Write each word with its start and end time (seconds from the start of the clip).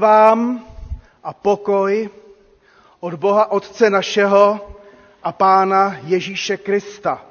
Vám 0.00 0.64
a 1.24 1.32
pokoj 1.32 2.08
od 3.00 3.14
Boha 3.14 3.50
Otce 3.52 3.90
našeho 3.90 4.70
a 5.22 5.32
Pána 5.32 5.96
Ježíše 6.04 6.56
Krista. 6.56 7.24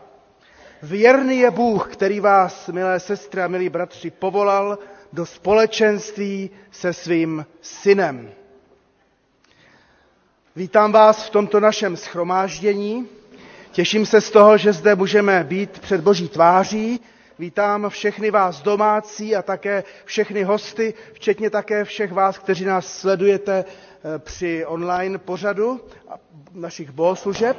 Věrný 0.83 1.39
je 1.39 1.51
Bůh, 1.51 1.93
který 1.93 2.19
vás, 2.19 2.67
milé 2.67 2.99
sestry 2.99 3.41
a 3.41 3.47
milí 3.47 3.69
bratři, 3.69 4.09
povolal 4.11 4.77
do 5.13 5.25
společenství 5.25 6.49
se 6.71 6.93
svým 6.93 7.45
synem. 7.61 8.31
Vítám 10.55 10.91
vás 10.91 11.25
v 11.27 11.29
tomto 11.29 11.59
našem 11.59 11.97
schromáždění. 11.97 13.07
Těším 13.71 14.05
se 14.05 14.21
z 14.21 14.31
toho, 14.31 14.57
že 14.57 14.73
zde 14.73 14.95
můžeme 14.95 15.43
být 15.43 15.79
před 15.79 16.01
Boží 16.01 16.29
tváří. 16.29 16.99
Vítám 17.39 17.89
všechny 17.89 18.31
vás 18.31 18.61
domácí 18.61 19.35
a 19.35 19.41
také 19.41 19.83
všechny 20.05 20.43
hosty, 20.43 20.93
včetně 21.13 21.49
také 21.49 21.83
všech 21.85 22.11
vás, 22.11 22.37
kteří 22.37 22.65
nás 22.65 22.97
sledujete 22.99 23.65
eh, 23.65 24.19
při 24.19 24.65
online 24.65 25.17
pořadu 25.17 25.81
našich 26.53 26.91
bohoslužeb. 26.91 27.57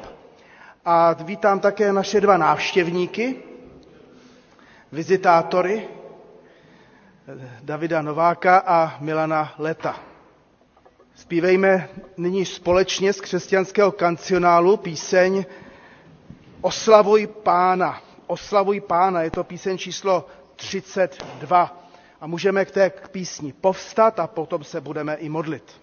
A 0.85 1.13
vítám 1.13 1.61
také 1.61 1.93
naše 1.93 2.21
dva 2.21 2.37
návštěvníky, 2.37 3.37
vizitátory, 4.93 5.89
eh, 7.29 7.59
Davida 7.63 8.03
Nováka 8.03 8.59
a 8.67 8.97
Milana 9.01 9.55
Leta. 9.59 10.01
Spívejme 11.15 11.89
nyní 12.17 12.45
společně 12.45 13.13
z 13.13 13.21
křesťanského 13.21 13.93
kancionálu 13.93 14.77
píseň 14.77 15.45
Oslavuj 16.61 17.27
pána. 17.27 18.10
Oslavuj 18.31 18.81
pána, 18.81 19.23
je 19.27 19.31
to 19.31 19.45
píseň 19.45 19.79
číslo 19.79 20.27
32. 20.57 21.77
A 22.21 22.27
můžeme 22.27 22.65
k 22.65 22.71
té 22.71 22.91
písni 23.11 23.53
povstat 23.53 24.21
a 24.21 24.27
potom 24.27 24.65
se 24.65 24.81
budeme 24.81 25.15
i 25.15 25.29
modlit. 25.29 25.81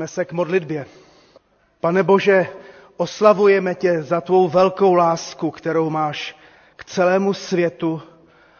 Stižme 0.00 0.08
se 0.08 0.24
k 0.24 0.32
modlitbě. 0.32 0.86
Pane 1.80 2.02
Bože, 2.02 2.46
oslavujeme 2.96 3.74
tě 3.74 4.02
za 4.02 4.20
tvou 4.20 4.48
velkou 4.48 4.94
lásku, 4.94 5.50
kterou 5.50 5.90
máš 5.90 6.36
k 6.76 6.84
celému 6.84 7.34
světu 7.34 8.02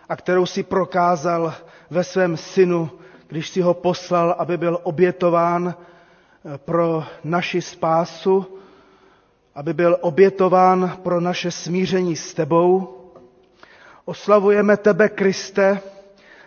a 0.08 0.16
kterou 0.16 0.46
si 0.46 0.62
prokázal 0.62 1.54
ve 1.90 2.04
svém 2.04 2.36
synu, 2.36 2.90
když 3.28 3.48
si 3.48 3.60
ho 3.60 3.74
poslal, 3.74 4.36
aby 4.38 4.56
byl 4.56 4.80
obětován 4.82 5.74
eh, 5.74 6.58
pro 6.58 7.04
naši 7.24 7.62
spásu, 7.62 8.58
aby 9.54 9.74
byl 9.74 9.96
obětován 10.00 10.98
pro 11.02 11.20
naše 11.20 11.50
smíření 11.50 12.16
s 12.16 12.34
tebou. 12.34 13.00
Oslavujeme 14.04 14.76
tebe, 14.76 15.08
Kriste, 15.08 15.80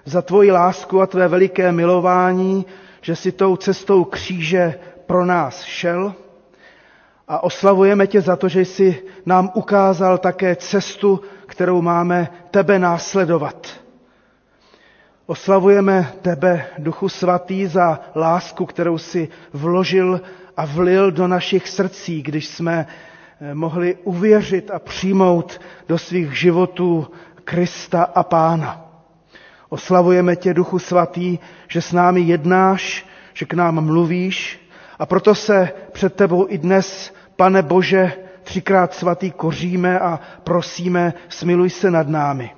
za 0.06 0.22
tvoji 0.22 0.52
lásku 0.52 1.02
a 1.02 1.08
tvé 1.08 1.28
veliké 1.28 1.72
milování, 1.72 2.66
že 3.04 3.16
si 3.16 3.32
tou 3.32 3.56
cestou 3.56 4.04
kříže 4.04 4.80
pro 5.06 5.26
nás 5.26 5.64
šel 5.64 6.14
a 7.28 7.44
oslavujeme 7.44 8.08
tě 8.08 8.22
za 8.22 8.36
to, 8.36 8.50
že 8.50 8.62
jsi 8.62 9.04
nám 9.26 9.52
ukázal 9.54 10.18
také 10.18 10.56
cestu, 10.56 11.22
kterou 11.46 11.82
máme 11.82 12.28
tebe 12.52 12.80
následovat. 12.80 13.68
Oslavujeme 15.26 16.14
tebe, 16.22 16.66
Duchu 16.78 17.10
Svatý, 17.10 17.66
za 17.68 18.00
lásku, 18.16 18.66
kterou 18.66 18.98
si 18.98 19.28
vložil 19.54 20.22
a 20.58 20.66
vlil 20.66 21.12
do 21.12 21.28
našich 21.28 21.68
srdcí, 21.70 22.22
když 22.24 22.48
jsme 22.48 22.88
eh, 23.42 23.54
mohli 23.56 23.96
uvěřit 24.04 24.72
a 24.72 24.80
přijmout 24.80 25.62
do 25.88 25.98
svých 25.98 26.40
životů 26.40 27.08
Krista 27.44 28.04
a 28.04 28.24
Pána. 28.24 28.93
Oslavujeme 29.74 30.36
tě, 30.36 30.54
Duchu 30.54 30.80
Svatý, 30.80 31.40
že 31.68 31.82
s 31.82 31.92
námi 31.92 32.22
jednáš, 32.22 33.06
že 33.34 33.46
k 33.46 33.54
nám 33.54 33.86
mluvíš 33.86 34.60
a 35.00 35.06
proto 35.06 35.36
se 35.36 35.72
před 35.92 36.14
tebou 36.16 36.46
i 36.50 36.58
dnes, 36.58 37.14
pane 37.36 37.62
Bože, 37.62 38.14
třikrát 38.44 38.94
svatý 38.94 39.32
koříme 39.32 40.00
a 40.00 40.20
prosíme, 40.44 41.14
smiluj 41.30 41.70
se 41.70 41.92
nad 41.92 42.08
námi. 42.08 42.52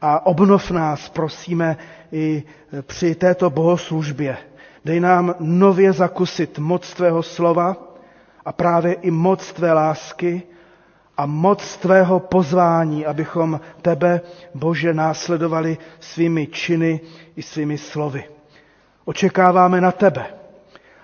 A 0.00 0.26
obnov 0.26 0.70
nás, 0.70 1.08
prosíme, 1.08 1.76
i 2.12 2.42
při 2.82 3.14
této 3.14 3.50
bohoslužbě. 3.50 4.36
Dej 4.84 5.00
nám 5.00 5.34
nově 5.40 5.92
zakusit 5.92 6.58
moc 6.58 6.94
tvého 6.94 7.22
slova 7.22 7.76
a 8.44 8.52
právě 8.52 8.92
i 8.92 9.10
moc 9.10 9.52
tvé 9.52 9.72
lásky 9.72 10.42
a 11.16 11.26
moc 11.26 11.76
tvého 11.76 12.20
pozvání, 12.20 13.06
abychom 13.06 13.60
tebe, 13.82 14.20
Bože, 14.54 14.94
následovali 14.94 15.78
svými 16.00 16.46
činy 16.46 17.00
i 17.36 17.42
svými 17.42 17.78
slovy. 17.78 18.24
Očekáváme 19.04 19.80
na 19.80 19.92
tebe. 19.92 20.26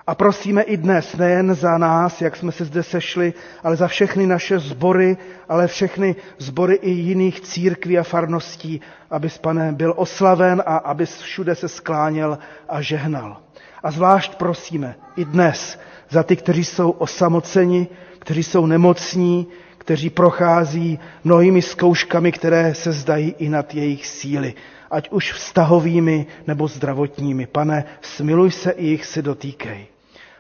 A 0.07 0.15
prosíme 0.15 0.63
i 0.63 0.77
dnes, 0.77 1.17
nejen 1.17 1.55
za 1.55 1.79
nás, 1.79 2.21
jak 2.21 2.37
jsme 2.37 2.53
se 2.53 2.65
zde 2.65 2.83
sešli, 2.83 3.35
ale 3.63 3.77
za 3.77 3.89
všechny 3.89 4.27
naše 4.27 4.59
sbory, 4.59 5.17
ale 5.49 5.67
všechny 5.67 6.17
sbory 6.39 6.75
i 6.75 6.91
jiných 6.91 7.41
církví 7.41 7.99
a 7.99 8.03
farností, 8.03 8.81
abys, 9.11 9.39
pane, 9.39 9.73
byl 9.73 9.95
oslaven 9.97 10.63
a 10.67 10.77
abys 10.77 11.21
všude 11.21 11.55
se 11.55 11.69
skláněl 11.69 12.39
a 12.69 12.83
žehnal. 12.83 13.37
A 13.83 13.91
zvlášť 13.91 14.35
prosíme 14.35 14.95
i 15.17 15.25
dnes 15.25 15.79
za 16.09 16.23
ty, 16.23 16.37
kteří 16.37 16.65
jsou 16.65 16.91
osamoceni, 16.91 17.89
kteří 18.19 18.43
jsou 18.43 18.67
nemocní, 18.67 19.47
kteří 19.81 20.11
prochází 20.11 20.99
mnohými 21.25 21.63
zkouškami, 21.63 22.33
které 22.33 22.75
se 22.75 22.93
zdají 22.93 23.35
i 23.39 23.49
nad 23.49 23.75
jejich 23.75 24.07
síly, 24.07 24.55
ať 24.91 25.09
už 25.11 25.33
vztahovými 25.33 26.27
nebo 26.47 26.69
zdravotními. 26.69 27.47
Pane, 27.47 27.85
smiluj 28.01 28.51
se 28.51 28.71
i 28.71 28.87
jich 28.87 29.05
si 29.07 29.23
dotýkej. 29.23 29.87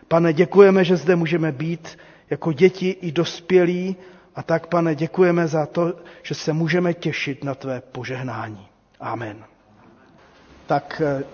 Pane, 0.09 0.33
děkujeme, 0.33 0.85
že 0.85 0.97
zde 0.97 1.17
můžeme 1.17 1.53
být 1.53 1.99
jako 2.31 2.53
děti 2.53 2.91
i 3.01 3.13
dospělí 3.13 3.97
a 4.37 4.43
tak, 4.43 4.67
pane, 4.67 4.95
děkujeme 4.95 5.49
za 5.49 5.67
to, 5.67 5.95
že 6.23 6.35
se 6.35 6.53
můžeme 6.53 6.95
těšit 6.95 7.45
na 7.45 7.55
tvé 7.55 7.81
požehnání. 7.93 8.67
Amen. 9.01 9.37
Tak 10.67 11.03
eh, 11.05 11.25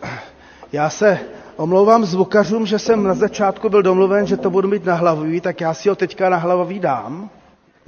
já 0.72 0.90
se 0.90 1.18
omlouvám 1.56 2.04
zvukařům, 2.04 2.66
že 2.66 2.78
jsem 2.78 3.02
na 3.02 3.14
začátku 3.14 3.68
byl 3.68 3.82
domluven, 3.82 4.26
že 4.26 4.36
to 4.36 4.50
budu 4.50 4.68
mít 4.68 4.84
na 4.84 4.94
hlavový, 4.94 5.40
tak 5.40 5.60
já 5.60 5.74
si 5.74 5.88
ho 5.88 5.94
teďka 5.96 6.28
na 6.30 6.36
hlavový 6.36 6.78
dám. 6.80 7.30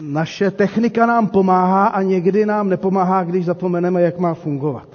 Naše 0.02 0.50
technika 0.50 1.06
nám 1.06 1.26
pomáhá 1.26 1.86
a 1.86 2.02
někdy 2.02 2.46
nám 2.46 2.68
nepomáhá, 2.68 3.24
když 3.24 3.44
zapomeneme, 3.44 4.02
jak 4.02 4.18
má 4.18 4.34
fungovat. 4.34 4.88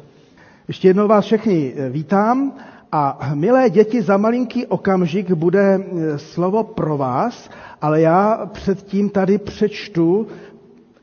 Ještě 0.68 0.88
jednou 0.88 1.08
vás 1.08 1.26
všechny 1.26 1.74
eh, 1.76 1.90
vítám 1.90 2.54
a 2.92 3.32
milé 3.34 3.70
děti, 3.70 4.02
za 4.02 4.18
malinký 4.18 4.66
okamžik 4.66 5.32
bude 5.32 5.80
eh, 5.80 6.18
slovo 6.20 6.64
pro 6.64 6.98
vás, 6.98 7.50
ale 7.82 8.02
já 8.02 8.46
předtím 8.54 9.10
tady 9.10 9.38
přečtu 9.38 10.28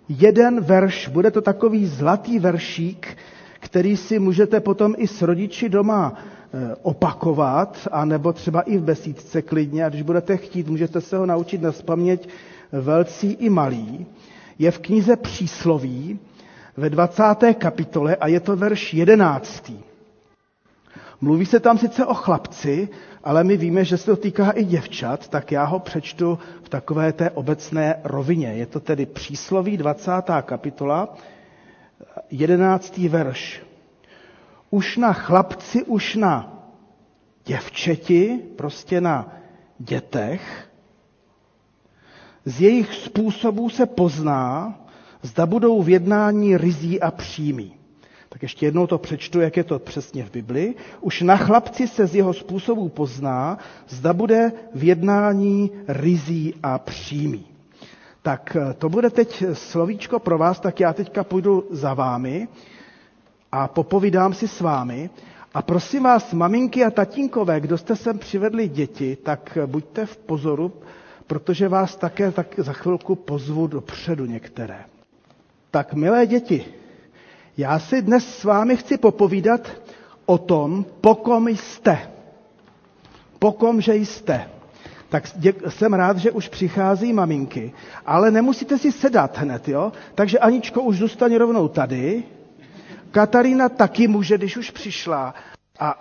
jeden 0.08 0.60
verš. 0.60 1.08
Bude 1.08 1.30
to 1.30 1.40
takový 1.40 1.86
zlatý 1.86 2.38
veršík, 2.38 3.16
který 3.60 3.96
si 3.96 4.18
můžete 4.18 4.60
potom 4.60 4.94
i 4.98 5.06
s 5.06 5.22
rodiči 5.22 5.68
doma 5.68 6.14
eh, 6.14 6.74
opakovat, 6.82 7.88
a 7.92 8.04
nebo 8.04 8.32
třeba 8.32 8.60
i 8.60 8.78
v 8.78 8.82
besídce 8.82 9.42
klidně, 9.42 9.84
a 9.84 9.88
když 9.88 10.02
budete 10.02 10.36
chtít, 10.36 10.68
můžete 10.68 11.00
se 11.00 11.16
ho 11.16 11.26
naučit 11.26 11.62
na 11.62 11.72
spaměť 11.72 12.28
velcí 12.72 13.32
i 13.32 13.50
malí. 13.50 14.06
Je 14.58 14.70
v 14.70 14.78
knize 14.78 15.16
Přísloví 15.16 16.18
ve 16.76 16.90
20. 16.90 17.22
kapitole 17.58 18.16
a 18.16 18.26
je 18.26 18.40
to 18.40 18.56
verš 18.56 18.94
11. 18.94 19.72
Mluví 21.20 21.46
se 21.46 21.60
tam 21.60 21.78
sice 21.78 22.06
o 22.06 22.14
chlapci, 22.14 22.88
ale 23.24 23.44
my 23.44 23.56
víme, 23.56 23.84
že 23.84 23.96
se 23.96 24.06
to 24.06 24.16
týká 24.16 24.50
i 24.50 24.64
děvčat, 24.64 25.28
tak 25.28 25.52
já 25.52 25.64
ho 25.64 25.78
přečtu 25.78 26.38
v 26.62 26.68
takové 26.68 27.12
té 27.12 27.30
obecné 27.30 28.00
rovině. 28.04 28.48
Je 28.48 28.66
to 28.66 28.80
tedy 28.80 29.06
přísloví 29.06 29.76
20. 29.76 30.10
kapitola, 30.42 31.14
11. 32.30 32.98
verš. 32.98 33.62
Už 34.70 34.96
na 34.96 35.12
chlapci, 35.12 35.84
už 35.84 36.14
na 36.16 36.62
děvčeti, 37.44 38.38
prostě 38.56 39.00
na 39.00 39.32
dětech, 39.78 40.69
z 42.44 42.60
jejich 42.60 42.94
způsobů 42.94 43.70
se 43.70 43.86
pozná, 43.86 44.74
zda 45.22 45.46
budou 45.46 45.82
v 45.82 45.88
jednání 45.88 46.56
rizí 46.56 47.00
a 47.00 47.10
přímí. 47.10 47.72
Tak 48.28 48.42
ještě 48.42 48.66
jednou 48.66 48.86
to 48.86 48.98
přečtu, 48.98 49.40
jak 49.40 49.56
je 49.56 49.64
to 49.64 49.78
přesně 49.78 50.24
v 50.24 50.30
Bibli. 50.30 50.74
Už 51.00 51.20
na 51.22 51.36
chlapci 51.36 51.88
se 51.88 52.06
z 52.06 52.14
jeho 52.14 52.34
způsobů 52.34 52.88
pozná, 52.88 53.58
zda 53.88 54.12
bude 54.12 54.52
v 54.74 54.84
jednání 54.84 55.70
rizí 55.88 56.54
a 56.62 56.78
přímý. 56.78 57.46
Tak 58.22 58.56
eh, 58.60 58.74
to 58.74 58.88
bude 58.88 59.10
teď 59.10 59.44
slovíčko 59.52 60.18
pro 60.18 60.38
vás, 60.38 60.60
tak 60.60 60.80
já 60.80 60.92
teďka 60.92 61.24
půjdu 61.24 61.64
za 61.70 61.94
vámi 61.94 62.48
a 63.52 63.68
popovídám 63.68 64.34
si 64.34 64.48
s 64.48 64.60
vámi. 64.60 65.10
A 65.54 65.62
prosím 65.62 66.02
vás, 66.02 66.32
maminky 66.32 66.84
a 66.84 66.90
tatínkové, 66.90 67.60
kdo 67.60 67.78
jste 67.78 67.96
sem 67.96 68.18
přivedli 68.18 68.68
děti, 68.68 69.16
tak 69.22 69.58
buďte 69.66 70.06
v 70.06 70.16
pozoru, 70.16 70.72
protože 71.30 71.68
vás 71.68 71.96
také 71.96 72.32
tak 72.32 72.46
za 72.58 72.72
chvilku 72.72 73.14
pozvu 73.14 73.66
dopředu 73.66 74.26
některé. 74.26 74.84
Tak, 75.70 75.94
milé 75.94 76.26
děti, 76.26 76.64
já 77.56 77.78
si 77.78 78.02
dnes 78.02 78.38
s 78.38 78.44
vámi 78.44 78.76
chci 78.76 78.98
popovídat 78.98 79.60
o 80.26 80.38
tom, 80.38 80.84
po 81.00 81.14
kom 81.14 81.48
jste. 81.48 82.10
Po 83.38 83.52
kom, 83.52 83.80
že 83.80 83.94
jste. 83.94 84.50
Tak 85.08 85.24
jsem 85.68 85.94
rád, 85.94 86.16
že 86.18 86.30
už 86.30 86.48
přichází 86.48 87.12
maminky, 87.12 87.72
ale 88.06 88.30
nemusíte 88.30 88.78
si 88.78 88.92
sedat 88.92 89.38
hned, 89.38 89.68
jo? 89.68 89.92
Takže 90.14 90.38
Aničko 90.38 90.82
už 90.82 90.98
zůstane 90.98 91.38
rovnou 91.38 91.68
tady. 91.68 92.22
Katarína 93.10 93.68
taky 93.68 94.08
může, 94.08 94.38
když 94.38 94.56
už 94.56 94.70
přišla. 94.70 95.34
A 95.78 96.00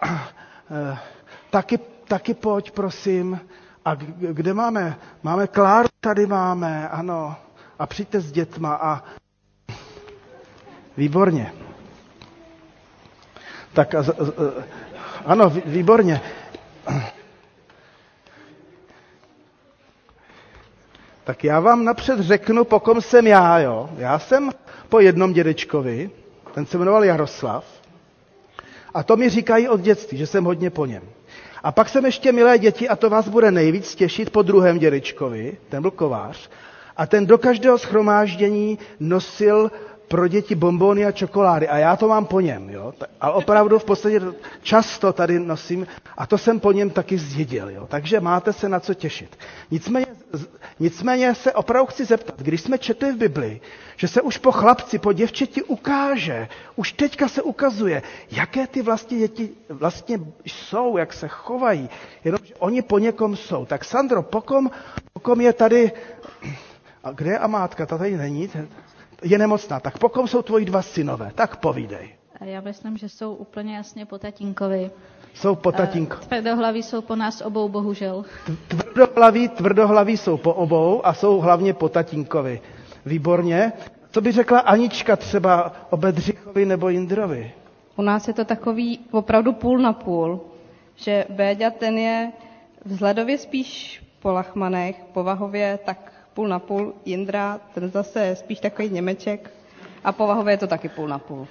e, 0.71 0.98
taky, 1.50 1.79
taky 2.07 2.33
pojď, 2.33 2.71
prosím. 2.71 3.39
A 3.86 3.95
kde 4.33 4.53
máme? 4.53 4.98
Máme 5.24 5.48
Kláru, 5.48 5.88
tady 6.00 6.25
máme, 6.27 6.89
ano. 6.89 7.36
A 7.79 7.86
přijďte 7.88 8.19
s 8.21 8.31
dětma 8.31 8.75
a 8.75 9.03
Výborně. 11.00 11.53
Tak 13.74 13.95
a, 13.95 14.00
a, 14.00 14.03
ano, 15.25 15.50
výborně. 15.65 16.21
Tak 21.24 21.43
já 21.43 21.59
vám 21.59 21.86
napřed 21.86 22.19
řeknu, 22.19 22.63
po 22.65 22.79
kom 22.79 23.01
jsem 23.01 23.27
já, 23.27 23.59
jo. 23.59 23.89
Já 23.98 24.19
jsem 24.19 24.50
po 24.89 25.00
jednom 25.00 25.33
dědečkovi, 25.33 26.12
ten 26.53 26.65
se 26.65 26.77
jmenoval 26.77 27.03
Jaroslav, 27.05 27.65
a 28.93 29.03
to 29.03 29.17
mi 29.17 29.29
říkají 29.29 29.69
od 29.69 29.81
dětství, 29.81 30.17
že 30.17 30.27
jsem 30.27 30.43
hodně 30.43 30.69
po 30.69 30.86
něm. 30.86 31.03
A 31.63 31.71
pak 31.71 31.89
jsem 31.89 32.05
ještě, 32.05 32.31
milé 32.31 32.59
děti, 32.59 32.89
a 32.89 32.95
to 32.95 33.09
vás 33.09 33.27
bude 33.27 33.51
nejvíc 33.51 33.95
těšit, 33.95 34.29
po 34.29 34.41
druhém 34.41 34.79
dědečkovi, 34.79 35.57
ten 35.69 35.81
byl 35.81 35.91
kovář, 35.91 36.49
a 36.97 37.05
ten 37.07 37.25
do 37.25 37.37
každého 37.37 37.77
schromáždění 37.77 38.79
nosil 38.99 39.71
pro 40.09 40.27
děti 40.27 40.55
bombóny 40.55 41.05
a 41.05 41.11
čokolády 41.11 41.67
a 41.67 41.77
já 41.77 41.95
to 41.95 42.07
mám 42.07 42.25
po 42.25 42.39
něm, 42.39 42.69
jo. 42.69 42.93
Ale 43.21 43.33
opravdu 43.33 43.79
v 43.79 43.83
podstatě 43.85 44.21
často 44.61 45.13
tady 45.13 45.39
nosím 45.39 45.87
a 46.17 46.25
to 46.27 46.37
jsem 46.37 46.59
po 46.59 46.71
něm 46.71 46.89
taky 46.89 47.17
zdědil, 47.17 47.69
jo. 47.69 47.87
Takže 47.89 48.19
máte 48.19 48.53
se 48.53 48.69
na 48.69 48.79
co 48.79 48.93
těšit. 48.93 49.37
Nicméně, 49.71 50.05
nicméně 50.79 51.35
se 51.35 51.53
opravdu 51.53 51.85
chci 51.85 52.05
zeptat, 52.05 52.35
když 52.41 52.61
jsme 52.61 52.77
četli 52.77 53.11
v 53.11 53.17
Bibli, 53.17 53.61
že 53.97 54.07
se 54.07 54.21
už 54.21 54.37
po 54.37 54.51
chlapci, 54.51 54.99
po 54.99 55.13
děvčeti 55.13 55.63
ukáže, 55.63 56.47
už 56.75 56.91
teďka 56.93 57.27
se 57.27 57.41
ukazuje, 57.41 58.01
jaké 58.31 58.67
ty 58.67 58.81
vlastně 58.81 59.17
děti 59.17 59.49
vlastně 59.69 60.19
jsou, 60.45 60.97
jak 60.97 61.13
se 61.13 61.27
chovají, 61.27 61.89
jenomže 62.23 62.53
oni 62.59 62.81
po 62.81 62.99
někom 62.99 63.35
jsou. 63.35 63.65
Tak 63.65 63.85
Sandro, 63.85 64.23
pokom, 64.23 64.71
pokom 65.13 65.41
je 65.41 65.53
tady, 65.53 65.91
a 67.03 67.11
kde 67.11 67.31
je 67.31 67.39
Amátka, 67.39 67.85
ta 67.85 67.97
tady 67.97 68.17
není, 68.17 68.49
je 69.23 69.38
nemocná, 69.38 69.79
tak 69.79 69.97
pokom 69.97 70.27
jsou 70.27 70.41
tvoji 70.41 70.65
dva 70.65 70.81
synové, 70.81 71.31
tak 71.35 71.55
povídej. 71.57 72.09
Já 72.41 72.61
myslím, 72.61 72.97
že 72.97 73.09
jsou 73.09 73.33
úplně 73.33 73.75
jasně 73.75 74.05
po 74.05 74.17
tatínkovi. 74.17 74.91
Jsou 75.33 75.55
po 75.55 75.71
tatínkovi. 75.71 76.25
Tvrdohlaví 76.25 76.83
jsou 76.83 77.01
po 77.01 77.15
nás 77.15 77.41
obou, 77.41 77.69
bohužel. 77.69 78.23
Tvrdohlaví, 78.67 79.47
tvrdohlaví 79.49 80.17
jsou 80.17 80.38
po 80.38 80.53
obou 80.53 81.05
a 81.05 81.13
jsou 81.13 81.39
hlavně 81.39 81.73
po 81.73 81.89
tatínkovi. 81.89 82.61
Výborně. 83.05 83.73
Co 84.11 84.21
by 84.21 84.31
řekla 84.31 84.59
Anička 84.59 85.15
třeba 85.15 85.73
o 85.89 85.97
Bedřichovi 85.97 86.65
nebo 86.65 86.89
Jindrovi? 86.89 87.51
U 87.95 88.01
nás 88.01 88.27
je 88.27 88.33
to 88.33 88.45
takový 88.45 88.99
opravdu 89.11 89.53
půl 89.53 89.77
na 89.79 89.93
půl, 89.93 90.41
že 90.95 91.25
Béďa 91.29 91.69
ten 91.69 91.97
je 91.97 92.31
vzhledově 92.85 93.38
spíš 93.38 94.01
po 94.21 94.31
Lachmanech, 94.31 94.95
povahově 95.13 95.79
tak 95.85 96.11
půl 96.39 96.48
na 96.48 96.60
půl, 96.60 96.93
Jindra 97.05 97.60
ten 97.74 97.89
zase 97.91 98.25
je 98.25 98.36
spíš 98.36 98.60
takový 98.60 98.89
Němeček 98.89 99.50
a 100.03 100.12
povahově 100.12 100.53
je 100.53 100.58
to 100.58 100.67
taky 100.67 100.89
půl 100.89 101.08
na 101.08 101.19
půl. 101.19 101.48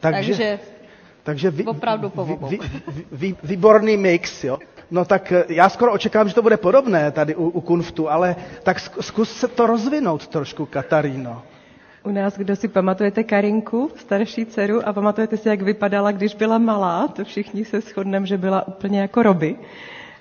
Takže, 0.00 0.32
Takže 0.32 0.58
takže 1.22 1.50
vy, 1.50 1.64
opravdu 1.64 2.10
po 2.10 2.24
vy, 2.24 2.36
vy, 2.48 2.58
vy, 3.12 3.36
výborný 3.42 3.96
mix, 3.96 4.44
jo. 4.44 4.58
No 4.90 5.04
tak 5.04 5.32
eh, 5.32 5.44
já 5.48 5.68
skoro 5.68 5.92
očekávám, 5.92 6.28
že 6.28 6.34
to 6.34 6.42
bude 6.42 6.56
podobné 6.56 7.10
tady 7.10 7.34
u, 7.36 7.48
u 7.48 7.60
Kunftu, 7.60 8.10
ale 8.10 8.36
tak 8.62 8.80
zkus 9.00 9.32
se 9.32 9.48
to 9.48 9.66
rozvinout 9.66 10.26
trošku, 10.28 10.66
Kataríno. 10.66 11.42
U 12.04 12.10
nás, 12.10 12.36
kdo 12.38 12.56
si 12.56 12.68
pamatujete 12.68 13.24
Karinku, 13.24 13.90
starší 13.96 14.46
dceru, 14.46 14.88
a 14.88 14.92
pamatujete 14.92 15.36
si, 15.36 15.48
jak 15.48 15.62
vypadala, 15.62 16.12
když 16.12 16.34
byla 16.34 16.58
malá, 16.58 17.08
to 17.08 17.24
všichni 17.24 17.64
se 17.64 17.80
shodneme, 17.80 18.26
že 18.26 18.36
byla 18.38 18.68
úplně 18.68 19.00
jako 19.00 19.22
Roby. 19.22 19.56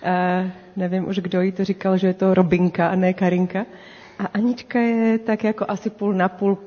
E, 0.04 0.52
nevím 0.76 1.08
už, 1.08 1.20
kdo 1.20 1.42
jí 1.42 1.52
to 1.52 1.64
říkal, 1.66 1.98
že 1.98 2.08
je 2.08 2.14
to 2.14 2.34
Robinka 2.34 2.88
a 2.90 2.96
ne 2.96 3.14
Karinka. 3.14 3.66
A 4.20 4.26
Anička 4.34 4.80
je 4.80 5.20
tak 5.20 5.44
jako 5.44 5.66
asi 5.68 5.90
půl 5.90 6.14
na 6.14 6.30
půl 6.30 6.58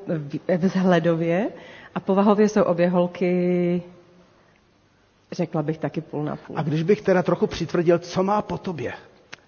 vzhledově 0.57 1.49
a 1.95 1.99
povahově 1.99 2.49
jsou 2.49 2.63
obě 2.63 2.89
holky 2.89 3.83
Řekla 5.31 5.63
bych 5.63 5.77
taky 5.77 6.01
půl 6.01 6.23
na 6.23 6.35
půl. 6.35 6.59
A 6.59 6.61
když 6.61 6.83
bych 6.83 7.01
teda 7.01 7.23
trochu 7.23 7.47
přitvrdil, 7.47 7.99
co 7.99 8.23
má 8.23 8.41
po 8.41 8.57
tobě? 8.57 8.93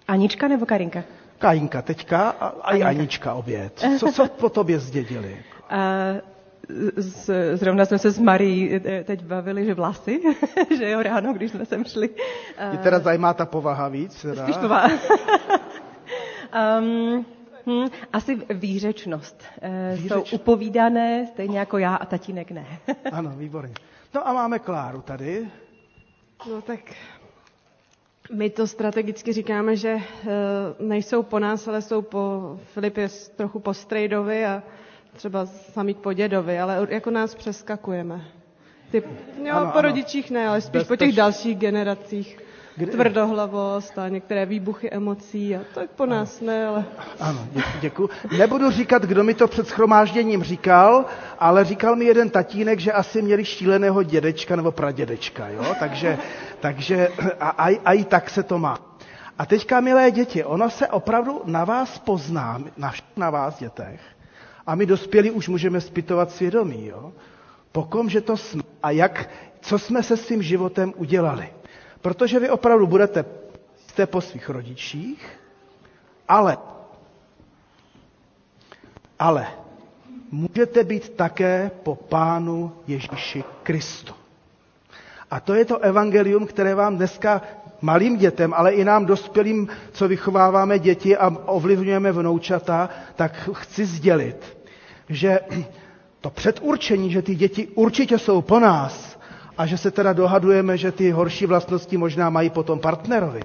Anička 0.08 0.48
nebo 0.48 0.66
Karinka? 0.66 1.02
Kajinka 1.38 1.82
teďka 1.82 2.30
a, 2.30 2.46
a 2.46 2.76
i 2.76 2.82
Anička 2.82 3.34
obě. 3.34 3.70
Co, 3.98 4.12
co 4.12 4.28
po 4.28 4.48
tobě 4.48 4.78
zdědili? 4.78 5.36
A, 5.70 5.76
z, 6.96 7.30
zrovna 7.56 7.84
jsme 7.84 7.98
se 7.98 8.10
s 8.10 8.18
Marí 8.18 8.80
e, 8.86 9.04
teď 9.04 9.22
bavili, 9.24 9.66
že 9.66 9.74
vlasy, 9.74 10.20
že 10.78 10.90
jo, 10.90 11.02
ráno, 11.02 11.32
když 11.32 11.50
jsme 11.50 11.66
sem 11.66 11.84
šli. 11.84 12.10
Mě 12.70 12.78
teda 12.78 12.98
zajímá 12.98 13.34
ta 13.34 13.46
povaha 13.46 13.88
víc. 13.88 14.22
Teda. 14.22 14.42
Spíš 14.42 14.56
povaha. 14.56 14.88
um, 16.80 17.26
Hmm, 17.66 17.88
asi 18.12 18.38
výřečnost. 18.54 19.42
E, 19.62 19.96
Výřeč... 19.96 20.12
Jsou 20.12 20.36
upovídané, 20.36 21.26
stejně 21.26 21.58
jako 21.58 21.78
já 21.78 21.94
a 21.96 22.06
tatínek 22.06 22.50
ne. 22.50 22.66
ano, 23.12 23.32
výborně. 23.36 23.74
No 24.14 24.28
a 24.28 24.32
máme 24.32 24.58
Kláru 24.58 25.00
tady. 25.02 25.48
No 26.50 26.62
tak 26.62 26.80
my 28.32 28.50
to 28.50 28.66
strategicky 28.66 29.32
říkáme, 29.32 29.76
že 29.76 29.94
uh, 29.94 30.00
nejsou 30.88 31.22
po 31.22 31.38
nás, 31.38 31.68
ale 31.68 31.82
jsou 31.82 32.02
po 32.02 32.56
Filipě 32.64 33.08
trochu 33.36 33.58
po 33.60 33.74
Strejdovi 33.74 34.46
a 34.46 34.62
třeba 35.12 35.46
sami 35.46 35.94
po 35.94 36.12
dědovi, 36.12 36.58
ale 36.58 36.86
jako 36.90 37.10
nás 37.10 37.34
přeskakujeme. 37.34 38.24
Ty, 38.90 39.02
jo, 39.44 39.54
ano, 39.54 39.66
po 39.72 39.78
ano. 39.78 39.82
rodičích 39.88 40.30
ne, 40.30 40.48
ale 40.48 40.60
spíš 40.60 40.72
Bez 40.80 40.88
po 40.88 40.96
těch 40.96 41.14
dalších 41.14 41.58
generacích. 41.58 42.38
Kde... 42.76 42.92
Tvrdohlavost 42.92 43.98
a 43.98 44.08
některé 44.08 44.46
výbuchy 44.46 44.90
emocí 44.90 45.56
a 45.56 45.60
to 45.74 45.80
je 45.80 45.88
po 45.96 46.06
nás 46.06 46.40
ano. 46.40 46.46
ne, 46.46 46.66
ale... 46.66 46.84
Ano, 47.20 47.48
děkuji. 47.80 48.08
Nebudu 48.38 48.70
říkat, 48.70 49.02
kdo 49.02 49.24
mi 49.24 49.34
to 49.34 49.48
před 49.48 49.68
schromážděním 49.68 50.42
říkal, 50.42 51.04
ale 51.38 51.64
říkal 51.64 51.96
mi 51.96 52.04
jeden 52.04 52.30
tatínek, 52.30 52.80
že 52.80 52.92
asi 52.92 53.22
měli 53.22 53.44
šíleného 53.44 54.02
dědečka 54.02 54.56
nebo 54.56 54.72
pradědečka, 54.72 55.48
jo? 55.48 55.74
Takže, 55.80 56.18
takže 56.60 57.08
a, 57.40 57.48
a, 57.48 57.64
a 57.84 57.92
i 57.92 58.04
tak 58.04 58.30
se 58.30 58.42
to 58.42 58.58
má. 58.58 58.78
A 59.38 59.46
teďka, 59.46 59.80
milé 59.80 60.10
děti, 60.10 60.44
ono 60.44 60.70
se 60.70 60.88
opravdu 60.88 61.42
na 61.44 61.64
vás 61.64 61.98
pozná, 61.98 62.60
na, 62.76 62.92
na 63.16 63.30
vás 63.30 63.58
dětech, 63.58 64.00
a 64.66 64.74
my 64.74 64.86
dospělí 64.86 65.30
už 65.30 65.48
můžeme 65.48 65.80
zpytovat 65.80 66.30
svědomí, 66.30 66.86
jo? 66.86 67.12
Pokom, 67.72 68.08
že 68.10 68.20
to 68.20 68.36
jsme 68.36 68.62
a 68.82 68.90
jak, 68.90 69.30
co 69.60 69.78
jsme 69.78 70.02
se 70.02 70.16
svým 70.16 70.42
životem 70.42 70.92
udělali. 70.96 71.48
Protože 72.04 72.38
vy 72.38 72.50
opravdu 72.50 72.86
budete 72.86 73.24
jste 73.88 74.06
po 74.06 74.20
svých 74.20 74.48
rodičích, 74.48 75.40
ale, 76.28 76.58
ale 79.18 79.46
můžete 80.30 80.84
být 80.84 81.08
také 81.08 81.70
po 81.82 81.94
Pánu 81.96 82.72
Ježíši 82.86 83.44
Kristu. 83.62 84.14
A 85.30 85.40
to 85.40 85.54
je 85.54 85.64
to 85.64 85.78
evangelium, 85.78 86.46
které 86.46 86.74
vám 86.74 86.96
dneska 86.96 87.42
malým 87.80 88.16
dětem, 88.16 88.54
ale 88.56 88.72
i 88.72 88.84
nám 88.84 89.06
dospělým, 89.06 89.68
co 89.92 90.08
vychováváme 90.08 90.78
děti 90.78 91.16
a 91.16 91.28
ovlivňujeme 91.46 92.12
vnoučata, 92.12 92.88
tak 93.16 93.50
chci 93.52 93.86
sdělit, 93.86 94.56
že 95.08 95.40
to 96.20 96.30
předurčení, 96.30 97.10
že 97.12 97.22
ty 97.22 97.34
děti 97.34 97.66
určitě 97.74 98.18
jsou 98.18 98.42
po 98.42 98.60
nás 98.60 99.14
a 99.58 99.66
že 99.66 99.78
se 99.78 99.90
teda 99.90 100.12
dohadujeme, 100.12 100.76
že 100.76 100.92
ty 100.92 101.10
horší 101.10 101.46
vlastnosti 101.46 101.96
možná 101.96 102.30
mají 102.30 102.50
potom 102.50 102.78
partnerovi, 102.80 103.40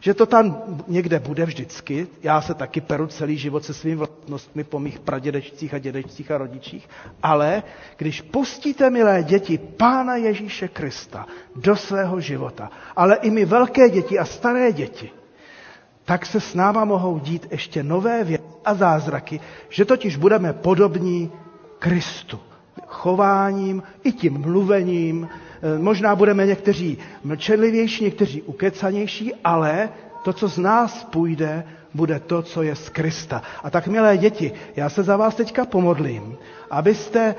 že 0.00 0.14
to 0.14 0.26
tam 0.26 0.62
někde 0.88 1.18
bude 1.18 1.44
vždycky. 1.46 2.06
Já 2.22 2.40
se 2.40 2.54
taky 2.54 2.80
peru 2.80 3.06
celý 3.06 3.38
život 3.38 3.64
se 3.64 3.74
svými 3.74 3.96
vlastnostmi 3.96 4.64
po 4.64 4.78
mých 4.80 4.98
pradědečcích 4.98 5.74
a 5.74 5.78
dědečcích 5.78 6.30
a 6.30 6.38
rodičích. 6.38 6.88
Ale 7.22 7.62
když 7.96 8.20
pustíte, 8.22 8.90
milé 8.90 9.22
děti, 9.22 9.58
Pána 9.58 10.16
Ježíše 10.16 10.68
Krista 10.68 11.26
do 11.56 11.76
svého 11.76 12.20
života, 12.20 12.70
ale 12.96 13.14
i 13.16 13.30
my 13.30 13.44
velké 13.44 13.88
děti 13.90 14.18
a 14.18 14.24
staré 14.24 14.72
děti, 14.72 15.10
tak 16.04 16.26
se 16.26 16.40
s 16.40 16.54
náma 16.54 16.84
mohou 16.84 17.18
dít 17.18 17.46
ještě 17.50 17.82
nové 17.82 18.24
věci 18.24 18.44
a 18.64 18.74
zázraky, 18.74 19.40
že 19.68 19.84
totiž 19.84 20.16
budeme 20.16 20.52
podobní 20.52 21.32
Kristu. 21.78 22.40
Chováním 22.86 23.82
i 24.04 24.12
tím 24.12 24.38
mluvením, 24.38 25.28
Eh, 25.62 25.78
možná 25.78 26.16
budeme 26.16 26.46
někteří 26.46 26.98
mlčenlivější, 27.24 28.04
někteří 28.04 28.42
ukecanější, 28.42 29.34
ale 29.44 29.88
to, 30.24 30.32
co 30.32 30.48
z 30.48 30.58
nás 30.58 31.04
půjde, 31.04 31.64
bude 31.94 32.20
to, 32.20 32.42
co 32.42 32.62
je 32.62 32.76
z 32.76 32.88
Krista. 32.88 33.42
A 33.64 33.70
tak, 33.70 33.86
milé 33.86 34.18
děti, 34.18 34.52
já 34.76 34.88
se 34.88 35.02
za 35.02 35.16
vás 35.16 35.34
teďka 35.34 35.64
pomodlím, 35.64 36.36
abyste, 36.70 37.34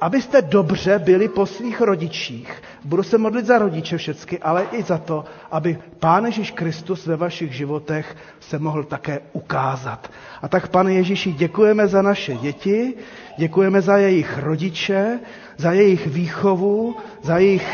abyste 0.00 0.42
dobře 0.42 0.98
byli 0.98 1.28
po 1.28 1.46
svých 1.46 1.80
rodičích. 1.80 2.62
Budu 2.84 3.02
se 3.02 3.18
modlit 3.18 3.46
za 3.46 3.58
rodiče 3.58 3.96
všecky, 3.98 4.38
ale 4.38 4.66
i 4.72 4.82
za 4.82 4.98
to, 4.98 5.24
aby 5.50 5.78
Pán 5.98 6.24
Ježíš 6.26 6.50
Kristus 6.50 7.06
ve 7.06 7.16
vašich 7.16 7.52
životech 7.52 8.16
se 8.40 8.58
mohl 8.58 8.84
také 8.84 9.20
ukázat. 9.32 10.10
A 10.42 10.48
tak, 10.48 10.68
pane 10.68 10.94
Ježíši, 10.94 11.32
děkujeme 11.32 11.88
za 11.88 12.02
naše 12.02 12.34
děti, 12.34 12.94
děkujeme 13.38 13.80
za 13.80 13.96
jejich 13.96 14.38
rodiče, 14.38 15.18
za 15.56 15.72
jejich 15.72 16.06
výchovu, 16.06 16.96
za 17.22 17.38
jejich 17.38 17.68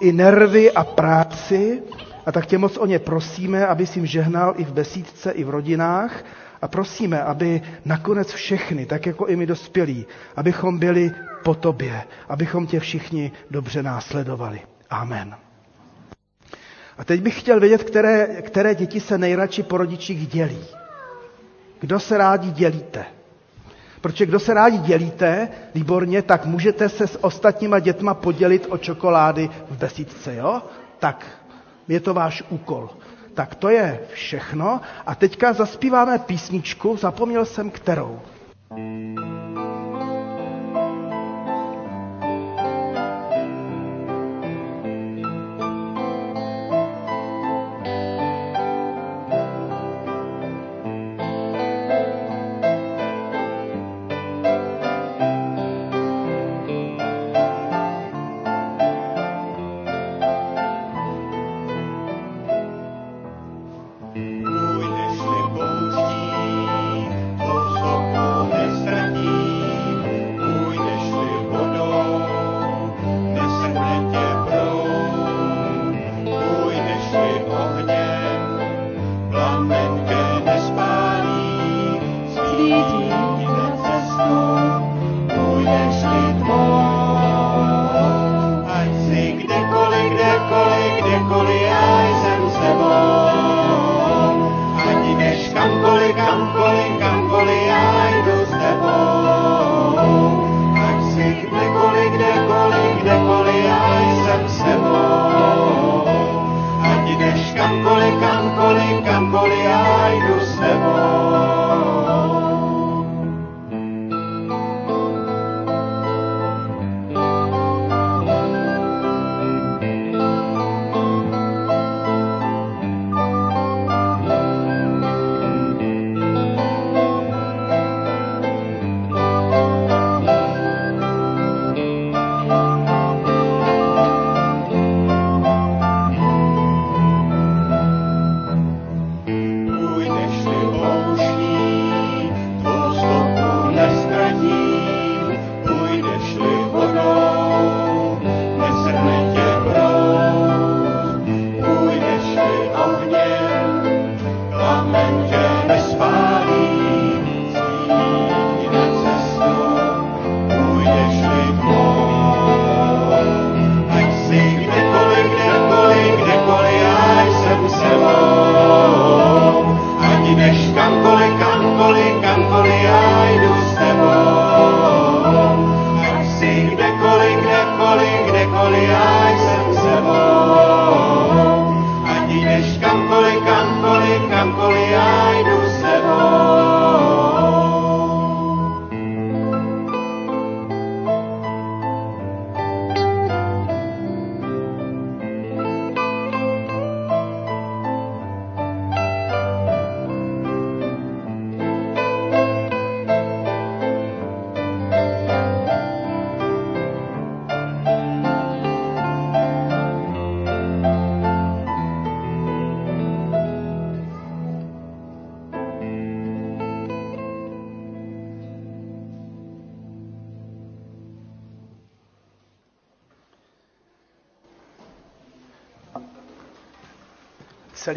i 0.00 0.12
nervy 0.12 0.72
a 0.72 0.84
práci. 0.84 1.82
A 2.26 2.32
tak 2.32 2.46
tě 2.46 2.58
moc 2.58 2.76
o 2.76 2.86
ně 2.86 2.98
prosíme, 2.98 3.66
aby 3.66 3.84
jim 3.94 4.06
žehnal 4.06 4.54
i 4.56 4.64
v 4.64 4.72
besídce, 4.72 5.30
i 5.30 5.44
v 5.44 5.50
rodinách. 5.50 6.24
A 6.62 6.68
prosíme, 6.68 7.22
aby 7.22 7.62
nakonec 7.84 8.32
všechny, 8.32 8.86
tak 8.86 9.06
jako 9.06 9.26
i 9.26 9.36
my 9.36 9.46
dospělí, 9.46 10.06
abychom 10.36 10.78
byli 10.78 11.10
po 11.44 11.54
tobě, 11.54 12.02
abychom 12.28 12.66
tě 12.66 12.80
všichni 12.80 13.32
dobře 13.50 13.82
následovali. 13.82 14.60
Amen. 14.90 15.36
A 16.98 17.04
teď 17.04 17.20
bych 17.22 17.40
chtěl 17.40 17.60
vědět, 17.60 17.84
které, 17.84 18.42
které 18.42 18.74
děti 18.74 19.00
se 19.00 19.18
nejradši 19.18 19.62
po 19.62 19.76
rodičích 19.76 20.26
dělí. 20.28 20.64
Kdo 21.80 22.00
se 22.00 22.18
rádi 22.18 22.50
dělíte? 22.50 23.04
Protože 24.00 24.26
kdo 24.26 24.40
se 24.40 24.54
rádi 24.54 24.78
dělíte, 24.78 25.48
výborně, 25.74 26.22
tak 26.22 26.46
můžete 26.46 26.88
se 26.88 27.06
s 27.06 27.24
ostatníma 27.24 27.78
dětma 27.78 28.14
podělit 28.14 28.66
o 28.70 28.78
čokolády 28.78 29.50
v 29.70 29.76
besídce, 29.78 30.34
jo? 30.34 30.62
Tak 30.98 31.26
je 31.88 32.00
to 32.00 32.14
váš 32.14 32.42
úkol. 32.48 32.90
Tak 33.34 33.54
to 33.54 33.68
je 33.68 34.00
všechno. 34.12 34.80
A 35.06 35.14
teďka 35.14 35.52
zaspíváme 35.52 36.18
písničku, 36.18 36.96
zapomněl 36.96 37.44
jsem 37.44 37.70
kterou. 37.70 38.20
Můj 38.76 39.14
nešli 39.14 39.67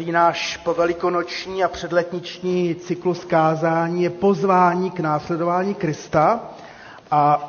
Celý 0.02 0.12
náš 0.12 0.56
povelikonoční 0.56 1.64
a 1.64 1.68
předletniční 1.68 2.74
cyklus 2.74 3.24
kázání 3.24 4.02
je 4.02 4.10
pozvání 4.10 4.90
k 4.90 5.00
následování 5.00 5.74
Krista. 5.74 6.40
A 7.10 7.48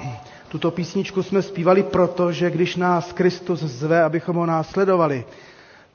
tuto 0.50 0.72
písničku 0.72 1.24
jsme 1.24 1.42
zpívali 1.42 1.84
proto, 1.84 2.32
že 2.32 2.52
když 2.52 2.76
nás 2.76 3.13
Kristus 3.13 3.60
zve, 3.60 4.04
abychom 4.04 4.36
ho 4.36 4.46
následovali, 4.46 5.26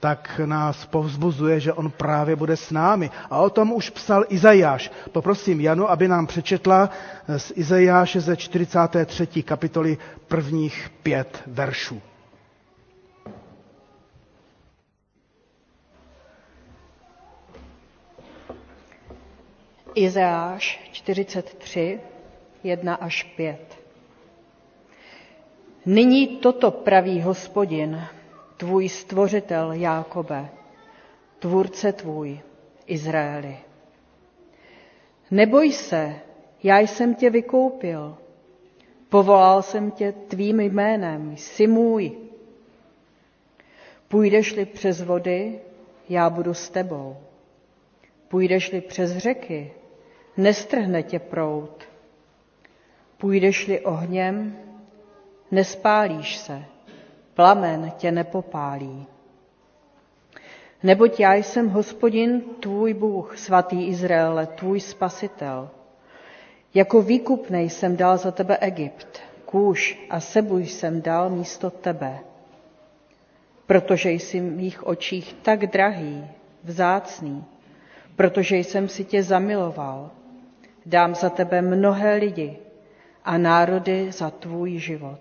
tak 0.00 0.40
nás 0.44 0.86
povzbuzuje, 0.86 1.60
že 1.60 1.72
on 1.72 1.90
právě 1.90 2.36
bude 2.36 2.56
s 2.56 2.70
námi. 2.70 3.10
A 3.30 3.38
o 3.38 3.50
tom 3.50 3.72
už 3.72 3.90
psal 3.90 4.24
Izajáš. 4.28 4.90
Poprosím 5.12 5.60
Janu, 5.60 5.90
aby 5.90 6.08
nám 6.08 6.26
přečetla 6.26 6.90
z 7.36 7.52
Izajáše 7.54 8.20
ze 8.20 8.36
43. 8.36 9.42
kapitoly 9.42 9.98
prvních 10.28 10.90
pět 11.02 11.42
veršů. 11.46 12.02
Izajáš 19.98 20.90
43, 20.92 22.00
1 22.64 22.94
až 22.94 23.22
5. 23.22 23.78
Nyní 25.86 26.26
toto 26.26 26.70
praví 26.70 27.20
hospodin, 27.20 28.00
tvůj 28.56 28.88
stvořitel 28.88 29.72
Jákobe, 29.72 30.48
tvůrce 31.38 31.92
tvůj, 31.92 32.40
Izraeli. 32.86 33.56
Neboj 35.30 35.72
se, 35.72 36.14
já 36.62 36.78
jsem 36.78 37.14
tě 37.14 37.30
vykoupil, 37.30 38.16
povolal 39.08 39.62
jsem 39.62 39.90
tě 39.90 40.12
tvým 40.12 40.60
jménem, 40.60 41.36
jsi 41.36 41.66
můj. 41.66 42.12
Půjdeš-li 44.08 44.66
přes 44.66 45.02
vody, 45.02 45.60
já 46.08 46.30
budu 46.30 46.54
s 46.54 46.70
tebou. 46.70 47.16
Půjdeš-li 48.28 48.80
přes 48.80 49.16
řeky, 49.16 49.72
nestrhne 50.38 51.02
tě 51.02 51.18
prout. 51.18 51.84
Půjdeš-li 53.18 53.80
ohněm, 53.80 54.56
nespálíš 55.50 56.36
se, 56.36 56.62
plamen 57.34 57.92
tě 57.96 58.12
nepopálí. 58.12 59.06
Neboť 60.82 61.20
já 61.20 61.34
jsem 61.34 61.68
hospodin, 61.68 62.40
tvůj 62.60 62.94
Bůh, 62.94 63.38
svatý 63.38 63.86
Izraele, 63.88 64.46
tvůj 64.46 64.80
spasitel. 64.80 65.70
Jako 66.74 67.02
výkupnej 67.02 67.70
jsem 67.70 67.96
dal 67.96 68.16
za 68.16 68.30
tebe 68.30 68.56
Egypt, 68.60 69.18
kůž 69.44 70.06
a 70.10 70.20
sebuj 70.20 70.66
jsem 70.66 71.02
dal 71.02 71.30
místo 71.30 71.70
tebe. 71.70 72.18
Protože 73.66 74.10
jsi 74.10 74.40
v 74.40 74.56
mých 74.56 74.86
očích 74.86 75.36
tak 75.42 75.66
drahý, 75.66 76.26
vzácný, 76.64 77.44
protože 78.16 78.56
jsem 78.56 78.88
si 78.88 79.04
tě 79.04 79.22
zamiloval, 79.22 80.10
dám 80.88 81.14
za 81.14 81.30
tebe 81.30 81.62
mnohé 81.62 82.14
lidi 82.14 82.58
a 83.24 83.38
národy 83.38 84.12
za 84.12 84.30
tvůj 84.30 84.78
život. 84.78 85.20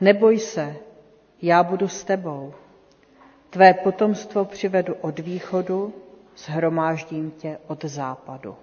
Neboj 0.00 0.38
se, 0.38 0.76
já 1.42 1.62
budu 1.62 1.88
s 1.88 2.04
tebou. 2.04 2.54
Tvé 3.50 3.74
potomstvo 3.74 4.44
přivedu 4.44 4.94
od 4.94 5.18
východu, 5.18 5.94
shromáždím 6.36 7.30
tě 7.30 7.58
od 7.66 7.84
západu. 7.84 8.56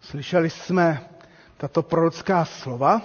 Slyšeli 0.00 0.50
jsme 0.50 1.00
tato 1.56 1.82
prorocká 1.82 2.44
slova 2.44 3.02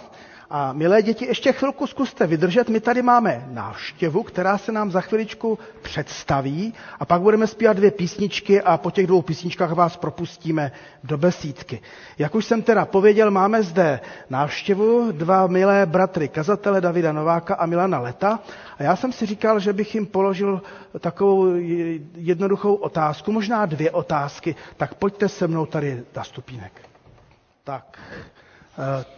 a 0.49 0.73
milé 0.73 1.01
děti, 1.01 1.25
ještě 1.25 1.51
chvilku 1.53 1.88
zkuste 1.88 2.27
vydržet. 2.27 2.69
My 2.69 2.79
tady 2.79 3.01
máme 3.01 3.45
návštěvu, 3.51 4.23
která 4.23 4.57
se 4.57 4.71
nám 4.71 4.91
za 4.91 5.01
chviličku 5.01 5.60
představí 5.81 6.73
a 6.99 7.05
pak 7.05 7.21
budeme 7.21 7.47
zpívat 7.47 7.77
dvě 7.77 7.91
písničky 7.91 8.62
a 8.62 8.77
po 8.77 8.91
těch 8.91 9.07
dvou 9.07 9.21
písničkách 9.21 9.71
vás 9.71 9.97
propustíme 9.97 10.71
do 11.03 11.17
besídky. 11.17 11.81
Jak 12.17 12.36
už 12.36 12.45
jsem 12.45 12.62
teda 12.62 12.86
pověděl, 12.86 13.31
máme 13.31 13.63
zde 13.63 13.99
návštěvu 14.29 15.12
dva 15.12 15.47
milé 15.47 15.86
bratry 15.86 16.27
kazatele 16.27 16.81
Davida 16.81 17.12
Nováka 17.12 17.55
a 17.55 17.65
Milana 17.65 17.99
Leta 17.99 18.39
a 18.79 18.83
já 18.83 18.95
jsem 18.95 19.12
si 19.12 19.25
říkal, 19.25 19.60
že 19.60 19.73
bych 19.73 19.95
jim 19.95 20.05
položil 20.05 20.62
takovou 20.99 21.47
jednoduchou 22.15 22.73
otázku, 22.75 23.31
možná 23.31 23.65
dvě 23.65 23.91
otázky, 23.91 24.55
tak 24.77 24.93
pojďte 24.95 25.29
se 25.29 25.47
mnou 25.47 25.65
tady 25.65 26.03
na 26.15 26.23
stupínek. 26.23 26.71
Tak, 27.63 27.99
eh, 29.01 29.16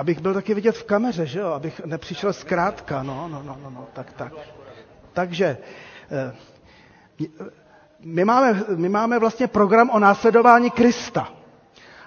abych 0.00 0.20
byl 0.20 0.34
taky 0.34 0.54
vidět 0.54 0.72
v 0.76 0.84
kameře, 0.84 1.26
že 1.26 1.40
jo? 1.40 1.46
Abych 1.52 1.80
nepřišel 1.84 2.32
zkrátka, 2.32 3.02
no, 3.02 3.28
no, 3.28 3.42
no, 3.42 3.58
no, 3.62 3.70
no, 3.70 3.86
tak, 3.92 4.12
tak. 4.12 4.32
Takže 5.12 5.58
eh, 6.10 7.28
my 8.00 8.24
máme, 8.24 8.64
my 8.76 8.88
máme 8.88 9.18
vlastně 9.18 9.46
program 9.46 9.90
o 9.90 9.98
následování 9.98 10.70
Krista. 10.70 11.28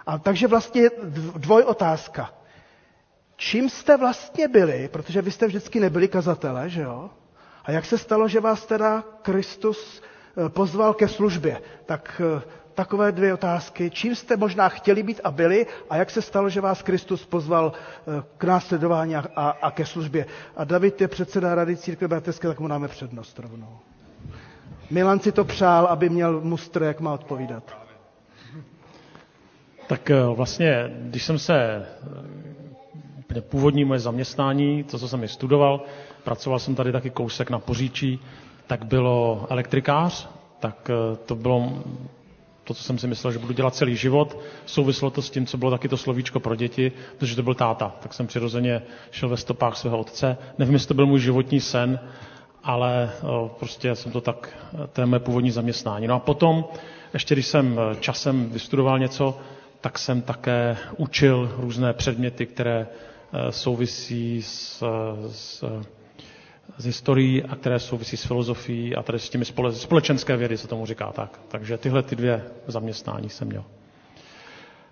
A 0.05 0.17
takže 0.17 0.47
vlastně 0.47 0.89
dvoj 1.37 1.63
otázka. 1.63 2.33
Čím 3.35 3.69
jste 3.69 3.97
vlastně 3.97 4.47
byli, 4.47 4.87
protože 4.87 5.21
vy 5.21 5.31
jste 5.31 5.47
vždycky 5.47 5.79
nebyli 5.79 6.07
kazatele, 6.07 6.69
že 6.69 6.81
jo? 6.81 7.09
A 7.65 7.71
jak 7.71 7.85
se 7.85 7.97
stalo, 7.97 8.27
že 8.27 8.39
vás 8.39 8.65
teda 8.65 9.03
Kristus 9.21 10.01
eh, 10.01 10.49
pozval 10.49 10.93
ke 10.93 11.07
službě? 11.07 11.61
Tak 11.85 12.21
eh, 12.37 12.41
takové 12.75 13.11
dvě 13.11 13.33
otázky. 13.33 13.89
Čím 13.89 14.15
jste 14.15 14.37
možná 14.37 14.69
chtěli 14.69 15.03
být 15.03 15.21
a 15.23 15.31
byli 15.31 15.65
a 15.89 15.97
jak 15.97 16.09
se 16.09 16.21
stalo, 16.21 16.49
že 16.49 16.61
vás 16.61 16.81
Kristus 16.81 17.25
pozval 17.25 17.73
eh, 17.73 18.23
k 18.37 18.43
následování 18.43 19.15
a, 19.15 19.23
a, 19.35 19.49
a 19.49 19.71
ke 19.71 19.85
službě. 19.85 20.25
A 20.55 20.63
David 20.63 21.01
je 21.01 21.07
předseda 21.07 21.55
Rady 21.55 21.77
církve 21.77 22.07
bratrské, 22.07 22.47
tak 22.47 22.59
mu 22.59 22.67
dáme 22.67 22.87
přednost 22.87 23.39
rovnou. 23.39 23.77
Milan 24.91 25.19
si 25.19 25.31
to 25.31 25.43
přál, 25.45 25.85
aby 25.85 26.09
měl 26.09 26.41
mustr, 26.41 26.83
jak 26.83 26.99
má 26.99 27.13
odpovídat. 27.13 27.63
Tak 29.87 30.09
eh, 30.11 30.23
vlastně, 30.25 30.91
když 31.01 31.23
jsem 31.23 31.39
se 31.39 31.85
eh, 33.35 33.41
původní 33.41 33.85
moje 33.85 33.99
zaměstnání, 33.99 34.83
to, 34.83 34.99
co 34.99 35.07
jsem 35.07 35.23
i 35.23 35.27
studoval, 35.27 35.81
pracoval 36.23 36.59
jsem 36.59 36.75
tady 36.75 36.91
taky 36.91 37.09
kousek 37.09 37.49
na 37.49 37.59
Poříčí, 37.59 38.19
tak 38.67 38.85
bylo 38.85 39.47
elektrikář, 39.49 40.29
tak 40.59 40.91
to 41.25 41.35
bylo 41.35 41.83
to, 42.63 42.73
co 42.73 42.83
jsem 42.83 42.97
si 42.97 43.07
myslel, 43.07 43.33
že 43.33 43.39
budu 43.39 43.53
dělat 43.53 43.75
celý 43.75 43.95
život. 43.95 44.37
Souvislo 44.65 45.09
to 45.09 45.21
s 45.21 45.29
tím, 45.29 45.45
co 45.45 45.57
bylo 45.57 45.71
taky 45.71 45.87
to 45.87 45.97
slovíčko 45.97 46.39
pro 46.39 46.55
děti, 46.55 46.91
protože 47.17 47.35
to 47.35 47.43
byl 47.43 47.53
táta. 47.53 47.95
Tak 47.99 48.13
jsem 48.13 48.27
přirozeně 48.27 48.81
šel 49.11 49.29
ve 49.29 49.37
stopách 49.37 49.77
svého 49.77 49.97
otce. 49.99 50.37
Nevím, 50.57 50.73
jestli 50.73 50.87
to 50.87 50.93
byl 50.93 51.05
můj 51.05 51.19
životní 51.19 51.59
sen, 51.59 51.99
ale 52.63 53.11
prostě 53.59 53.95
jsem 53.95 54.11
to 54.11 54.21
tak, 54.21 54.49
to 54.93 55.01
je 55.01 55.05
moje 55.05 55.19
původní 55.19 55.51
zaměstnání. 55.51 56.07
No 56.07 56.15
a 56.15 56.19
potom, 56.19 56.65
ještě 57.13 57.35
když 57.35 57.47
jsem 57.47 57.79
e, 57.79 57.95
časem 57.95 58.49
vystudoval 58.49 58.99
něco, 58.99 59.37
tak 59.81 59.99
jsem 59.99 60.21
také 60.21 60.77
učil 60.97 61.51
různé 61.57 61.93
předměty, 61.93 62.45
které 62.45 62.87
e, 63.33 63.51
souvisí 63.51 64.41
s, 64.41 64.83
s 65.31 65.63
z 66.77 66.85
historií 66.85 67.43
a 67.43 67.55
které 67.55 67.79
souvisí 67.79 68.17
s 68.17 68.25
filozofií 68.25 68.95
a 68.95 69.03
tady 69.03 69.19
s 69.19 69.29
těmi 69.29 69.45
spole, 69.45 69.73
společenské 69.73 70.37
vědy 70.37 70.57
se 70.57 70.67
tomu 70.67 70.85
říká 70.85 71.11
tak. 71.11 71.39
Takže 71.47 71.77
tyhle 71.77 72.03
ty 72.03 72.15
dvě 72.15 72.43
zaměstnání 72.67 73.29
jsem 73.29 73.47
měl. 73.47 73.63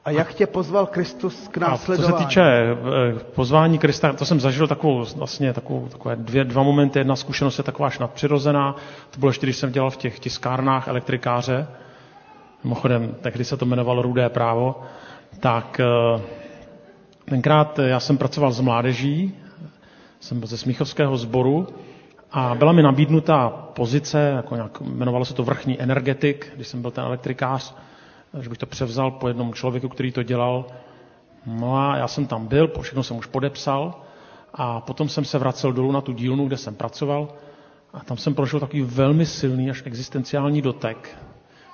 A 0.06 0.12
jak 0.12 0.34
tě 0.34 0.48
pozval 0.48 0.86
Kristus 0.86 1.48
k 1.48 1.58
následování? 1.58 2.14
A 2.14 2.18
co 2.18 2.20
se 2.20 2.26
týče 2.26 2.42
eh, 2.44 3.20
pozvání 3.36 3.78
Krista, 3.80 4.14
to 4.14 4.26
jsem 4.26 4.40
zažil 4.40 4.68
takovou, 4.68 5.06
vlastně 5.16 5.54
takovou, 5.54 5.88
takové 5.88 6.16
dvě, 6.16 6.44
dva 6.44 6.64
momenty. 6.64 7.00
Jedna 7.00 7.16
zkušenost 7.16 7.58
je 7.58 7.64
taková 7.64 7.88
až 7.88 8.00
nadpřirozená. 8.00 8.76
To 9.12 9.20
bylo 9.20 9.30
ještě, 9.30 9.46
když 9.46 9.58
jsem 9.58 9.72
dělal 9.72 9.90
v 9.90 9.98
těch 9.98 10.20
tiskárnách 10.20 10.88
elektrikáře. 10.88 11.68
Mimochodem, 12.64 13.16
tehdy 13.22 13.46
se 13.46 13.58
to 13.58 13.66
jmenovalo 13.66 14.02
Rudé 14.02 14.30
právo. 14.30 14.82
Tak 15.40 15.80
eh, 15.80 16.22
tenkrát 17.26 17.80
já 17.80 18.00
jsem 18.00 18.18
pracoval 18.18 18.52
s 18.52 18.60
mládeží 18.60 19.36
jsem 20.22 20.46
ze 20.46 20.58
Smíchovského 20.58 21.18
sboru 21.18 21.68
a 22.32 22.56
byla 22.56 22.72
mi 22.72 22.84
nabídnuta 22.84 23.50
pozice, 23.50 24.20
jako 24.36 24.56
nějak, 24.56 24.82
jmenovalo 24.82 25.26
se 25.26 25.34
to 25.34 25.44
vrchní 25.44 25.82
energetik, 25.82 26.52
když 26.56 26.68
jsem 26.68 26.82
byl 26.82 26.92
ten 26.92 27.04
elektrikář, 27.04 27.76
že 28.42 28.50
bych 28.50 28.58
to 28.58 28.66
převzal 28.66 29.12
po 29.12 29.28
jednom 29.28 29.54
člověku, 29.54 29.90
který 29.90 30.12
to 30.12 30.24
dělal. 30.24 30.66
No 31.46 31.78
a 31.78 31.98
já 31.98 32.08
jsem 32.08 32.26
tam 32.28 32.48
byl, 32.48 32.72
všechno 32.82 33.04
jsem 33.04 33.18
už 33.18 33.26
podepsal 33.26 33.94
a 34.54 34.82
potom 34.82 35.10
jsem 35.10 35.26
se 35.26 35.38
vracel 35.38 35.74
dolů 35.74 35.92
na 35.92 36.02
tu 36.02 36.14
dílnu, 36.14 36.48
kde 36.48 36.58
jsem 36.58 36.76
pracoval 36.76 37.28
a 37.94 38.00
tam 38.00 38.18
jsem 38.18 38.36
prošel 38.36 38.60
takový 38.60 38.82
velmi 38.82 39.26
silný 39.26 39.70
až 39.70 39.84
existenciální 39.86 40.62
dotek, 40.62 41.18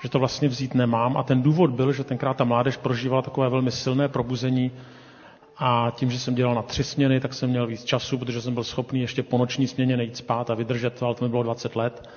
že 0.03 0.09
to 0.09 0.19
vlastně 0.19 0.47
vzít 0.47 0.73
nemám 0.75 1.17
a 1.17 1.23
ten 1.23 1.41
důvod 1.41 1.69
byl, 1.71 1.91
že 1.91 2.03
tenkrát 2.03 2.37
ta 2.37 2.43
mládež 2.43 2.77
prožívala 2.77 3.21
takové 3.21 3.49
velmi 3.49 3.71
silné 3.71 4.07
probuzení 4.07 4.71
a 5.59 5.91
tím, 5.95 6.11
že 6.11 6.19
jsem 6.19 6.35
dělal 6.35 6.55
na 6.55 6.61
tři 6.61 6.83
směny, 6.83 7.19
tak 7.19 7.33
jsem 7.33 7.49
měl 7.49 7.67
víc 7.67 7.83
času, 7.83 8.17
protože 8.17 8.41
jsem 8.41 8.53
byl 8.53 8.63
schopný 8.63 9.01
ještě 9.01 9.23
po 9.23 9.37
noční 9.37 9.67
směně 9.67 9.97
nejít 9.97 10.17
spát 10.17 10.49
a 10.49 10.53
vydržet 10.53 10.93
to, 10.99 11.05
ale 11.05 11.15
to 11.15 11.25
mi 11.25 11.29
bylo 11.29 11.43
20 11.43 11.75
let. 11.75 12.09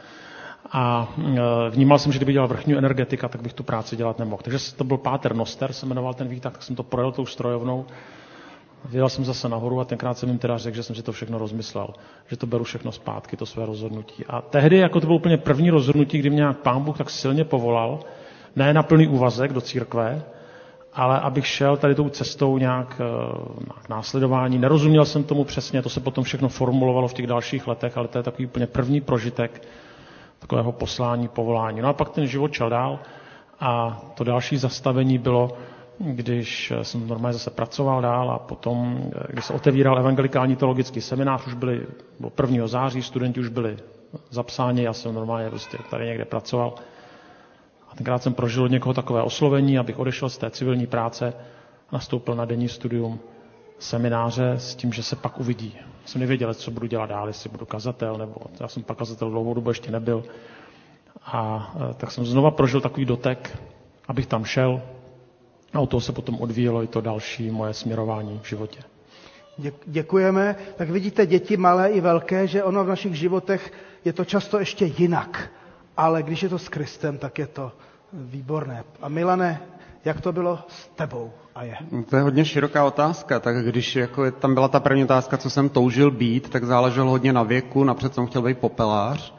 A 0.73 1.15
e, 1.19 1.71
vnímal 1.71 1.99
jsem, 1.99 2.13
že 2.13 2.19
kdyby 2.19 2.33
dělal 2.33 2.49
vrchní 2.49 2.75
energetika, 2.75 3.29
tak 3.29 3.43
bych 3.43 3.53
tu 3.53 3.63
práci 3.63 3.97
dělat 3.97 4.19
nemohl. 4.19 4.43
Takže 4.43 4.75
to 4.77 4.85
byl 4.85 4.97
Páter 4.97 5.35
Noster, 5.35 5.73
se 5.73 5.87
jmenoval 5.87 6.15
ten 6.15 6.29
výtah, 6.29 6.53
tak 6.53 6.63
jsem 6.63 6.77
to 6.77 6.83
projel 6.83 7.13
tou 7.13 7.27
strojovnou. 7.27 7.87
Vyjel 8.85 9.09
jsem 9.09 9.25
zase 9.25 9.49
nahoru 9.49 9.81
a 9.81 9.85
tenkrát 9.85 10.19
jsem 10.19 10.29
jim 10.29 10.39
teda 10.39 10.59
řekl, 10.59 10.77
že 10.77 10.83
jsem 10.83 10.97
si 10.97 11.03
to 11.03 11.13
všechno 11.13 11.39
rozmyslel, 11.39 11.89
že 12.29 12.37
to 12.37 12.47
beru 12.47 12.65
všechno 12.65 12.93
zpátky, 12.93 13.37
to 13.37 13.47
své 13.47 13.67
rozhodnutí. 13.67 14.25
A 14.29 14.41
tehdy, 14.41 14.77
jako 14.77 15.01
to 15.01 15.07
bylo 15.07 15.19
úplně 15.19 15.37
první 15.37 15.71
rozhodnutí, 15.71 16.19
kdy 16.19 16.31
mě 16.31 16.37
nějak 16.37 16.59
pán 16.59 16.83
Bůh 16.83 16.99
tak 16.99 17.11
silně 17.11 17.45
povolal, 17.45 18.01
ne 18.57 18.75
na 18.75 18.83
plný 18.83 19.09
úvazek 19.09 19.53
do 19.53 19.61
církve, 19.61 20.23
ale 20.93 21.21
abych 21.21 21.47
šel 21.47 21.77
tady 21.77 21.95
tou 21.95 22.09
cestou 22.09 22.59
nějak, 22.59 23.01
eh, 23.01 23.39
nějak 23.67 23.89
následování. 23.89 24.59
Nerozuměl 24.59 25.05
jsem 25.05 25.25
tomu 25.25 25.45
přesně, 25.45 25.83
to 25.83 25.89
se 25.89 26.01
potom 26.01 26.25
všechno 26.25 26.49
formulovalo 26.49 27.09
v 27.09 27.13
těch 27.15 27.27
dalších 27.27 27.67
letech, 27.67 27.97
ale 27.97 28.09
to 28.09 28.19
je 28.19 28.23
takový 28.23 28.47
úplně 28.47 28.67
první 28.67 29.01
prožitek 29.01 29.63
takového 30.39 30.73
poslání, 30.73 31.29
povolání. 31.29 31.81
No 31.81 31.89
a 31.89 31.93
pak 31.93 32.11
ten 32.11 32.27
život 32.27 32.53
šel 32.53 32.71
dál 32.71 32.99
a 33.61 34.01
to 34.15 34.25
další 34.25 34.57
zastavení 34.57 35.19
bylo, 35.19 35.49
když 35.99 36.73
jsem 36.83 37.09
normálně 37.09 37.33
zase 37.33 37.51
pracoval 37.51 38.03
dál 38.03 38.31
a 38.31 38.39
potom, 38.39 39.11
když 39.29 39.45
se 39.45 39.53
otevíral 39.53 39.99
evangelikální 39.99 40.57
teologický 40.57 41.01
seminář, 41.01 41.47
už 41.47 41.55
byli, 41.55 41.87
bylo 42.21 42.33
1. 42.43 42.67
září, 42.67 43.03
studenti 43.03 43.41
už 43.41 43.49
byli 43.49 43.77
zapsáni, 44.31 44.83
já 44.83 44.93
jsem 44.93 45.15
normálně 45.15 45.51
prostě 45.51 45.79
tady 45.91 46.07
někde 46.07 46.25
pracoval. 46.25 46.75
A 47.91 47.95
tenkrát 47.97 48.23
jsem 48.23 48.35
prožil 48.35 48.65
od 48.65 48.71
někoho 48.71 48.95
takové 48.95 49.23
oslovení, 49.23 49.79
abych 49.79 49.99
odešel 49.99 50.29
z 50.29 50.39
té 50.39 50.51
civilní 50.51 50.87
práce, 50.87 51.35
nastoupil 51.93 52.35
na 52.35 52.45
denní 52.45 52.69
studium 52.69 53.21
semináře 53.79 54.53
s 54.53 54.75
tím, 54.75 54.93
že 54.93 55.03
se 55.03 55.17
pak 55.17 55.41
uvidí. 55.41 55.77
Jsem 56.05 56.21
nevěděl, 56.21 56.55
co 56.55 56.71
budu 56.71 56.87
dělat 56.87 57.07
dál, 57.07 57.27
jestli 57.27 57.51
budu 57.51 57.67
kazatel, 57.67 58.17
nebo 58.19 58.35
já 58.61 58.69
jsem 58.69 58.83
pak 58.83 58.99
kazatel 58.99 59.31
dlouhou 59.31 59.55
dobu 59.55 59.71
ještě 59.71 59.91
nebyl. 59.91 60.25
A 61.25 61.73
e, 61.91 61.95
tak 61.95 62.11
jsem 62.11 62.25
znova 62.27 62.51
prožil 62.51 62.81
takový 62.81 63.05
dotek, 63.07 63.59
abych 64.09 64.27
tam 64.27 64.45
šel, 64.45 64.83
a 65.73 65.81
od 65.81 65.91
toho 65.91 66.01
se 66.01 66.13
potom 66.13 66.41
odvíjelo 66.41 66.83
i 66.83 66.87
to 66.87 67.01
další 67.01 67.51
moje 67.51 67.75
směrování 67.75 68.41
v 68.43 68.49
životě. 68.49 68.81
Děkujeme. 69.87 70.57
Tak 70.77 70.91
vidíte, 70.91 71.27
děti 71.27 71.57
malé 71.57 71.89
i 71.91 72.01
velké, 72.01 72.47
že 72.47 72.65
ono 72.65 72.85
v 72.85 72.89
našich 72.89 73.15
životech 73.15 73.73
je 74.05 74.13
to 74.13 74.25
často 74.25 74.59
ještě 74.59 74.85
jinak. 74.99 75.51
Ale 76.01 76.23
když 76.23 76.43
je 76.43 76.49
to 76.49 76.59
s 76.59 76.69
Kristem, 76.69 77.19
tak 77.19 77.39
je 77.39 77.47
to 77.47 77.73
výborné. 78.13 78.85
A 79.03 79.09
Milane, 79.09 79.61
jak 80.05 80.21
to 80.21 80.33
bylo 80.33 80.59
s 80.69 80.89
tebou 80.97 81.31
a 81.55 81.63
je? 81.65 81.77
To 82.11 82.17
je 82.17 82.23
hodně 82.23 82.45
široká 82.45 82.85
otázka. 82.85 83.41
Tak 83.41 83.57
když 83.65 83.97
jako 83.97 84.31
tam 84.31 84.55
byla 84.55 84.69
ta 84.69 84.81
první 84.81 85.05
otázka, 85.05 85.37
co 85.37 85.51
jsem 85.51 85.69
toužil 85.69 86.11
být, 86.11 86.51
tak 86.51 86.65
záleželo 86.65 87.11
hodně 87.11 87.33
na 87.33 87.43
věku. 87.43 87.85
Napřed 87.85 88.15
jsem 88.15 88.27
chtěl 88.27 88.43
být 88.43 88.59
popelář. 88.59 89.35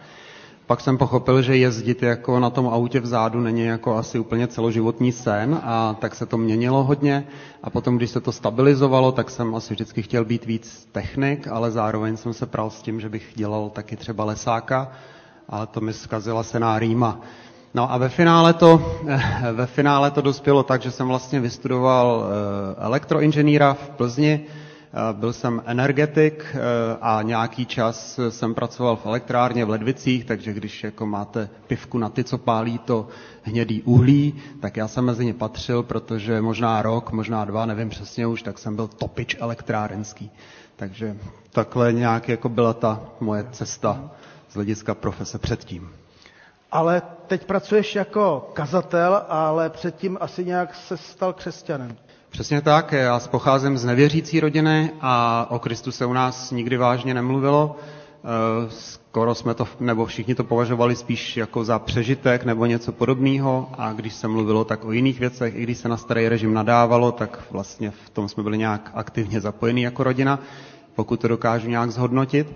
Pak 0.67 0.82
jsem 0.82 0.97
pochopil, 0.97 1.41
že 1.41 1.58
jezdit 1.58 2.04
jako 2.04 2.39
na 2.39 2.50
tom 2.50 2.67
autě 2.67 3.00
vzadu 3.00 3.39
není 3.39 3.65
jako 3.65 3.95
asi 3.97 4.19
úplně 4.19 4.47
celoživotní 4.47 5.12
sen 5.12 5.60
a 5.63 5.95
tak 6.00 6.15
se 6.15 6.26
to 6.26 6.38
měnilo 6.38 6.84
hodně. 6.84 7.28
A 7.63 7.69
potom, 7.69 7.97
když 7.97 8.10
se 8.10 8.21
to 8.21 8.32
stabilizovalo, 8.32 9.12
tak 9.12 9.30
jsem 9.30 9.56
asi 9.56 9.74
vždycky 9.74 10.02
chtěl 10.02 10.26
být 10.26 10.45
víc 10.45 10.89
technik, 10.91 11.47
ale 11.47 11.71
zároveň 11.71 12.17
jsem 12.17 12.34
se 12.34 12.45
pral 12.45 12.69
s 12.69 12.82
tím, 12.82 13.00
že 13.02 13.10
bych 13.10 13.32
dělal 13.36 13.69
taky 13.69 13.95
třeba 13.97 14.24
lesáka, 14.26 14.91
ale 15.51 15.67
to 15.67 15.81
mi 15.81 15.93
zkazila 15.93 16.43
sená 16.43 16.79
rýma. 16.79 17.19
No 17.73 17.91
a 17.91 17.97
ve 17.97 18.09
finále, 18.09 18.53
to, 18.53 18.97
ve 19.53 19.65
finále 19.65 20.11
to 20.11 20.21
dospělo 20.21 20.63
tak, 20.63 20.81
že 20.81 20.91
jsem 20.91 21.07
vlastně 21.07 21.39
vystudoval 21.39 22.25
eh, 22.25 22.85
elektroinženýra 22.85 23.73
v 23.73 23.89
Plzni, 23.89 24.45
Eh, 24.93 25.13
byl 25.13 25.33
jsem 25.33 25.61
energetik 25.65 26.45
eh, 26.53 26.59
a 27.01 27.21
nějaký 27.21 27.65
čas 27.65 28.19
jsem 28.29 28.53
pracoval 28.53 28.95
v 28.95 29.05
elektrárně 29.05 29.65
v 29.65 29.69
Ledvicích, 29.69 30.25
takže 30.25 30.53
když 30.53 30.83
jako 30.83 31.05
máte 31.05 31.49
pivku 31.67 31.97
na 31.97 32.09
ty, 32.09 32.23
co 32.23 32.37
pálí 32.37 32.77
to 32.77 33.07
hnědý 33.43 33.81
uhlí, 33.81 34.33
tak 34.61 34.77
já 34.77 34.87
jsem 34.87 35.05
mezi 35.05 35.25
ně 35.25 35.33
patřil, 35.33 35.83
protože 35.83 36.41
možná 36.41 36.81
rok, 36.81 37.11
možná 37.11 37.45
dva, 37.45 37.65
nevím 37.65 37.89
přesně 37.89 38.27
už, 38.27 38.43
tak 38.43 38.59
jsem 38.59 38.75
byl 38.75 38.87
topič 38.87 39.35
elektrárenský. 39.39 40.31
Takže 40.75 41.17
takhle 41.51 41.93
nějak 41.93 42.29
jako 42.29 42.49
byla 42.49 42.73
ta 42.73 43.01
moje 43.19 43.45
cesta 43.51 44.11
z 44.51 44.55
hlediska 44.55 44.95
profese 44.95 45.37
předtím. 45.37 45.89
Ale 46.71 47.01
teď 47.27 47.45
pracuješ 47.45 47.95
jako 47.95 48.49
kazatel, 48.53 49.21
ale 49.29 49.69
předtím 49.69 50.17
asi 50.21 50.45
nějak 50.45 50.75
se 50.75 50.97
stal 50.97 51.33
křesťanem. 51.33 51.95
Přesně 52.29 52.61
tak, 52.61 52.91
já 52.91 53.19
pocházím 53.19 53.77
z 53.77 53.85
nevěřící 53.85 54.39
rodiny 54.39 54.91
a 55.01 55.47
o 55.49 55.59
Kristu 55.59 55.91
se 55.91 56.05
u 56.05 56.13
nás 56.13 56.51
nikdy 56.51 56.77
vážně 56.77 57.13
nemluvilo. 57.13 57.75
Eh, 58.23 58.69
skoro 58.69 59.35
jsme 59.35 59.53
to, 59.53 59.67
nebo 59.79 60.05
všichni 60.05 60.35
to 60.35 60.43
považovali 60.43 60.95
spíš 60.95 61.37
jako 61.37 61.63
za 61.63 61.79
přežitek 61.79 62.43
nebo 62.45 62.65
něco 62.65 62.91
podobného 62.91 63.69
a 63.77 63.93
když 63.93 64.13
se 64.13 64.27
mluvilo 64.27 64.65
tak 64.65 64.85
o 64.85 64.91
jiných 64.91 65.19
věcech, 65.19 65.55
i 65.55 65.63
když 65.63 65.77
se 65.77 65.89
na 65.89 65.97
starý 65.97 66.29
režim 66.29 66.53
nadávalo, 66.53 67.11
tak 67.11 67.39
vlastně 67.51 67.91
v 67.91 68.09
tom 68.09 68.29
jsme 68.29 68.43
byli 68.43 68.57
nějak 68.57 68.91
aktivně 68.93 69.41
zapojení 69.41 69.81
jako 69.81 70.03
rodina, 70.03 70.39
pokud 70.95 71.21
to 71.21 71.27
dokážu 71.27 71.69
nějak 71.69 71.91
zhodnotit. 71.91 72.47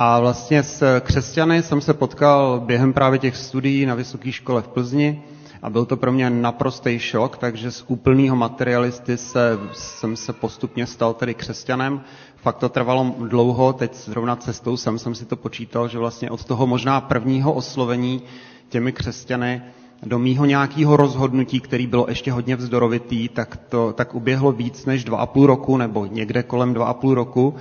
A 0.00 0.20
vlastně 0.20 0.62
s 0.62 1.00
křesťany 1.00 1.62
jsem 1.62 1.80
se 1.80 1.94
potkal 1.94 2.62
během 2.66 2.92
právě 2.92 3.18
těch 3.18 3.36
studií 3.36 3.86
na 3.86 3.94
vysoké 3.94 4.32
škole 4.32 4.62
v 4.62 4.68
Plzni, 4.68 5.22
a 5.62 5.70
byl 5.70 5.84
to 5.84 5.96
pro 5.96 6.12
mě 6.12 6.30
naprostý 6.30 6.98
šok, 6.98 7.38
takže 7.38 7.70
z 7.70 7.84
úplného 7.88 8.36
materialisty 8.36 9.16
se, 9.16 9.58
jsem 9.72 10.16
se 10.16 10.32
postupně 10.32 10.86
stal 10.86 11.14
tedy 11.14 11.34
křesťanem. 11.34 12.00
Fakt 12.36 12.56
to 12.58 12.68
trvalo 12.68 13.14
dlouho, 13.18 13.72
teď 13.72 13.94
zrovna 13.94 14.36
cestou 14.36 14.76
jsem, 14.76 14.98
jsem 14.98 15.14
si 15.14 15.24
to 15.24 15.36
počítal, 15.36 15.88
že 15.88 15.98
vlastně 15.98 16.30
od 16.30 16.44
toho 16.44 16.66
možná 16.66 17.00
prvního 17.00 17.52
oslovení 17.52 18.22
těmi 18.68 18.92
křesťany 18.92 19.62
do 20.02 20.18
mýho 20.18 20.44
nějakého 20.44 20.96
rozhodnutí, 20.96 21.60
který 21.60 21.86
bylo 21.86 22.06
ještě 22.08 22.32
hodně 22.32 22.56
vzdorovitý, 22.56 23.28
tak, 23.28 23.56
to, 23.68 23.92
tak 23.92 24.14
uběhlo 24.14 24.52
víc 24.52 24.86
než 24.86 25.04
dva 25.04 25.18
a 25.18 25.26
půl 25.26 25.46
roku, 25.46 25.76
nebo 25.76 26.06
někde 26.06 26.42
kolem 26.42 26.74
dva 26.74 26.86
a 26.86 26.94
půl 26.94 27.14
roku. 27.14 27.54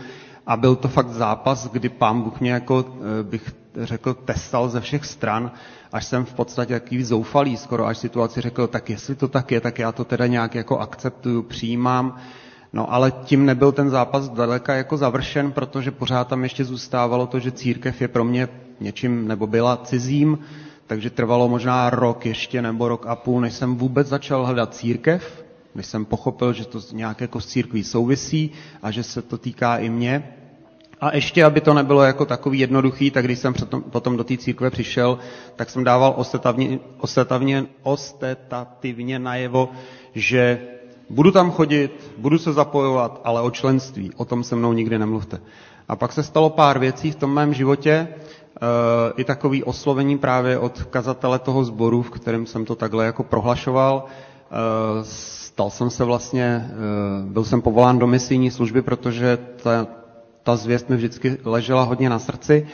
A 0.48 0.58
byl 0.58 0.76
to 0.76 0.88
fakt 0.88 1.10
zápas, 1.10 1.68
kdy 1.72 1.90
pán 1.90 2.22
Bůh 2.22 2.40
mě 2.40 2.52
jako, 2.52 2.86
eh, 3.20 3.24
bych 3.24 3.56
řekl, 3.76 4.14
testal 4.14 4.70
ze 4.70 4.82
všech 4.82 5.06
stran 5.06 5.52
až 5.92 6.06
jsem 6.06 6.26
v 6.26 6.34
podstatě 6.34 6.74
jaký 6.74 7.04
zoufalý 7.04 7.58
skoro, 7.58 7.86
až 7.86 7.98
situaci 7.98 8.42
řekl, 8.42 8.68
tak 8.68 8.90
jestli 8.90 9.16
to 9.16 9.28
tak 9.28 9.52
je, 9.52 9.62
tak 9.62 9.80
já 9.80 9.92
to 9.92 10.04
teda 10.06 10.28
nějak 10.28 10.56
jako 10.56 10.80
akceptuju, 10.80 11.42
přijímám. 11.44 12.16
No 12.74 12.94
ale 12.94 13.12
tím 13.12 13.46
nebyl 13.46 13.72
ten 13.72 13.90
zápas 13.90 14.30
daleka 14.30 14.76
jako 14.76 14.98
završen, 14.98 15.52
protože 15.52 15.92
pořád 15.92 16.28
tam 16.28 16.44
ještě 16.44 16.66
zůstávalo 16.66 17.28
to, 17.28 17.40
že 17.40 17.52
církev 17.52 18.02
je 18.02 18.08
pro 18.08 18.24
mě 18.24 18.48
něčím, 18.80 19.28
nebo 19.28 19.48
byla 19.48 19.78
cizím, 19.78 20.40
takže 20.88 21.10
trvalo 21.10 21.50
možná 21.50 21.90
rok 21.90 22.26
ještě 22.26 22.62
nebo 22.62 22.88
rok 22.88 23.06
a 23.08 23.16
půl, 23.16 23.42
než 23.42 23.54
jsem 23.54 23.76
vůbec 23.76 24.08
začal 24.08 24.46
hledat 24.46 24.76
církev, 24.76 25.44
než 25.78 25.86
jsem 25.86 26.06
pochopil, 26.06 26.54
že 26.54 26.66
to 26.66 26.80
nějak 26.92 27.22
jako 27.22 27.42
s 27.42 27.46
církví 27.46 27.84
souvisí 27.84 28.52
a 28.82 28.92
že 28.92 29.04
se 29.04 29.22
to 29.22 29.38
týká 29.38 29.78
i 29.78 29.90
mě. 29.90 30.34
A 31.02 31.16
ještě, 31.16 31.46
aby 31.46 31.62
to 31.62 31.74
nebylo 31.74 32.04
jako 32.04 32.26
takový 32.26 32.60
jednoduchý, 32.60 33.12
tak 33.12 33.26
když 33.26 33.40
jsem 33.40 33.54
potom 33.90 34.18
do 34.18 34.24
té 34.24 34.38
církve 34.38 34.70
přišel, 34.70 35.20
tak 35.56 35.70
jsem 35.70 35.84
dával 35.84 36.13
ostetavně, 36.18 36.80
ostetavně, 36.98 37.66
ostetativně 37.84 39.20
najevo, 39.20 39.70
že 40.16 40.62
budu 41.10 41.32
tam 41.32 41.52
chodit, 41.52 42.13
budu 42.18 42.38
se 42.38 42.54
zapojovat, 42.54 43.22
ale 43.24 43.42
o 43.42 43.52
členství, 43.52 44.12
o 44.18 44.26
tom 44.26 44.44
se 44.44 44.56
mnou 44.56 44.74
nikdy 44.74 45.00
nemluvte. 45.00 45.42
A 45.88 45.96
pak 45.96 46.13
se 46.13 46.24
stalo 46.24 46.50
pár 46.50 46.80
věcí 46.80 47.12
v 47.12 47.16
tom 47.16 47.34
mém 47.34 47.54
životě, 47.54 47.92
e, 47.92 48.08
i 49.18 49.24
takový 49.24 49.63
oslovení 49.63 50.18
právě 50.18 50.58
od 50.58 50.84
kazatele 50.84 51.40
toho 51.40 51.63
sboru, 51.63 52.02
v 52.02 52.10
kterém 52.10 52.46
jsem 52.46 52.66
to 52.66 52.76
takhle 52.76 53.06
jako 53.06 53.24
prohlašoval. 53.24 54.06
Stal 55.58 55.70
jsem 55.70 55.89
se 55.89 56.04
vlastně, 56.04 56.43
e, 56.43 56.70
byl 57.26 57.43
jsem 57.43 57.62
povolán 57.62 58.00
do 58.00 58.08
misijní 58.08 58.52
služby, 58.52 58.82
protože 58.82 59.38
ta, 59.63 59.88
ta 60.43 60.56
zvěst 60.56 60.89
mi 60.89 60.96
vždycky 60.96 61.38
ležela 61.46 61.84
hodně 61.84 62.10
na 62.10 62.20
srdci. 62.20 62.67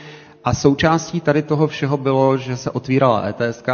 A 0.43 0.53
součástí 0.53 1.21
tady 1.21 1.41
toho 1.41 1.67
všeho 1.67 1.97
bylo, 1.97 2.37
že 2.37 2.57
se 2.57 2.71
otvírala 2.71 3.23
ETSK, 3.27 3.69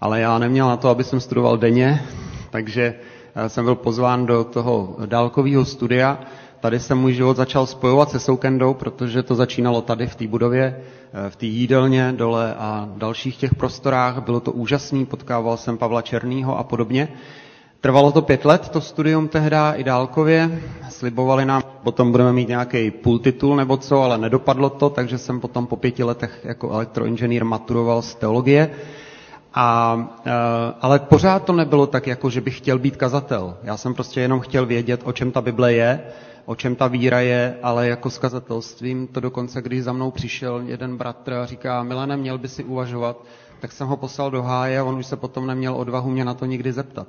ale 0.00 0.20
já 0.20 0.38
neměl 0.38 0.68
na 0.68 0.76
to, 0.76 0.88
aby 0.88 1.04
jsem 1.04 1.20
studoval 1.20 1.58
denně, 1.58 2.02
takže 2.50 2.94
eh, 3.34 3.48
jsem 3.48 3.64
byl 3.64 3.74
pozván 3.74 4.26
do 4.26 4.44
toho 4.44 4.96
dálkového 5.06 5.64
studia. 5.64 6.20
Tady 6.60 6.80
jsem 6.80 6.98
můj 6.98 7.12
život 7.12 7.36
začal 7.36 7.66
spojovat 7.66 8.10
se 8.10 8.18
Soukendou, 8.18 8.74
protože 8.74 9.22
to 9.22 9.34
začínalo 9.34 9.82
tady 9.82 10.06
v 10.06 10.14
té 10.14 10.26
budově, 10.26 10.80
eh, 11.12 11.30
v 11.30 11.36
té 11.36 11.46
jídelně 11.46 12.12
dole 12.16 12.54
a 12.54 12.88
dalších 12.96 13.36
těch 13.36 13.54
prostorách. 13.54 14.24
Bylo 14.24 14.40
to 14.40 14.52
úžasný, 14.52 15.06
potkával 15.06 15.56
jsem 15.56 15.78
Pavla 15.78 16.02
Černýho 16.02 16.58
a 16.58 16.64
podobně. 16.64 17.08
Trvalo 17.82 18.12
to 18.12 18.22
pět 18.22 18.44
let, 18.44 18.68
to 18.68 18.80
studium 18.80 19.28
tehda 19.28 19.72
i 19.72 19.84
dálkově. 19.84 20.62
Slibovali 20.90 21.44
nám, 21.44 21.62
potom 21.82 22.10
budeme 22.10 22.32
mít 22.32 22.48
nějaký 22.48 22.90
půl 22.90 23.18
titul 23.18 23.56
nebo 23.56 23.76
co, 23.76 24.02
ale 24.02 24.18
nedopadlo 24.18 24.70
to, 24.70 24.90
takže 24.90 25.18
jsem 25.18 25.40
potom 25.40 25.66
po 25.66 25.76
pěti 25.76 26.04
letech 26.04 26.40
jako 26.44 26.70
elektroinženýr 26.70 27.44
maturoval 27.44 28.02
z 28.02 28.14
teologie. 28.14 28.70
A, 29.54 29.96
e, 30.26 30.30
ale 30.80 30.98
pořád 30.98 31.44
to 31.44 31.52
nebylo 31.52 31.86
tak, 31.86 32.06
jako 32.06 32.30
že 32.30 32.40
bych 32.40 32.58
chtěl 32.58 32.78
být 32.78 32.96
kazatel. 32.96 33.56
Já 33.62 33.76
jsem 33.76 33.94
prostě 33.94 34.20
jenom 34.20 34.40
chtěl 34.40 34.66
vědět, 34.66 35.00
o 35.04 35.12
čem 35.12 35.32
ta 35.32 35.40
Bible 35.40 35.72
je, 35.72 36.00
o 36.46 36.54
čem 36.56 36.76
ta 36.76 36.86
víra 36.86 37.20
je, 37.20 37.54
ale 37.62 37.88
jako 37.88 38.10
s 38.10 38.18
kazatelstvím 38.18 39.06
to 39.06 39.20
dokonce, 39.20 39.62
když 39.62 39.82
za 39.84 39.92
mnou 39.92 40.10
přišel 40.10 40.62
jeden 40.66 40.96
bratr 40.96 41.32
a 41.32 41.46
říká, 41.46 41.82
Milane, 41.82 42.16
měl 42.16 42.38
by 42.38 42.48
si 42.48 42.64
uvažovat, 42.64 43.16
tak 43.60 43.72
jsem 43.72 43.86
ho 43.88 43.96
poslal 43.96 44.30
do 44.30 44.42
háje 44.42 44.78
a 44.78 44.84
on 44.84 44.94
už 44.98 45.06
se 45.06 45.16
potom 45.16 45.46
neměl 45.46 45.74
odvahu 45.74 46.10
mě 46.10 46.24
na 46.24 46.34
to 46.34 46.46
nikdy 46.46 46.72
zeptat. 46.72 47.06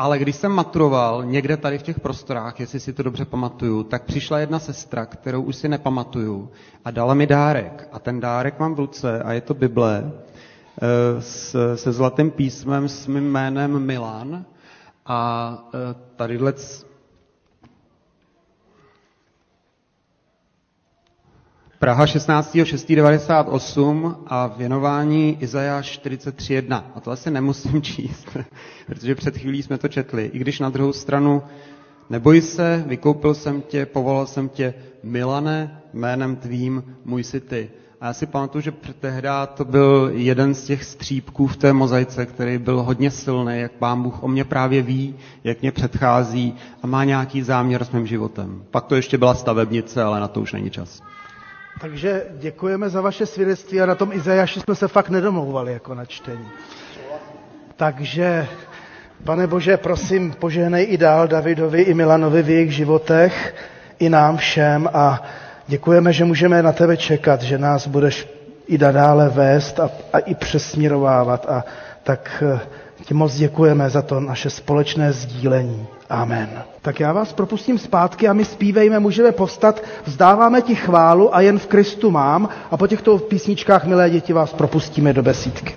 Ale 0.00 0.18
když 0.18 0.36
jsem 0.36 0.52
maturoval 0.52 1.24
někde 1.24 1.56
tady 1.56 1.78
v 1.78 1.82
těch 1.82 2.00
prostorách, 2.00 2.60
jestli 2.60 2.80
si 2.80 2.92
to 2.92 3.02
dobře 3.02 3.24
pamatuju, 3.24 3.82
tak 3.82 4.02
přišla 4.04 4.38
jedna 4.38 4.58
sestra, 4.58 5.06
kterou 5.06 5.42
už 5.42 5.56
si 5.56 5.68
nepamatuju 5.68 6.50
a 6.84 6.90
dala 6.90 7.14
mi 7.14 7.26
dárek. 7.26 7.88
A 7.92 7.98
ten 7.98 8.20
dárek 8.20 8.58
mám 8.58 8.74
v 8.74 8.78
ruce 8.78 9.22
a 9.22 9.32
je 9.32 9.40
to 9.40 9.54
Bible 9.54 10.12
eh, 10.12 11.76
se 11.76 11.92
zlatým 11.92 12.30
písmem 12.30 12.88
s 12.88 13.06
mým 13.06 13.30
jménem 13.30 13.78
Milan. 13.86 14.44
A 15.06 15.58
eh, 15.74 15.94
tadyhle 16.16 16.52
Praha 21.80 22.04
16.6.98 22.04 24.16
a 24.26 24.46
věnování 24.46 25.36
Izajáš 25.40 26.00
43.1. 26.04 26.84
A 26.94 27.00
to 27.00 27.10
asi 27.10 27.30
nemusím 27.30 27.82
číst, 27.96 28.28
protože 28.86 29.14
před 29.14 29.38
chvílí 29.38 29.62
jsme 29.62 29.78
to 29.78 29.88
četli. 29.88 30.30
I 30.32 30.38
když 30.38 30.60
na 30.60 30.70
druhou 30.70 30.92
stranu 30.92 31.42
neboj 32.10 32.40
se, 32.40 32.84
vykoupil 32.86 33.34
jsem 33.34 33.62
tě, 33.62 33.86
povolal 33.86 34.26
jsem 34.26 34.48
tě, 34.48 34.74
Milane, 35.02 35.82
jménem 35.92 36.36
tvým, 36.36 36.96
můj 37.04 37.24
si 37.24 37.40
ty. 37.40 37.70
A 38.00 38.06
já 38.06 38.12
si 38.12 38.26
pamatuju, 38.26 38.62
že 38.62 38.72
tehdy 39.00 39.28
to 39.54 39.64
byl 39.64 40.10
jeden 40.14 40.54
z 40.54 40.64
těch 40.64 40.84
střípků 40.84 41.46
v 41.46 41.56
té 41.56 41.72
mozaice, 41.72 42.26
který 42.26 42.58
byl 42.58 42.82
hodně 42.82 43.10
silný, 43.10 43.60
jak 43.60 43.72
pán 43.72 44.02
Bůh 44.02 44.22
o 44.22 44.28
mě 44.28 44.44
právě 44.44 44.82
ví, 44.82 45.14
jak 45.44 45.60
mě 45.60 45.72
předchází 45.72 46.54
a 46.82 46.86
má 46.86 47.04
nějaký 47.04 47.42
záměr 47.42 47.84
s 47.84 47.90
mým 47.90 48.06
životem. 48.06 48.64
Pak 48.70 48.84
to 48.84 48.96
ještě 48.96 49.18
byla 49.18 49.34
stavebnice, 49.34 50.02
ale 50.02 50.20
na 50.20 50.28
to 50.28 50.40
už 50.40 50.52
není 50.52 50.70
čas. 50.70 51.02
Takže 51.80 52.22
děkujeme 52.38 52.88
za 52.90 53.00
vaše 53.00 53.26
svědectví 53.26 53.80
a 53.80 53.86
na 53.86 53.94
tom 53.94 54.12
Izajaši 54.12 54.60
jsme 54.60 54.74
se 54.74 54.88
fakt 54.88 55.08
nedomlouvali 55.08 55.72
jako 55.72 55.94
na 55.94 56.04
čtení. 56.04 56.48
Takže, 57.76 58.46
pane 59.24 59.46
Bože, 59.46 59.76
prosím, 59.76 60.32
požehnej 60.32 60.86
i 60.90 60.96
dál 60.96 61.28
Davidovi 61.28 61.82
i 61.82 61.94
Milanovi 61.94 62.42
v 62.42 62.50
jejich 62.50 62.72
životech, 62.74 63.54
i 63.98 64.08
nám 64.08 64.36
všem 64.36 64.88
a 64.92 65.22
děkujeme, 65.66 66.12
že 66.12 66.24
můžeme 66.24 66.62
na 66.62 66.72
tebe 66.72 66.96
čekat, 66.96 67.42
že 67.42 67.58
nás 67.58 67.86
budeš 67.86 68.28
i 68.66 68.78
nadále 68.78 69.28
vést 69.28 69.80
a, 69.80 69.90
a 70.12 70.18
i 70.18 70.34
přesměrovávat 70.34 71.46
a 71.48 71.64
tak 72.02 72.42
eh, 72.54 72.60
ti 73.04 73.14
moc 73.14 73.34
děkujeme 73.34 73.90
za 73.90 74.02
to 74.02 74.20
naše 74.20 74.50
společné 74.50 75.12
sdílení. 75.12 75.86
Amen. 76.10 76.62
Tak 76.82 77.00
já 77.00 77.12
vás 77.12 77.32
propustím 77.32 77.78
zpátky 77.78 78.28
a 78.28 78.32
my 78.32 78.44
zpívejme, 78.44 78.98
můžeme 78.98 79.32
povstat, 79.32 79.82
vzdáváme 80.04 80.62
ti 80.62 80.74
chválu 80.74 81.34
a 81.36 81.40
jen 81.40 81.58
v 81.58 81.66
Kristu 81.66 82.10
mám 82.10 82.48
a 82.70 82.76
po 82.76 82.86
těchto 82.86 83.18
písničkách, 83.18 83.84
milé 83.86 84.10
děti, 84.10 84.32
vás 84.32 84.52
propustíme 84.52 85.12
do 85.12 85.22
besídky. 85.22 85.74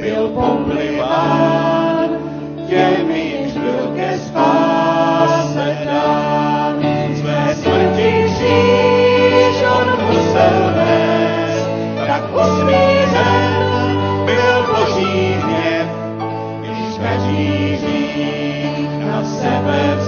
Byl 0.00 0.28
popliván, 0.28 2.08
těmi 2.68 3.52
byl 3.54 3.92
ke 3.96 4.18
spáse 4.18 5.78
dán. 5.84 6.82
Své 7.16 7.54
smrti 7.54 8.24
kříž 8.24 9.62
on 9.78 10.06
musel 10.06 10.72
nést, 10.76 11.68
tak 12.06 12.22
usmířen 12.34 13.52
byl 14.24 14.66
boží 14.66 15.36
hněv, 15.42 15.88
když 16.60 16.98
každý 17.02 17.76
hřích 17.76 19.06
na 19.06 19.24
sebe 19.24 19.96
vzal, 19.96 20.07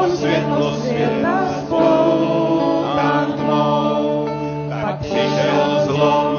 on 0.00 0.16
světlo 0.16 0.74
světa 0.74 1.48
spoután 1.58 3.32
tmou, 3.32 4.28
tak 4.70 4.98
přišel 4.98 5.80
zlom 5.86 6.36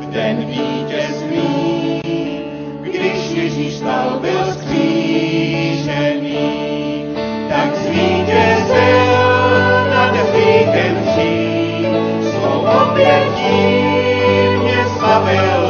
v 0.00 0.10
den 0.10 0.36
vítězství, 0.46 2.02
když 2.82 3.30
Ježíš 3.30 3.74
stal 3.74 4.18
byl 4.20 4.44
skříšený, 4.52 6.38
tak 7.48 7.76
zvítězil 7.76 9.14
nad 9.90 10.16
hříchem 10.16 10.96
vším, 11.06 12.22
svou 12.30 12.60
obětí 12.60 13.78
mě 14.62 14.84
slavil 14.98 15.67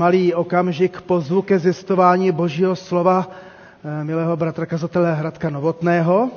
malý 0.00 0.34
okamžik 0.34 1.00
pozvu 1.00 1.42
ke 1.42 1.58
zjistování 1.58 2.32
božího 2.32 2.76
slova 2.76 3.28
eh, 4.00 4.04
milého 4.04 4.36
bratra 4.36 4.66
kazatele 4.66 5.14
Hradka 5.14 5.50
Novotného, 5.50 6.30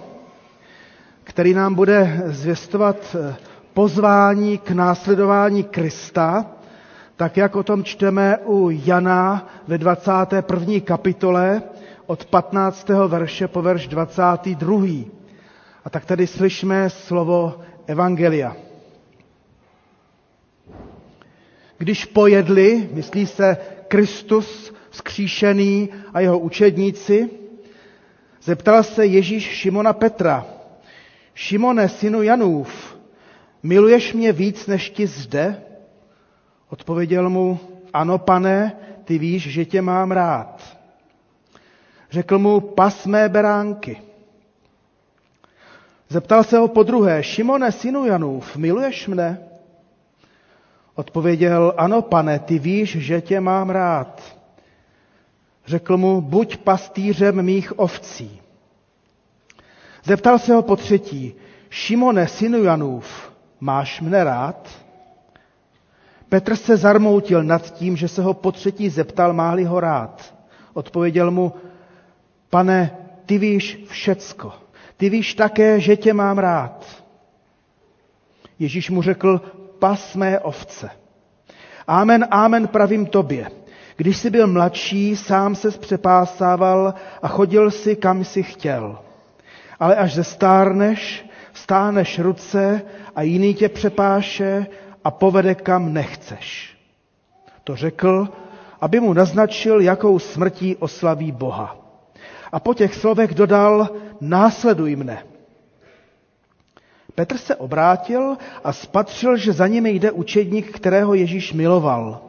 který 1.24 1.54
nám 1.54 1.76
bude 1.76 2.22
zvěstovat 2.26 3.16
eh, 3.16 3.36
pozvání 3.74 4.58
k 4.58 4.72
následování 4.72 5.64
Krista, 5.64 6.46
tak 7.16 7.38
jak 7.38 7.56
o 7.56 7.64
tom 7.64 7.84
čteme 7.84 8.38
u 8.46 8.70
Jana 8.86 9.48
ve 9.68 9.78
21. 9.78 10.80
kapitole 10.84 11.62
od 12.06 12.26
15. 12.26 12.90
verše 13.08 13.48
po 13.48 13.62
verš 13.62 13.88
22. 13.88 14.78
A 15.86 15.90
tak 15.90 16.06
tady 16.06 16.28
slyšme 16.28 16.90
slovo 16.90 17.60
Evangelia. 17.88 18.56
Když 21.84 22.06
pojedli, 22.06 22.90
myslí 22.94 23.28
se 23.28 23.58
Kristus 23.88 24.74
vzkříšený 24.90 25.90
a 26.14 26.20
jeho 26.20 26.40
učedníci, 26.40 27.30
zeptal 28.44 28.84
se 28.84 29.06
Ježíš 29.06 29.44
Šimona 29.44 29.94
Petra, 29.94 30.46
Šimone, 31.36 31.90
synu 31.90 32.24
Janův, 32.24 32.98
miluješ 33.64 34.14
mě 34.14 34.32
víc 34.32 34.68
než 34.68 34.90
ti 34.90 35.08
zde? 35.08 35.62
Odpověděl 36.70 37.30
mu, 37.30 37.60
ano, 37.94 38.18
pane, 38.18 38.78
ty 39.04 39.18
víš, 39.18 39.48
že 39.48 39.66
tě 39.66 39.82
mám 39.82 40.12
rád. 40.12 40.78
Řekl 42.12 42.40
mu, 42.40 42.60
pas 42.60 43.06
mé 43.06 43.30
beránky. 43.30 44.02
Zeptal 46.10 46.44
se 46.44 46.58
ho 46.58 46.68
po 46.68 46.84
druhé, 46.84 47.24
Šimone, 47.24 47.72
synu 47.72 48.06
Janův, 48.06 48.58
miluješ 48.58 49.08
mne? 49.08 49.53
Odpověděl, 50.96 51.74
ano, 51.78 52.02
pane, 52.02 52.40
ty 52.40 52.60
víš, 52.60 52.98
že 52.98 53.22
tě 53.22 53.40
mám 53.40 53.70
rád. 53.70 54.22
Řekl 55.66 55.98
mu, 55.98 56.22
buď 56.22 56.58
pastýřem 56.58 57.42
mých 57.42 57.80
ovcí. 57.80 58.42
Zeptal 60.04 60.40
se 60.40 60.54
ho 60.54 60.62
po 60.62 60.76
třetí, 60.76 61.34
Šimone, 61.70 62.28
synu 62.28 62.64
Janův, 62.64 63.32
máš 63.60 64.02
mne 64.02 64.24
rád? 64.24 64.70
Petr 66.30 66.56
se 66.56 66.78
zarmoutil 66.78 67.44
nad 67.44 67.74
tím, 67.74 67.98
že 67.98 68.08
se 68.08 68.22
ho 68.22 68.34
po 68.34 68.52
třetí 68.52 68.90
zeptal, 68.90 69.34
má-li 69.34 69.64
ho 69.64 69.80
rád. 69.80 70.36
Odpověděl 70.74 71.32
mu, 71.32 71.54
pane, 72.50 72.98
ty 73.26 73.38
víš 73.38 73.84
všecko. 73.88 74.54
Ty 74.98 75.10
víš 75.10 75.34
také, 75.34 75.80
že 75.80 75.98
tě 75.98 76.14
mám 76.14 76.38
rád. 76.38 76.86
Ježíš 78.60 78.90
mu 78.90 79.02
řekl, 79.02 79.42
pas 79.84 80.16
mé 80.16 80.40
ovce. 80.40 80.90
Amen, 81.88 82.28
amen, 82.32 82.68
pravím 82.68 83.06
tobě. 83.06 83.52
Když 83.98 84.18
jsi 84.18 84.30
byl 84.30 84.48
mladší, 84.48 85.16
sám 85.16 85.56
se 85.56 85.72
přepásával 85.72 86.94
a 87.22 87.28
chodil 87.28 87.72
si, 87.72 87.96
kam 87.96 88.24
si 88.24 88.44
chtěl. 88.44 89.00
Ale 89.80 89.96
až 89.96 90.14
zestárneš, 90.14 91.26
stáneš 91.54 92.20
ruce 92.20 92.82
a 93.16 93.22
jiný 93.22 93.54
tě 93.54 93.70
přepáše 93.70 94.68
a 95.04 95.12
povede 95.12 95.56
kam 95.56 95.94
nechceš. 95.94 96.78
To 97.64 97.76
řekl, 97.76 98.30
aby 98.82 99.00
mu 99.00 99.14
naznačil, 99.14 99.82
jakou 99.82 100.20
smrtí 100.20 100.76
oslaví 100.76 101.32
Boha. 101.32 101.76
A 102.52 102.60
po 102.60 102.74
těch 102.74 102.96
slovech 102.96 103.34
dodal, 103.34 103.90
následuj 104.22 104.96
mne. 104.96 105.33
Petr 107.16 107.38
se 107.38 107.56
obrátil 107.56 108.38
a 108.64 108.74
spatřil, 108.74 109.38
že 109.38 109.54
za 109.54 109.68
nimi 109.68 109.92
jde 109.92 110.12
učedník, 110.12 110.72
kterého 110.72 111.14
Ježíš 111.14 111.54
miloval. 111.54 112.22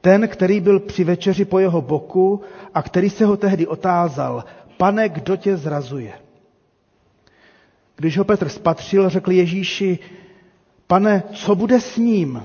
Ten, 0.00 0.28
který 0.28 0.60
byl 0.60 0.80
při 0.80 1.04
večeři 1.04 1.44
po 1.44 1.58
jeho 1.58 1.82
boku 1.82 2.40
a 2.74 2.82
který 2.82 3.10
se 3.10 3.24
ho 3.24 3.36
tehdy 3.36 3.66
otázal, 3.66 4.44
pane, 4.76 5.08
kdo 5.08 5.36
tě 5.36 5.56
zrazuje? 5.56 6.12
Když 7.96 8.18
ho 8.18 8.24
Petr 8.24 8.48
spatřil, 8.48 9.08
řekl 9.08 9.30
Ježíši, 9.32 9.98
pane, 10.86 11.22
co 11.32 11.54
bude 11.54 11.80
s 11.80 11.96
ním? 11.96 12.42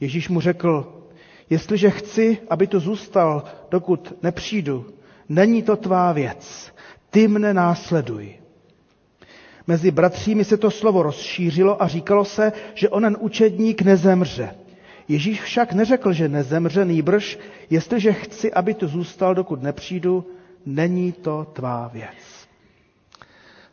Ježíš 0.00 0.28
mu 0.28 0.40
řekl, 0.40 1.02
jestliže 1.50 1.90
chci, 1.90 2.38
aby 2.50 2.66
tu 2.66 2.80
zůstal, 2.80 3.44
dokud 3.70 4.12
nepřijdu, 4.22 4.86
není 5.28 5.62
to 5.62 5.76
tvá 5.76 6.12
věc, 6.12 6.72
ty 7.10 7.28
mne 7.28 7.54
následuj. 7.54 8.34
Mezi 9.68 9.90
bratřími 9.90 10.44
se 10.44 10.56
to 10.56 10.70
slovo 10.70 11.02
rozšířilo 11.02 11.82
a 11.82 11.88
říkalo 11.88 12.24
se, 12.24 12.52
že 12.74 12.88
onen 12.88 13.16
učedník 13.20 13.82
nezemře. 13.82 14.54
Ježíš 15.08 15.40
však 15.42 15.72
neřekl, 15.72 16.12
že 16.12 16.28
nezemře, 16.28 16.84
nýbrž, 16.84 17.38
jestliže 17.70 18.12
chci, 18.12 18.52
aby 18.52 18.74
tu 18.74 18.88
zůstal, 18.88 19.34
dokud 19.34 19.62
nepřijdu, 19.62 20.26
není 20.66 21.12
to 21.12 21.46
tvá 21.52 21.88
věc. 21.92 22.48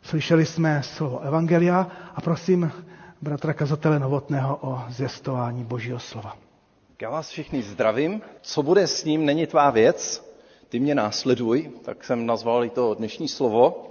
Slyšeli 0.02 0.46
jsme 0.46 0.82
slovo 0.82 1.20
Evangelia 1.20 1.88
a 2.14 2.20
prosím 2.20 2.72
bratra 3.22 3.52
kazatele 3.52 3.98
Novotného 3.98 4.58
o 4.60 4.80
zjistování 4.88 5.64
Božího 5.64 5.98
slova. 5.98 6.36
Já 7.02 7.10
vás 7.10 7.28
všichni 7.28 7.62
zdravím. 7.62 8.20
Co 8.42 8.62
bude 8.62 8.86
s 8.86 9.04
ním, 9.04 9.24
není 9.26 9.46
tvá 9.46 9.70
věc. 9.70 10.26
Ty 10.68 10.80
mě 10.80 10.94
následuj, 10.94 11.70
tak 11.84 12.04
jsem 12.04 12.26
nazval 12.26 12.64
i 12.64 12.70
to 12.70 12.94
dnešní 12.94 13.28
slovo. 13.28 13.86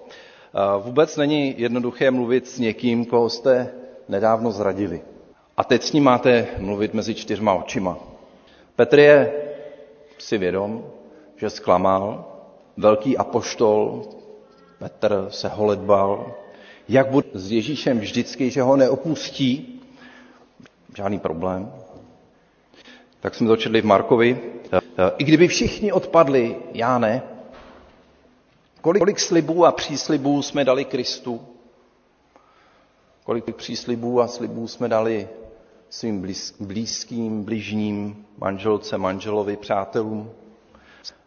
Vůbec 0.80 1.18
není 1.18 1.56
jednoduché 1.58 2.12
mluvit 2.12 2.48
s 2.48 2.60
někým, 2.60 3.06
koho 3.06 3.30
jste 3.30 3.74
nedávno 4.10 4.52
zradili. 4.52 5.02
A 5.58 5.64
teď 5.64 5.84
s 5.84 5.94
ním 5.94 6.04
máte 6.04 6.48
mluvit 6.58 6.94
mezi 6.94 7.16
čtyřma 7.16 7.54
očima. 7.54 7.98
Petr 8.76 9.00
je 9.00 9.34
si 10.18 10.38
vědom, 10.38 10.86
že 11.38 11.50
zklamal, 11.50 12.26
velký 12.78 13.18
apoštol, 13.18 14.04
Petr 14.80 15.28
se 15.30 15.48
holedbal, 15.50 16.36
jak 16.90 17.08
bude 17.12 17.28
s 17.34 17.52
Ježíšem 17.52 18.00
vždycky, 18.00 18.50
že 18.50 18.62
ho 18.62 18.76
neopustí, 18.76 19.82
žádný 20.98 21.20
problém. 21.20 21.72
Tak 23.20 23.36
jsme 23.36 23.48
to 23.48 23.58
četli 23.58 23.82
v 23.82 23.86
Markovi. 23.86 24.40
I 25.18 25.24
kdyby 25.24 25.48
všichni 25.48 25.92
odpadli, 25.92 26.56
já 26.74 27.00
ne. 27.00 27.22
Kolik, 28.86 29.20
slibů 29.20 29.66
a 29.66 29.72
příslibů 29.72 30.42
jsme 30.42 30.66
dali 30.66 30.86
Kristu? 30.86 31.48
Kolik 33.24 33.56
příslibů 33.56 34.22
a 34.22 34.28
slibů 34.28 34.68
jsme 34.68 34.90
dali 34.90 35.30
svým 35.90 36.28
blízkým, 36.60 37.44
bližním, 37.44 38.26
manželce, 38.38 38.98
manželovi, 38.98 39.58
přátelům, 39.58 40.32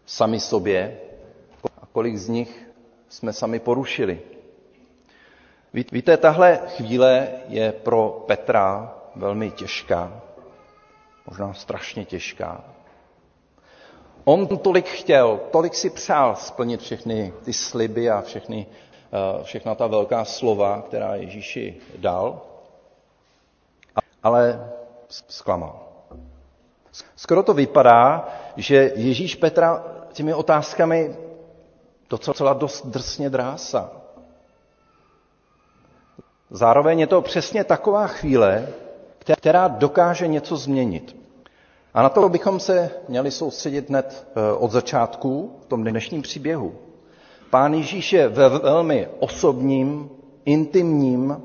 sami 0.06 0.40
sobě? 0.40 1.00
A 1.82 1.86
kolik 1.92 2.16
z 2.16 2.28
nich 2.28 2.68
jsme 3.09 3.32
sami 3.32 3.59
porušili? 3.59 4.20
Víte, 5.92 6.16
tahle 6.16 6.61
chvíle 6.76 7.28
je 7.48 7.72
pro 7.72 8.24
Petra 8.26 8.94
velmi 9.16 9.50
těžká, 9.50 10.20
možná 11.26 11.54
strašně 11.54 12.04
těžká. 12.04 12.64
On 14.29 14.47
tolik 14.47 14.89
chtěl, 14.89 15.41
tolik 15.51 15.74
si 15.74 15.91
přál 15.91 16.37
splnit 16.37 16.81
všechny 16.81 17.33
ty 17.45 17.53
sliby 17.53 18.11
a 18.11 18.20
všechny, 18.20 18.66
eh, 19.12 19.45
všechna 19.45 19.74
ta 19.74 19.87
velká 19.87 20.24
slova, 20.24 20.83
která 20.83 21.14
Ježíši 21.14 21.76
dal, 21.99 22.41
ale 24.22 24.70
zklamal. 25.29 25.81
Skoro 27.16 27.43
to 27.43 27.55
vypadá, 27.55 28.29
že 28.57 28.93
Ježíš 28.97 29.35
Petra 29.35 29.85
těmi 30.12 30.35
otázkami 30.35 31.16
docela 32.11 32.53
dost 32.53 32.87
drsně 32.87 33.31
drásá. 33.31 33.93
Zároveň 36.51 37.01
je 37.01 37.07
to 37.07 37.22
přesně 37.22 37.64
taková 37.64 38.07
chvíle, 38.07 38.68
která 39.18 39.68
dokáže 39.68 40.26
něco 40.26 40.57
změnit. 40.57 41.17
A 41.95 42.03
na 42.03 42.09
to 42.09 42.28
bychom 42.28 42.61
se 42.61 42.91
měli 43.09 43.30
soustředit 43.30 43.89
hned 43.89 44.26
eh, 44.36 44.53
od 44.53 44.70
začátku 44.70 45.57
v 45.62 45.66
tom 45.66 45.84
dnešním 45.84 46.22
příběhu. 46.22 46.74
Pán 47.51 47.74
Ježíš 47.74 48.12
je 48.12 48.28
ve 48.28 48.49
velmi 48.49 49.09
osobním, 49.18 50.11
intimním 50.45 51.43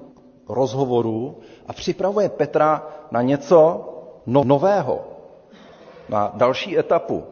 rozhovoru 0.49 1.37
a 1.67 1.73
připravuje 1.73 2.29
Petra 2.29 2.87
na 3.11 3.21
něco 3.21 3.89
no-, 4.25 4.43
nového, 4.43 5.05
na 6.09 6.31
další 6.33 6.77
etapu, 6.79 7.23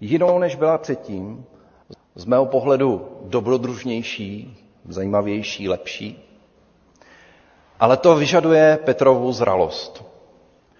jinou 0.00 0.38
než 0.38 0.56
byla 0.56 0.78
předtím, 0.78 1.44
z 2.14 2.24
mého 2.24 2.46
pohledu 2.46 3.08
dobrodružnější, 3.22 4.56
zajímavější, 4.88 5.68
lepší. 5.68 6.24
Ale 7.80 7.96
to 7.96 8.16
vyžaduje 8.16 8.78
Petrovu 8.84 9.32
zralost. 9.32 10.04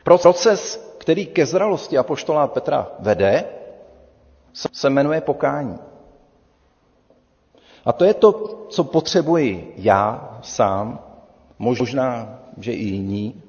Proces 0.05 0.88
který 1.09 1.27
ke 1.27 1.47
zralosti 1.47 1.99
apoštola 1.99 2.47
Petra 2.47 2.89
vede, 2.99 3.45
se 4.53 4.91
jmenuje 4.91 5.21
pokání. 5.21 5.79
A 7.85 7.93
to 7.93 8.05
je 8.05 8.15
to, 8.15 8.33
co 8.69 8.85
potřebuji 8.85 9.75
já 9.77 10.39
sám, 10.43 11.01
možná, 11.59 12.39
že 12.59 12.73
i 12.73 12.83
jiní, 12.85 13.43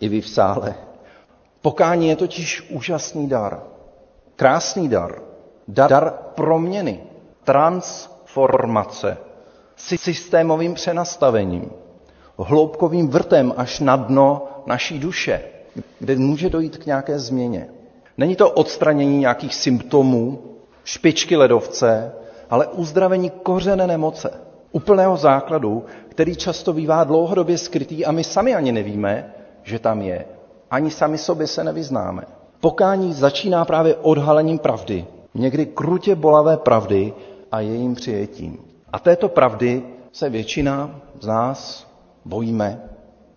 i 0.00 0.08
vy 0.08 0.20
v 0.20 0.28
sále. 0.28 0.74
Pokání 1.62 2.08
je 2.08 2.16
totiž 2.16 2.70
úžasný 2.70 3.28
dar, 3.28 3.60
krásný 4.36 4.88
dar, 4.88 5.22
dar 5.68 6.12
proměny, 6.34 7.00
transformace, 7.44 9.18
systémovým 9.76 10.74
přenastavením, 10.74 11.70
hloubkovým 12.38 13.08
vrtem 13.08 13.54
až 13.56 13.80
na 13.80 13.96
dno 13.96 14.48
naší 14.66 14.98
duše 14.98 15.55
kde 15.98 16.16
může 16.16 16.50
dojít 16.50 16.76
k 16.76 16.86
nějaké 16.86 17.18
změně. 17.18 17.68
Není 18.18 18.36
to 18.36 18.50
odstranění 18.50 19.18
nějakých 19.18 19.54
symptomů, 19.54 20.38
špičky 20.84 21.36
ledovce, 21.36 22.12
ale 22.50 22.66
uzdravení 22.66 23.30
kořené 23.30 23.86
nemoce, 23.86 24.30
úplného 24.72 25.16
základu, 25.16 25.84
který 26.08 26.36
často 26.36 26.72
bývá 26.72 27.04
dlouhodobě 27.04 27.58
skrytý 27.58 28.04
a 28.06 28.12
my 28.12 28.24
sami 28.24 28.54
ani 28.54 28.72
nevíme, 28.72 29.34
že 29.62 29.78
tam 29.78 30.02
je. 30.02 30.24
Ani 30.70 30.90
sami 30.90 31.18
sobě 31.18 31.46
se 31.46 31.64
nevyznáme. 31.64 32.22
Pokání 32.60 33.12
začíná 33.12 33.64
právě 33.64 33.94
odhalením 33.96 34.58
pravdy, 34.58 35.06
někdy 35.34 35.66
krutě 35.66 36.14
bolavé 36.14 36.56
pravdy 36.56 37.12
a 37.52 37.60
jejím 37.60 37.94
přijetím. 37.94 38.58
A 38.92 38.98
této 38.98 39.28
pravdy 39.28 39.82
se 40.12 40.30
většina 40.30 41.00
z 41.20 41.26
nás 41.26 41.86
bojíme, 42.24 42.80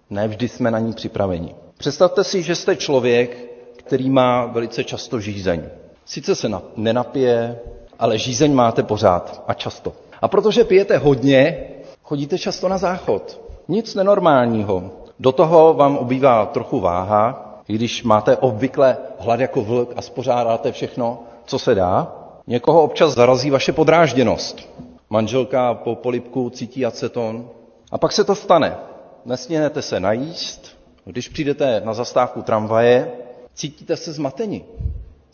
ne 0.10 0.28
vždy 0.28 0.48
jsme 0.48 0.72
na 0.72 0.80
ní 0.80 0.94
připraveni. 0.94 1.56
Představte 1.80 2.24
si, 2.24 2.44
že 2.44 2.56
jste 2.56 2.76
člověk, 2.76 3.38
který 3.78 4.10
má 4.10 4.46
velice 4.46 4.84
často 4.84 5.20
žízeň. 5.20 5.64
Sice 6.06 6.36
se 6.36 6.52
nenapije, 6.76 7.60
ale 8.00 8.18
žízeň 8.18 8.54
máte 8.54 8.84
pořád 8.84 9.44
a 9.48 9.54
často. 9.54 9.94
A 10.22 10.28
protože 10.28 10.64
pijete 10.64 10.98
hodně, 10.98 11.68
chodíte 12.04 12.38
často 12.38 12.68
na 12.68 12.78
záchod. 12.78 13.42
Nic 13.68 13.96
nenormálního. 13.96 14.92
Do 15.20 15.32
toho 15.32 15.74
vám 15.74 15.98
obývá 15.98 16.46
trochu 16.46 16.80
váha, 16.80 17.56
když 17.68 18.04
máte 18.04 18.38
obvykle 18.38 18.98
hlad 19.20 19.40
jako 19.40 19.62
vlk 19.62 19.94
a 19.96 20.02
spořádáte 20.02 20.72
všechno, 20.72 21.24
co 21.46 21.60
se 21.60 21.76
dá. 21.76 22.16
Někoho 22.48 22.84
občas 22.84 23.14
zarazí 23.14 23.50
vaše 23.50 23.74
podrážděnost. 23.74 24.70
Manželka 25.10 25.74
po 25.74 25.96
polipku 25.96 26.50
cítí 26.50 26.86
aceton. 26.86 27.50
A 27.92 27.98
pak 27.98 28.12
se 28.12 28.24
to 28.24 28.36
stane. 28.36 28.78
Nesměnete 29.26 29.82
se 29.82 30.00
najíst, 30.00 30.79
když 31.06 31.30
přijdete 31.30 31.82
na 31.86 31.94
zastávku 31.94 32.42
tramvaje, 32.42 33.12
cítíte 33.54 33.98
se 33.98 34.14
zmateni. 34.14 34.66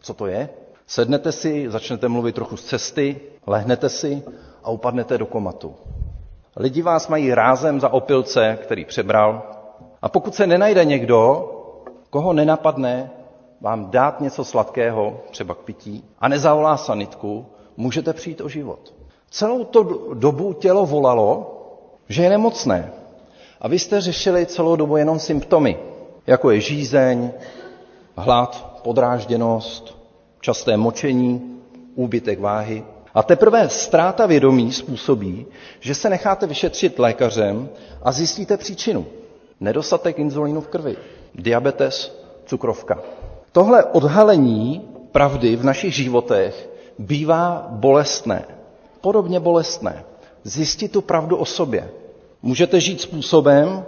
Co 0.02 0.14
to 0.14 0.28
je? 0.28 0.50
Sednete 0.88 1.32
si, 1.32 1.70
začnete 1.70 2.08
mluvit 2.08 2.36
trochu 2.36 2.58
z 2.58 2.64
cesty, 2.64 3.20
lehnete 3.48 3.90
si 3.90 4.24
a 4.64 4.70
upadnete 4.70 5.18
do 5.18 5.26
komatu. 5.26 5.76
Lidi 6.58 6.82
vás 6.82 7.08
mají 7.08 7.34
rázem 7.34 7.80
za 7.80 7.90
opilce, 7.90 8.58
který 8.62 8.86
přebral. 8.86 9.44
A 10.02 10.10
pokud 10.10 10.36
se 10.36 10.48
nenajde 10.48 10.86
někdo, 10.86 11.52
koho 12.10 12.34
nenapadne 12.34 13.12
vám 13.62 13.90
dát 13.92 14.22
něco 14.22 14.46
sladkého, 14.46 15.22
třeba 15.32 15.56
k 15.56 15.58
pití, 15.58 16.04
a 16.20 16.28
nezavolá 16.28 16.78
sanitku, 16.78 17.46
můžete 17.78 18.14
přijít 18.14 18.42
o 18.42 18.50
život. 18.50 18.94
Celou 19.30 19.64
tu 19.64 20.14
dobu 20.14 20.54
tělo 20.54 20.86
volalo, 20.86 21.52
že 22.10 22.24
je 22.24 22.30
nemocné, 22.30 22.92
a 23.62 23.68
vy 23.68 23.80
jste 23.80 24.02
řešili 24.02 24.46
celou 24.46 24.76
dobu 24.76 24.98
jenom 24.98 25.20
symptomy, 25.20 25.78
jako 26.28 26.52
je 26.52 26.60
žízeň, 26.62 27.32
hlad, 28.16 28.80
podrážděnost, 28.84 29.98
časté 30.42 30.78
močení, 30.78 31.60
úbytek 31.96 32.40
váhy. 32.40 32.84
A 33.14 33.24
teprve 33.24 33.70
ztráta 33.70 34.26
vědomí 34.26 34.72
způsobí, 34.72 35.46
že 35.80 35.96
se 35.96 36.10
necháte 36.10 36.48
vyšetřit 36.48 37.00
lékařem 37.00 37.70
a 38.04 38.12
zjistíte 38.12 38.58
příčinu. 38.58 39.06
Nedostatek 39.60 40.20
inzulínu 40.20 40.62
v 40.62 40.68
krvi, 40.68 40.98
diabetes, 41.36 42.20
cukrovka. 42.46 43.00
Tohle 43.52 43.84
odhalení 43.84 44.82
pravdy 45.12 45.56
v 45.56 45.64
našich 45.64 45.94
životech 45.96 46.70
bývá 47.00 47.68
bolestné. 47.70 48.46
Podobně 49.02 49.40
bolestné. 49.40 50.04
Zjistit 50.44 50.92
tu 50.92 51.02
pravdu 51.02 51.38
o 51.38 51.46
sobě. 51.46 51.90
Můžete 52.46 52.80
žít 52.80 53.02
způsobem, 53.02 53.86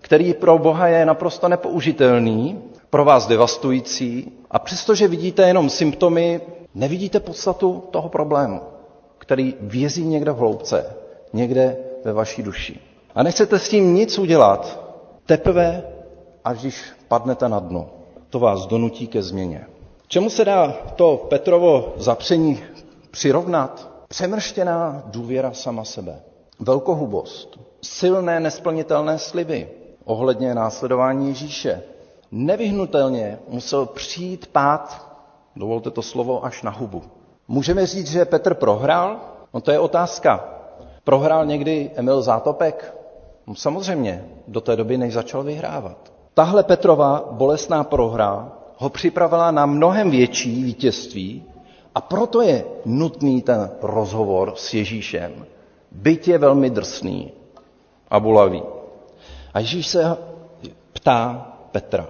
který 0.00 0.34
pro 0.34 0.58
Boha 0.58 0.88
je 0.88 1.06
naprosto 1.06 1.48
nepoužitelný, 1.48 2.58
pro 2.90 3.04
vás 3.04 3.26
devastující, 3.26 4.32
a 4.50 4.58
přestože 4.58 5.08
vidíte 5.08 5.42
jenom 5.48 5.70
symptomy, 5.70 6.40
nevidíte 6.74 7.20
podstatu 7.20 7.82
toho 7.90 8.08
problému, 8.08 8.60
který 9.18 9.54
vězí 9.60 10.04
někde 10.04 10.32
v 10.32 10.36
hloubce, 10.36 10.94
někde 11.32 11.76
ve 12.04 12.12
vaší 12.12 12.42
duši. 12.42 12.80
A 13.14 13.22
nechcete 13.22 13.58
s 13.58 13.68
tím 13.68 13.94
nic 13.94 14.18
udělat, 14.18 14.80
teprve, 15.26 15.82
až 16.44 16.60
když 16.60 16.82
padnete 17.08 17.48
na 17.48 17.60
dno. 17.60 17.90
To 18.30 18.38
vás 18.38 18.66
donutí 18.66 19.06
ke 19.06 19.22
změně. 19.22 19.66
Čemu 20.08 20.30
se 20.30 20.44
dá 20.44 20.68
to 20.96 21.26
Petrovo 21.30 21.92
zapření 21.96 22.60
přirovnat? 23.10 23.88
Přemrštěná 24.08 25.02
důvěra 25.06 25.52
sama 25.52 25.84
sebe, 25.84 26.20
velkohubost, 26.60 27.71
silné 27.82 28.40
nesplnitelné 28.40 29.18
sliby 29.18 29.68
ohledně 30.04 30.54
následování 30.54 31.28
Ježíše. 31.28 31.82
Nevyhnutelně 32.32 33.38
musel 33.48 33.86
přijít 33.86 34.46
pád, 34.46 35.12
dovolte 35.56 35.90
to 35.90 36.02
slovo, 36.02 36.44
až 36.44 36.62
na 36.62 36.70
hubu. 36.70 37.02
Můžeme 37.48 37.86
říct, 37.86 38.10
že 38.10 38.24
Petr 38.24 38.54
prohrál? 38.54 39.16
No 39.54 39.60
to 39.60 39.70
je 39.70 39.78
otázka. 39.78 40.44
Prohrál 41.04 41.46
někdy 41.46 41.90
Emil 41.94 42.22
Zátopek? 42.22 42.94
No 43.46 43.54
samozřejmě, 43.54 44.24
do 44.48 44.60
té 44.60 44.76
doby, 44.76 44.98
než 44.98 45.14
začal 45.14 45.42
vyhrávat. 45.42 46.12
Tahle 46.34 46.62
Petrova 46.62 47.28
bolestná 47.30 47.84
prohra 47.84 48.52
ho 48.76 48.88
připravila 48.88 49.50
na 49.50 49.66
mnohem 49.66 50.10
větší 50.10 50.62
vítězství 50.62 51.44
a 51.94 52.00
proto 52.00 52.42
je 52.42 52.64
nutný 52.84 53.42
ten 53.42 53.70
rozhovor 53.82 54.52
s 54.56 54.74
Ježíšem. 54.74 55.46
Byť 55.92 56.28
je 56.28 56.38
velmi 56.38 56.70
drsný 56.70 57.32
a 58.12 58.20
bolavý. 58.20 58.62
A 59.54 59.60
Ježíš 59.60 59.86
se 59.86 60.16
ptá 60.92 61.48
Petra. 61.72 62.06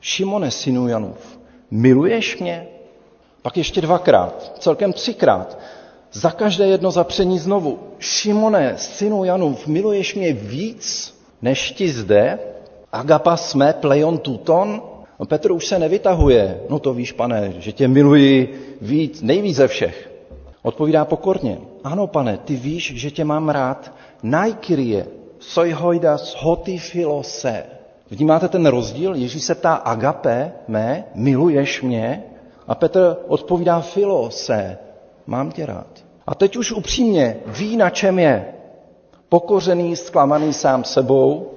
Šimone, 0.00 0.50
synu 0.50 0.88
Janův, 0.88 1.38
miluješ 1.70 2.38
mě? 2.38 2.66
Pak 3.42 3.56
ještě 3.56 3.80
dvakrát, 3.80 4.52
celkem 4.58 4.92
třikrát. 4.92 5.58
Za 6.12 6.30
každé 6.30 6.66
jedno 6.66 6.90
zapření 6.90 7.38
znovu. 7.38 7.78
Šimone, 7.98 8.74
synu 8.76 9.24
Janův, 9.24 9.66
miluješ 9.66 10.14
mě 10.14 10.32
víc, 10.32 11.14
než 11.42 11.72
ti 11.72 11.88
zde? 11.88 12.38
Agapa 12.92 13.36
jsme 13.36 13.72
plejon 13.72 14.18
tuton? 14.18 14.82
No 15.20 15.26
Petr 15.26 15.52
už 15.52 15.66
se 15.66 15.78
nevytahuje. 15.78 16.60
No 16.70 16.78
to 16.78 16.94
víš, 16.94 17.12
pane, 17.12 17.52
že 17.58 17.72
tě 17.72 17.88
miluji 17.88 18.60
víc, 18.80 19.22
nejvíc 19.22 19.56
ze 19.56 19.68
všech. 19.68 20.10
Odpovídá 20.62 21.04
pokorně. 21.04 21.58
Ano, 21.84 22.06
pane, 22.06 22.38
ty 22.38 22.56
víš, 22.56 22.92
že 22.96 23.10
tě 23.10 23.24
mám 23.24 23.48
rád. 23.48 23.92
Najkyrie, 24.22 25.06
soj 25.38 25.72
hojdas 25.72 26.36
hoti 26.38 26.78
filose. 26.78 27.64
Vnímáte 28.10 28.48
ten 28.48 28.66
rozdíl? 28.66 29.14
Ježíš 29.14 29.44
se 29.44 29.54
ptá 29.54 29.74
agape, 29.74 30.52
mé, 30.68 31.04
miluješ 31.14 31.82
mě? 31.82 32.24
A 32.68 32.74
Petr 32.74 33.16
odpovídá 33.26 33.80
filose, 33.80 34.78
mám 35.26 35.50
tě 35.50 35.66
rád. 35.66 36.04
A 36.26 36.34
teď 36.34 36.56
už 36.56 36.72
upřímně 36.72 37.36
ví, 37.46 37.76
na 37.76 37.90
čem 37.90 38.18
je. 38.18 38.46
Pokořený, 39.28 39.96
zklamaný 39.96 40.52
sám 40.52 40.84
sebou, 40.84 41.50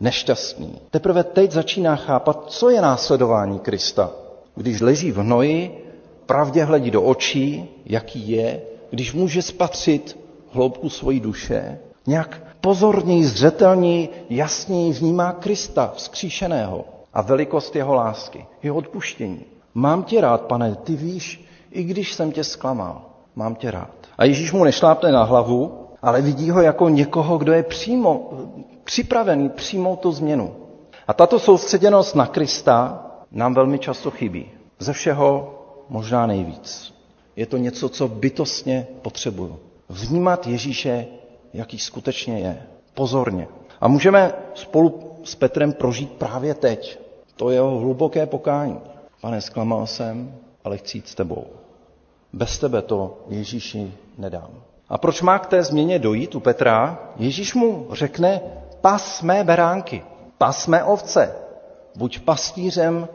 nešťastný. 0.00 0.78
Teprve 0.90 1.24
teď 1.24 1.52
začíná 1.52 1.96
chápat, 1.96 2.44
co 2.46 2.70
je 2.70 2.80
následování 2.80 3.58
Krista. 3.58 4.10
Když 4.54 4.80
leží 4.80 5.12
v 5.12 5.18
hnoji, 5.18 5.84
pravdě 6.26 6.64
hledí 6.64 6.90
do 6.90 7.02
očí, 7.02 7.68
jaký 7.86 8.30
je, 8.30 8.62
když 8.90 9.12
může 9.12 9.42
spatřit 9.42 10.18
hloubku 10.52 10.90
svojí 10.90 11.20
duše, 11.20 11.78
nějak 12.08 12.42
pozorněji, 12.60 13.26
zřetelněji, 13.26 14.26
jasněji 14.30 14.92
vnímá 14.92 15.32
Krista 15.32 15.92
vzkříšeného 15.96 16.84
a 17.14 17.22
velikost 17.22 17.76
jeho 17.76 17.94
lásky, 17.94 18.46
jeho 18.62 18.76
odpuštění. 18.76 19.44
Mám 19.74 20.02
tě 20.02 20.20
rád, 20.20 20.40
pane, 20.40 20.74
ty 20.74 20.96
víš, 20.96 21.44
i 21.70 21.82
když 21.84 22.14
jsem 22.14 22.32
tě 22.32 22.44
zklamal, 22.44 23.02
mám 23.36 23.54
tě 23.54 23.70
rád. 23.70 23.90
A 24.18 24.24
Ježíš 24.24 24.52
mu 24.52 24.64
nešlápne 24.64 25.12
na 25.12 25.22
hlavu, 25.22 25.86
ale 26.02 26.22
vidí 26.22 26.50
ho 26.50 26.60
jako 26.60 26.88
někoho, 26.88 27.38
kdo 27.38 27.52
je 27.52 27.62
přímo 27.62 28.30
připravený 28.84 29.48
přijmout 29.48 30.00
tu 30.00 30.12
změnu. 30.12 30.54
A 31.06 31.12
tato 31.12 31.38
soustředěnost 31.38 32.16
na 32.16 32.26
Krista 32.26 33.06
nám 33.32 33.54
velmi 33.54 33.78
často 33.78 34.10
chybí. 34.10 34.50
Ze 34.78 34.92
všeho 34.92 35.54
možná 35.88 36.26
nejvíc. 36.26 36.94
Je 37.36 37.46
to 37.46 37.56
něco, 37.56 37.88
co 37.88 38.08
bytostně 38.08 38.86
potřebuju. 39.02 39.58
Vnímat 39.88 40.46
Ježíše, 40.46 41.06
jaký 41.52 41.78
skutečně 41.78 42.38
je. 42.38 42.62
Pozorně. 42.94 43.48
A 43.80 43.88
můžeme 43.88 44.32
spolu 44.54 45.16
s 45.24 45.34
Petrem 45.34 45.72
prožít 45.72 46.12
právě 46.12 46.54
teď. 46.54 46.98
To 47.36 47.50
jeho 47.50 47.78
hluboké 47.78 48.26
pokání. 48.26 48.80
Pane, 49.20 49.40
zklamal 49.40 49.86
jsem, 49.86 50.34
ale 50.64 50.78
chci 50.78 50.98
jít 50.98 51.08
s 51.08 51.14
tebou. 51.14 51.46
Bez 52.32 52.58
tebe 52.58 52.82
to 52.82 53.18
Ježíši 53.28 53.92
nedám. 54.18 54.50
A 54.88 54.98
proč 54.98 55.22
má 55.22 55.38
k 55.38 55.46
té 55.46 55.62
změně 55.62 55.98
dojít 55.98 56.34
u 56.34 56.40
Petra? 56.40 56.98
Ježíš 57.16 57.54
mu 57.54 57.86
řekne, 57.92 58.40
pas 58.80 59.22
mé 59.22 59.44
beránky, 59.44 60.02
pas 60.38 60.66
mé 60.66 60.84
ovce, 60.84 61.34
buď 61.96 62.18
pastířem 62.20 63.08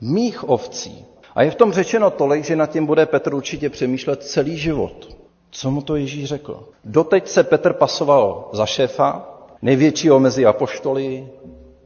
mých 0.00 0.48
ovcí. 0.48 1.04
A 1.34 1.42
je 1.42 1.50
v 1.50 1.54
tom 1.54 1.72
řečeno 1.72 2.10
tolik, 2.10 2.44
že 2.44 2.56
nad 2.56 2.70
tím 2.70 2.86
bude 2.86 3.06
Petr 3.06 3.34
určitě 3.34 3.70
přemýšlet 3.70 4.22
celý 4.22 4.56
život. 4.56 5.16
Co 5.50 5.70
mu 5.70 5.82
to 5.82 5.96
Ježíš 5.96 6.24
řekl? 6.24 6.68
Doteď 6.84 7.28
se 7.28 7.44
Petr 7.44 7.72
pasoval 7.72 8.48
za 8.52 8.66
šéfa, 8.66 9.28
největšího 9.62 10.20
mezi 10.20 10.46
apoštoly, 10.46 11.28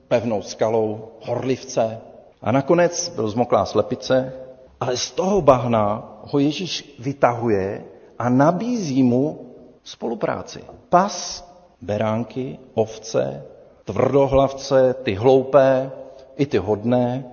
pevnou 0.09 0.43
skalou, 0.43 1.09
horlivce. 1.21 2.01
A 2.43 2.53
nakonec 2.53 3.09
byl 3.09 3.29
zmoklá 3.29 3.65
slepice, 3.65 4.33
ale 4.81 4.97
z 4.97 5.11
toho 5.11 5.43
bahna 5.43 6.19
ho 6.23 6.39
Ježíš 6.39 6.95
vytahuje 6.99 7.85
a 8.19 8.29
nabízí 8.29 9.03
mu 9.03 9.55
spolupráci. 9.85 10.61
Pas 10.89 11.45
beránky, 11.81 12.59
ovce, 12.75 13.45
tvrdohlavce, 13.85 14.95
ty 14.95 15.15
hloupé, 15.15 15.91
i 16.37 16.47
ty 16.47 16.59
hodné, 16.59 17.25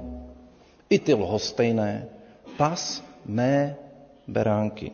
i 0.89 0.99
ty 0.99 1.13
lhostejné. 1.13 2.07
Pas 2.57 3.03
mé 3.25 3.75
beránky. 4.27 4.91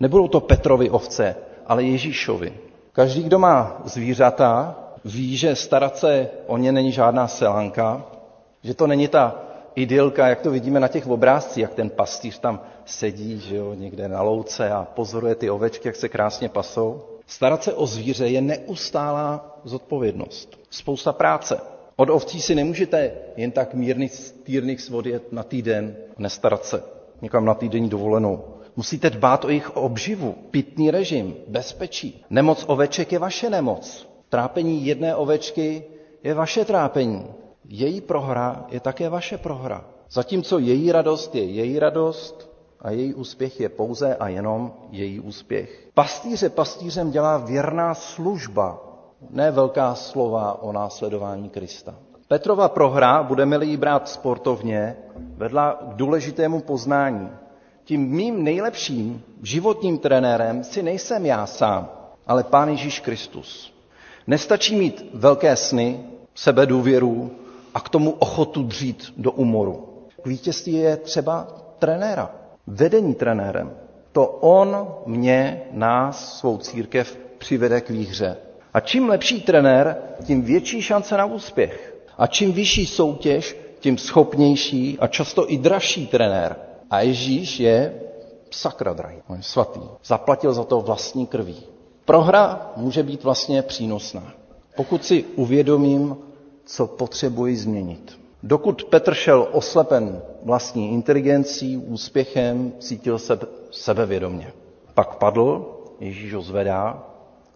Nebudou 0.00 0.28
to 0.28 0.40
Petrovi 0.40 0.90
ovce, 0.90 1.36
ale 1.66 1.82
Ježíšovi. 1.82 2.52
Každý, 2.92 3.22
kdo 3.22 3.38
má 3.38 3.82
zvířata, 3.84 4.78
ví, 5.04 5.36
že 5.36 5.56
starat 5.56 5.98
se 5.98 6.28
o 6.46 6.56
ně 6.56 6.72
není 6.72 6.92
žádná 6.92 7.28
selanka, 7.28 8.06
že 8.62 8.74
to 8.74 8.86
není 8.86 9.08
ta 9.08 9.42
idylka, 9.74 10.28
jak 10.28 10.40
to 10.40 10.50
vidíme 10.50 10.80
na 10.80 10.88
těch 10.88 11.06
obrázcích, 11.06 11.62
jak 11.62 11.74
ten 11.74 11.90
pastýř 11.90 12.38
tam 12.38 12.60
sedí 12.84 13.40
že 13.40 13.56
jo, 13.56 13.74
někde 13.74 14.08
na 14.08 14.22
louce 14.22 14.70
a 14.70 14.86
pozoruje 14.94 15.34
ty 15.34 15.50
ovečky, 15.50 15.88
jak 15.88 15.96
se 15.96 16.08
krásně 16.08 16.48
pasou. 16.48 17.02
Starat 17.26 17.62
se 17.62 17.74
o 17.74 17.86
zvíře 17.86 18.26
je 18.26 18.40
neustálá 18.40 19.58
zodpovědnost. 19.64 20.58
Spousta 20.70 21.12
práce. 21.12 21.60
Od 21.96 22.10
ovcí 22.10 22.42
si 22.42 22.54
nemůžete 22.54 23.12
jen 23.36 23.50
tak 23.50 23.74
mírný 23.74 24.10
týrných 24.42 24.80
svodjet 24.80 25.32
na 25.32 25.42
týden 25.42 25.96
nestarat 26.18 26.64
se 26.64 26.82
někam 27.22 27.44
na 27.44 27.54
týdenní 27.54 27.88
dovolenou. 27.88 28.44
Musíte 28.78 29.10
dbát 29.10 29.44
o 29.44 29.48
jejich 29.48 29.76
obživu, 29.76 30.34
pitný 30.50 30.90
režim, 30.90 31.34
bezpečí. 31.48 32.24
Nemoc 32.30 32.64
oveček 32.68 33.12
je 33.12 33.18
vaše 33.18 33.50
nemoc. 33.50 34.08
Trápení 34.28 34.86
jedné 34.86 35.14
ovečky 35.16 35.84
je 36.22 36.34
vaše 36.34 36.64
trápení. 36.64 37.26
Její 37.68 38.00
prohra 38.00 38.66
je 38.68 38.80
také 38.80 39.08
vaše 39.08 39.38
prohra. 39.38 39.84
Zatímco 40.10 40.58
její 40.58 40.92
radost 40.92 41.34
je 41.34 41.44
její 41.44 41.78
radost 41.78 42.50
a 42.80 42.90
její 42.90 43.14
úspěch 43.14 43.60
je 43.60 43.68
pouze 43.68 44.16
a 44.16 44.28
jenom 44.28 44.72
její 44.90 45.20
úspěch. 45.20 45.88
Pastýře 45.94 46.48
pastýřem 46.48 47.10
dělá 47.10 47.38
věrná 47.38 47.94
služba, 47.94 48.80
ne 49.30 49.50
velká 49.50 49.94
slova 49.94 50.62
o 50.62 50.72
následování 50.72 51.48
Krista. 51.48 51.94
Petrova 52.28 52.68
prohra, 52.68 53.22
budeme-li 53.22 53.66
ji 53.66 53.76
brát 53.76 54.08
sportovně, 54.08 54.96
vedla 55.16 55.72
k 55.72 55.94
důležitému 55.94 56.60
poznání. 56.60 57.30
Tím 57.88 58.08
mým 58.08 58.44
nejlepším 58.44 59.22
životním 59.42 59.98
trenérem 59.98 60.64
si 60.64 60.82
nejsem 60.82 61.26
já 61.26 61.46
sám, 61.46 61.88
ale 62.26 62.44
Pán 62.44 62.68
Ježíš 62.68 63.00
Kristus. 63.00 63.74
Nestačí 64.26 64.76
mít 64.76 65.06
velké 65.14 65.56
sny, 65.56 66.00
sebedůvěru 66.34 67.30
a 67.74 67.80
k 67.80 67.88
tomu 67.88 68.10
ochotu 68.10 68.62
dřít 68.62 69.12
do 69.16 69.32
umoru. 69.32 69.88
K 70.22 70.26
vítězství 70.26 70.72
je 70.72 70.96
třeba 70.96 71.48
trenéra, 71.78 72.30
vedení 72.66 73.14
trenérem. 73.14 73.70
to 74.12 74.26
on 74.26 74.94
mě, 75.06 75.62
nás, 75.70 76.38
svou 76.38 76.58
církev 76.58 77.18
přivede 77.38 77.80
k 77.80 77.90
výhře. 77.90 78.36
A 78.74 78.80
čím 78.80 79.08
lepší 79.08 79.40
trenér, 79.40 79.96
tím 80.24 80.42
větší 80.42 80.82
šance 80.82 81.16
na 81.16 81.24
úspěch. 81.24 81.94
A 82.18 82.26
čím 82.26 82.52
vyšší 82.52 82.86
soutěž, 82.86 83.56
tím 83.80 83.98
schopnější 83.98 84.98
a 85.00 85.06
často 85.06 85.52
i 85.52 85.58
dražší 85.58 86.06
trenér. 86.06 86.67
A 86.90 87.00
Ježíš 87.00 87.60
je 87.60 88.00
sakra 88.50 88.92
drahý, 88.92 89.16
on 89.28 89.36
je 89.36 89.42
svatý. 89.42 89.80
Zaplatil 90.04 90.52
za 90.52 90.64
to 90.64 90.80
vlastní 90.80 91.26
krví. 91.26 91.62
Prohra 92.04 92.72
může 92.76 93.02
být 93.02 93.24
vlastně 93.24 93.62
přínosná, 93.62 94.32
pokud 94.76 95.04
si 95.04 95.24
uvědomím, 95.24 96.16
co 96.64 96.86
potřebuji 96.86 97.56
změnit. 97.56 98.18
Dokud 98.42 98.84
Petr 98.84 99.14
šel 99.14 99.48
oslepen 99.52 100.22
vlastní 100.42 100.92
inteligencí, 100.92 101.76
úspěchem, 101.76 102.72
cítil 102.78 103.18
se 103.18 103.38
sebevědomně. 103.70 104.52
Pak 104.94 105.16
padl, 105.16 105.74
Ježíš 106.00 106.34
ho 106.34 106.42
zvedá 106.42 107.02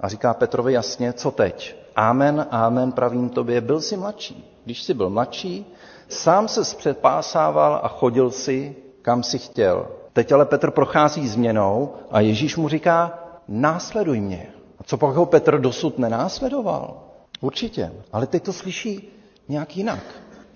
a 0.00 0.08
říká 0.08 0.34
Petrovi 0.34 0.72
jasně, 0.72 1.12
co 1.12 1.30
teď? 1.30 1.76
Amen, 1.96 2.46
amen, 2.50 2.92
pravím 2.92 3.28
tobě, 3.28 3.60
byl 3.60 3.80
jsi 3.80 3.96
mladší. 3.96 4.58
Když 4.64 4.82
jsi 4.82 4.94
byl 4.94 5.10
mladší, 5.10 5.66
sám 6.08 6.48
se 6.48 6.64
zpředpásával 6.64 7.80
a 7.82 7.88
chodil 7.88 8.30
si, 8.30 8.76
kam 9.02 9.22
si 9.22 9.38
chtěl. 9.38 9.86
Teď 10.12 10.32
ale 10.32 10.46
Petr 10.46 10.70
prochází 10.70 11.28
změnou 11.28 11.92
a 12.10 12.20
Ježíš 12.20 12.56
mu 12.56 12.68
říká, 12.68 13.18
následuj 13.48 14.20
mě. 14.20 14.46
A 14.78 14.84
co 14.84 14.96
pak 14.96 15.14
ho 15.14 15.26
Petr 15.26 15.60
dosud 15.60 15.98
nenásledoval? 15.98 17.02
Určitě, 17.40 17.92
ale 18.12 18.26
teď 18.26 18.42
to 18.42 18.52
slyší 18.52 19.08
nějak 19.48 19.76
jinak. 19.76 20.02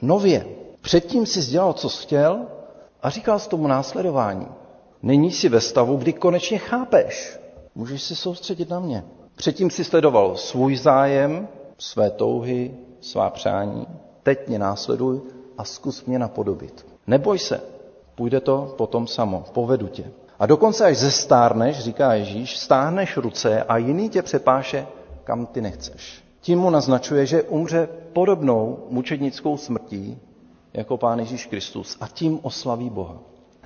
Nově. 0.03 0.47
Předtím 0.81 1.27
si 1.27 1.41
dělal, 1.51 1.73
co 1.73 1.89
chtěl 1.89 2.47
a 3.03 3.11
říkal 3.11 3.39
s 3.39 3.47
tomu 3.47 3.67
následování. 3.67 4.47
Nyní 5.03 5.31
si 5.33 5.49
ve 5.49 5.61
stavu, 5.61 5.97
kdy 5.97 6.13
konečně 6.13 6.59
chápeš. 6.59 7.39
Můžeš 7.75 8.03
se 8.03 8.17
soustředit 8.17 8.71
na 8.71 8.81
mě. 8.81 9.05
Předtím 9.37 9.71
si 9.71 9.85
sledoval 9.85 10.37
svůj 10.37 10.77
zájem, 10.77 11.49
své 11.79 12.11
touhy, 12.11 12.77
svá 13.01 13.31
přání. 13.31 13.87
Teď 14.23 14.49
mě 14.49 14.59
následuj 14.59 15.21
a 15.59 15.65
zkus 15.65 16.05
mě 16.05 16.19
napodobit. 16.19 16.87
Neboj 17.07 17.39
se, 17.39 17.61
půjde 18.17 18.41
to 18.41 18.75
potom 18.77 19.07
samo, 19.07 19.45
povedu 19.53 19.87
tě. 19.87 20.05
A 20.39 20.47
dokonce 20.47 20.85
až 20.85 20.97
zestárneš, 20.97 21.79
říká 21.79 22.15
Ježíš, 22.15 22.59
stáhneš 22.59 23.17
ruce 23.17 23.63
a 23.63 23.77
jiný 23.77 24.09
tě 24.09 24.23
přepáše, 24.23 24.87
kam 25.25 25.47
ty 25.47 25.61
nechceš. 25.61 26.23
Tím 26.41 26.59
mu 26.59 26.71
naznačuje, 26.71 27.27
že 27.27 27.43
umře 27.43 27.89
podobnou 28.13 28.79
mučednickou 28.91 29.57
smrtí 29.57 30.19
jako 30.75 30.97
Pán 30.97 31.19
Ježíš 31.19 31.47
Kristus 31.47 31.97
a 32.01 32.09
tím 32.09 32.41
oslaví 32.43 32.91
Boha. 32.91 33.19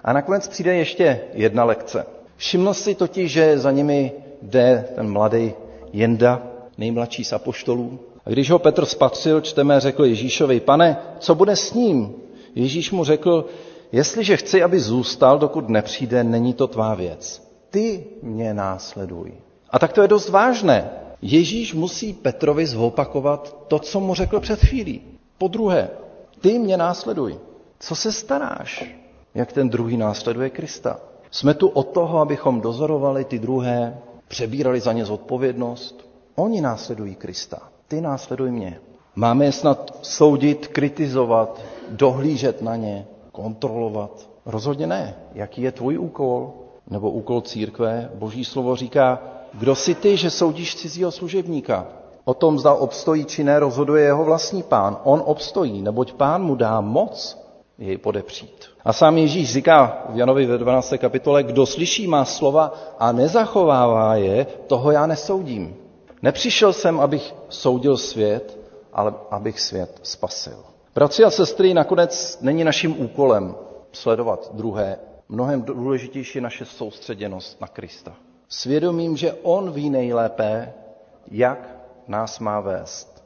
A 0.05 0.13
nakonec 0.13 0.49
přijde 0.49 0.75
ještě 0.75 1.21
jedna 1.33 1.65
lekce. 1.65 2.07
Všiml 2.37 2.75
si 2.75 2.95
totiž, 2.95 3.33
že 3.33 3.59
za 3.59 3.71
nimi 3.71 4.13
jde 4.43 4.89
ten 4.95 5.11
mladý 5.13 5.53
Jenda, 5.93 6.43
nejmladší 6.79 7.25
z 7.25 7.33
apoštolů. 7.33 7.99
A 8.27 8.31
když 8.31 8.51
ho 8.51 8.59
Petr 8.59 8.85
spatřil, 8.85 9.41
čteme, 9.41 9.81
řekl 9.81 10.05
Ježíšovi, 10.05 10.61
pane, 10.61 10.97
co 11.19 11.35
bude 11.35 11.57
s 11.57 11.75
ním? 11.75 12.15
Ježíš 12.55 12.91
mu 12.91 13.05
řekl, 13.05 13.47
jestliže 13.93 14.37
chci, 14.37 14.63
aby 14.63 14.81
zůstal, 14.81 15.39
dokud 15.39 15.69
nepřijde, 15.69 16.25
není 16.25 16.55
to 16.55 16.67
tvá 16.67 16.95
věc. 16.95 17.49
Ty 17.71 18.05
mě 18.23 18.55
následuj. 18.55 19.33
A 19.71 19.79
tak 19.79 19.93
to 19.93 20.03
je 20.03 20.09
dost 20.09 20.29
vážné. 20.29 20.91
Ježíš 21.23 21.75
musí 21.75 22.13
Petrovi 22.13 22.67
zopakovat 22.67 23.57
to, 23.69 23.79
co 23.79 24.01
mu 24.01 24.15
řekl 24.15 24.41
před 24.41 24.61
chvílí. 24.61 25.01
Po 25.39 25.49
druhé, 25.49 25.91
ty 26.41 26.59
mě 26.59 26.77
následuj. 26.77 27.39
Co 27.81 27.97
se 27.97 28.13
staráš, 28.13 28.85
jak 29.35 29.53
ten 29.53 29.69
druhý 29.69 29.97
následuje 29.97 30.51
Krista? 30.51 31.01
Jsme 31.31 31.55
tu 31.55 31.69
od 31.69 31.89
toho, 31.89 32.19
abychom 32.19 32.61
dozorovali 32.61 33.25
ty 33.25 33.39
druhé, 33.39 33.99
přebírali 34.29 34.81
za 34.81 34.93
ně 34.93 35.05
zodpovědnost. 35.05 36.09
Oni 36.35 36.61
následují 36.61 37.15
Krista. 37.15 37.59
Ty 37.89 38.01
následuj 38.01 38.51
mě. 38.51 38.81
Máme 39.15 39.45
je 39.45 39.53
snad 39.53 39.99
soudit, 40.03 40.67
kritizovat, 40.67 41.61
dohlížet 41.89 42.63
na 42.63 42.77
ně, 42.77 43.07
kontrolovat? 43.33 44.29
Rozhodně 44.47 44.87
ne. 44.87 45.15
Jaký 45.35 45.63
je 45.63 45.73
tvůj 45.73 45.99
úkol? 45.99 46.53
Nebo 46.91 47.11
úkol 47.11 47.41
církve? 47.41 48.11
Boží 48.15 48.45
slovo 48.45 48.77
říká, 48.77 49.23
kdo 49.55 49.75
si 49.75 49.95
ty, 49.95 50.17
že 50.17 50.31
soudíš 50.31 50.77
cizího 50.77 51.11
služebníka? 51.11 51.87
O 52.25 52.35
tom, 52.35 52.59
zda 52.59 52.75
obstojí 52.75 53.25
či 53.25 53.45
ne, 53.45 53.59
rozhoduje 53.59 54.05
jeho 54.05 54.25
vlastní 54.25 54.63
pán. 54.63 54.97
On 55.05 55.23
obstojí, 55.25 55.83
neboť 55.83 56.13
pán 56.13 56.43
mu 56.43 56.55
dá 56.55 56.81
moc 56.81 57.39
jej 57.79 57.99
podepřít. 57.99 58.65
A 58.85 58.93
sám 58.93 59.19
Ježíš 59.19 59.53
říká 59.53 60.05
v 60.09 60.17
Janovi 60.17 60.47
ve 60.47 60.59
12. 60.59 60.95
kapitole, 60.99 61.43
kdo 61.43 61.67
slyší 61.67 62.07
má 62.07 62.25
slova 62.25 62.75
a 62.99 63.13
nezachovává 63.13 64.15
je, 64.15 64.47
toho 64.67 64.91
já 64.91 65.07
nesoudím. 65.07 65.77
Nepřišel 66.23 66.73
jsem, 66.73 67.01
abych 67.01 67.35
soudil 67.49 67.97
svět, 67.97 68.59
ale 68.93 69.15
abych 69.31 69.61
svět 69.61 70.01
spasil. 70.03 70.65
Bratři 70.95 71.25
a 71.25 71.31
sestry, 71.31 71.75
nakonec 71.75 72.39
není 72.41 72.65
naším 72.65 73.01
úkolem 73.01 73.55
sledovat 73.93 74.51
druhé. 74.55 74.99
Mnohem 75.29 75.63
důležitější 75.63 76.39
je 76.39 76.43
naše 76.43 76.65
soustředěnost 76.65 77.61
na 77.61 77.67
Krista. 77.67 78.15
Svědomím, 78.49 79.17
že 79.17 79.33
On 79.33 79.73
ví 79.73 79.91
nejlépe, 79.91 80.73
jak 81.31 81.77
nás 82.09 82.39
má 82.39 82.61
vést. 82.61 83.25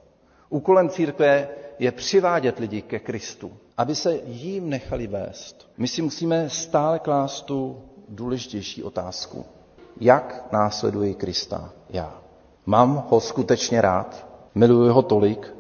Úkolem 0.49 0.89
církve 0.89 1.49
je 1.79 1.93
přivádět 1.93 2.59
lidi 2.59 2.83
ke 2.83 2.99
Kristu, 2.99 3.53
aby 3.77 3.95
se 3.95 4.21
jím 4.25 4.69
nechali 4.71 5.07
vést. 5.07 5.69
My 5.79 5.89
si 5.89 6.03
musíme 6.03 6.51
stále 6.51 6.99
klást 6.99 7.43
tu 7.43 7.83
důležitější 8.09 8.83
otázku. 8.83 9.45
Jak 10.01 10.47
následuji 10.53 11.15
Krista 11.15 11.73
já? 11.91 12.23
Mám 12.67 13.05
ho 13.09 13.21
skutečně 13.21 13.81
rád? 13.81 14.29
Miluji 14.55 14.91
ho 14.91 15.03
tolik, 15.03 15.55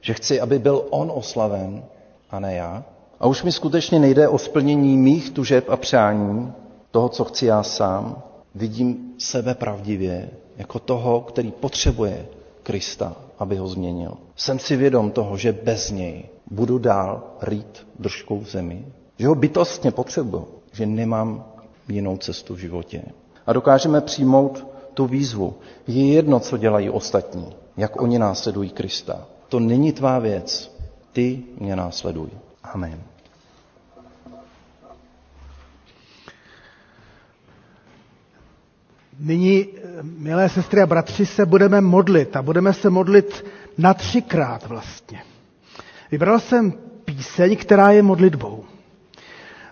že 0.00 0.14
chci, 0.14 0.40
aby 0.40 0.58
byl 0.58 0.84
on 0.90 1.12
oslaven 1.14 1.84
a 2.30 2.40
ne 2.40 2.54
já? 2.54 2.84
A 3.20 3.26
už 3.26 3.42
mi 3.42 3.52
skutečně 3.52 3.98
nejde 3.98 4.28
o 4.28 4.38
splnění 4.38 4.96
mých 4.96 5.30
tužeb 5.30 5.68
a 5.68 5.76
přání, 5.76 6.52
toho, 6.90 7.08
co 7.08 7.24
chci 7.24 7.46
já 7.46 7.62
sám. 7.62 8.22
Vidím 8.54 9.14
sebe 9.18 9.54
pravdivě 9.54 10.30
jako 10.56 10.78
toho, 10.78 11.20
který 11.20 11.50
potřebuje 11.50 12.26
Krista, 12.62 13.16
aby 13.38 13.56
ho 13.56 13.68
změnil. 13.68 14.12
Jsem 14.36 14.58
si 14.58 14.76
vědom 14.76 15.10
toho, 15.10 15.36
že 15.36 15.52
bez 15.52 15.90
něj 15.90 16.24
budu 16.50 16.78
dál 16.78 17.22
rýt 17.42 17.86
držkou 17.98 18.38
v 18.40 18.50
zemi, 18.50 18.86
že 19.18 19.26
ho 19.28 19.34
bytostně 19.34 19.90
potřebuji, 19.90 20.48
že 20.72 20.86
nemám 20.86 21.44
jinou 21.88 22.16
cestu 22.16 22.54
v 22.54 22.58
životě. 22.58 23.02
A 23.46 23.52
dokážeme 23.52 24.00
přijmout 24.00 24.66
tu 24.94 25.06
výzvu. 25.06 25.54
Je 25.86 26.12
jedno, 26.12 26.40
co 26.40 26.56
dělají 26.56 26.90
ostatní, 26.90 27.46
jak 27.76 28.00
oni 28.02 28.18
následují 28.18 28.70
Krista. 28.70 29.26
To 29.50 29.60
není 29.60 29.92
tvá 29.92 30.18
věc. 30.18 30.76
Ty 31.12 31.42
mě 31.58 31.76
následuj. 31.76 32.28
Amen. 32.64 33.00
Nyní, 39.20 39.66
milé 40.02 40.48
sestry 40.48 40.82
a 40.82 40.86
bratři, 40.86 41.26
se 41.26 41.46
budeme 41.46 41.80
modlit 41.80 42.36
a 42.36 42.42
budeme 42.42 42.72
se 42.72 42.90
modlit 42.90 43.44
na 43.78 43.94
třikrát 43.94 44.66
vlastně. 44.66 45.22
Vybral 46.10 46.40
jsem 46.40 46.72
píseň, 47.04 47.56
která 47.56 47.90
je 47.90 48.02
modlitbou. 48.02 48.64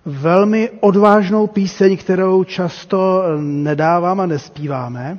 Velmi 0.04 0.70
odvážnou 0.80 1.46
píseň, 1.46 1.96
kterou 1.96 2.44
často 2.44 3.22
nedávám 3.40 4.20
a 4.20 4.26
nespíváme. 4.26 5.18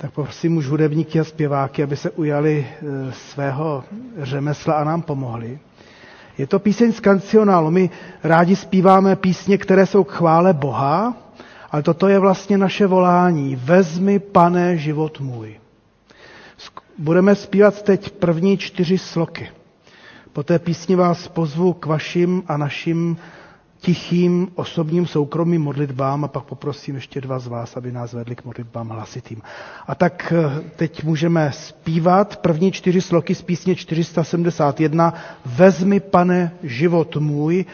Tak 0.00 0.10
prosím 0.12 0.56
už 0.56 0.66
hudebníky 0.66 1.20
a 1.20 1.24
zpěváky, 1.24 1.82
aby 1.82 1.96
se 1.96 2.10
ujali 2.10 2.66
e, 2.68 3.12
svého 3.12 3.84
řemesla 4.18 4.74
a 4.74 4.84
nám 4.84 5.02
pomohli. 5.02 5.58
Je 6.38 6.46
to 6.46 6.58
píseň 6.58 6.92
z 6.92 7.00
kancionálu. 7.00 7.70
My 7.70 7.90
rádi 8.24 8.56
zpíváme 8.56 9.16
písně, 9.16 9.58
které 9.58 9.86
jsou 9.86 10.04
k 10.04 10.12
chvále 10.12 10.52
Boha, 10.52 11.14
ale 11.70 11.82
toto 11.82 12.08
je 12.08 12.18
vlastně 12.18 12.58
naše 12.58 12.86
volání. 12.86 13.56
Vezmi, 13.56 14.18
pane, 14.18 14.76
život 14.76 15.20
můj. 15.20 15.60
Budeme 16.98 17.34
zpívat 17.34 17.82
teď 17.82 18.10
první 18.10 18.56
čtyři 18.58 18.98
sloky. 18.98 19.48
Po 20.32 20.42
té 20.42 20.58
písni 20.58 20.96
vás 20.96 21.28
pozvu 21.28 21.72
k 21.72 21.86
vašim 21.86 22.42
a 22.46 22.56
našim 22.56 23.16
tichým 23.80 24.48
osobním 24.54 25.06
soukromým 25.06 25.62
modlitbám 25.62 26.24
a 26.24 26.28
pak 26.28 26.44
poprosím 26.44 26.94
ještě 26.94 27.20
dva 27.20 27.38
z 27.38 27.46
vás, 27.46 27.76
aby 27.76 27.92
nás 27.92 28.12
vedli 28.12 28.36
k 28.36 28.44
modlitbám 28.44 28.88
hlasitým. 28.88 29.42
A 29.86 29.94
tak 29.94 30.32
eh, 30.36 30.60
teď 30.76 31.04
můžeme 31.04 31.52
zpívat 31.52 32.36
první 32.36 32.72
čtyři 32.72 33.00
sloky 33.00 33.34
z 33.34 33.42
písně 33.42 33.74
471 33.76 35.14
Vezmi, 35.46 36.00
pane, 36.00 36.52
život 36.62 37.16
můj 37.16 37.64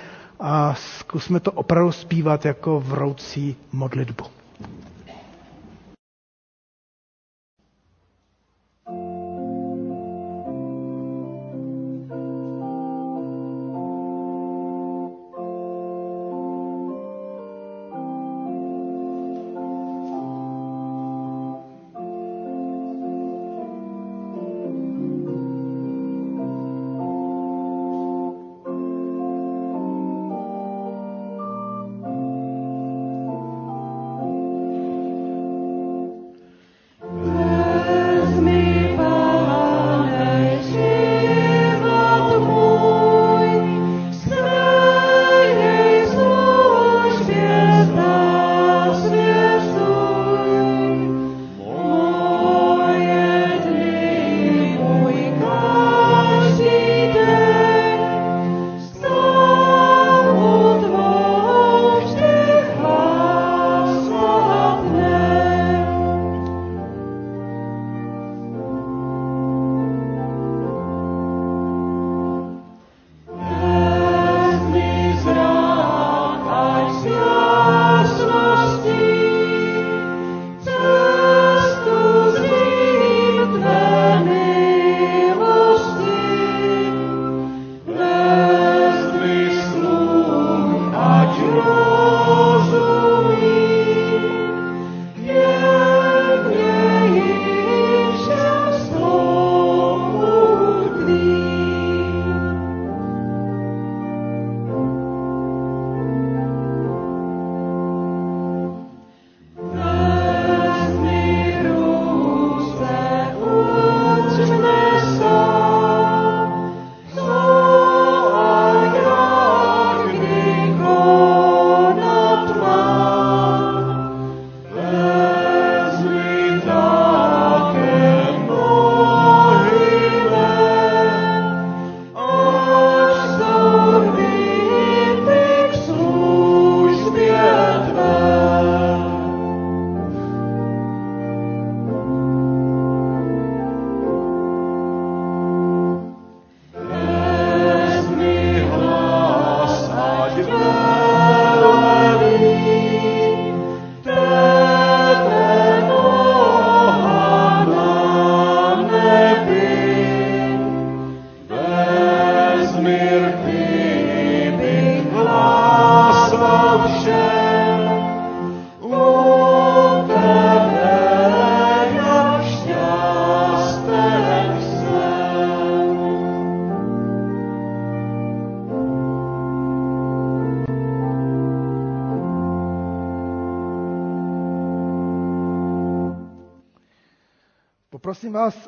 a 0.41 0.75
zkusme 0.75 1.41
to 1.41 1.53
opravdu 1.53 1.93
zpívat 1.93 2.45
jako 2.45 2.81
vroucí 2.81 3.57
modlitbu. 3.73 4.36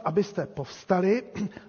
Abyste 0.09 0.47
povstali 0.47 1.23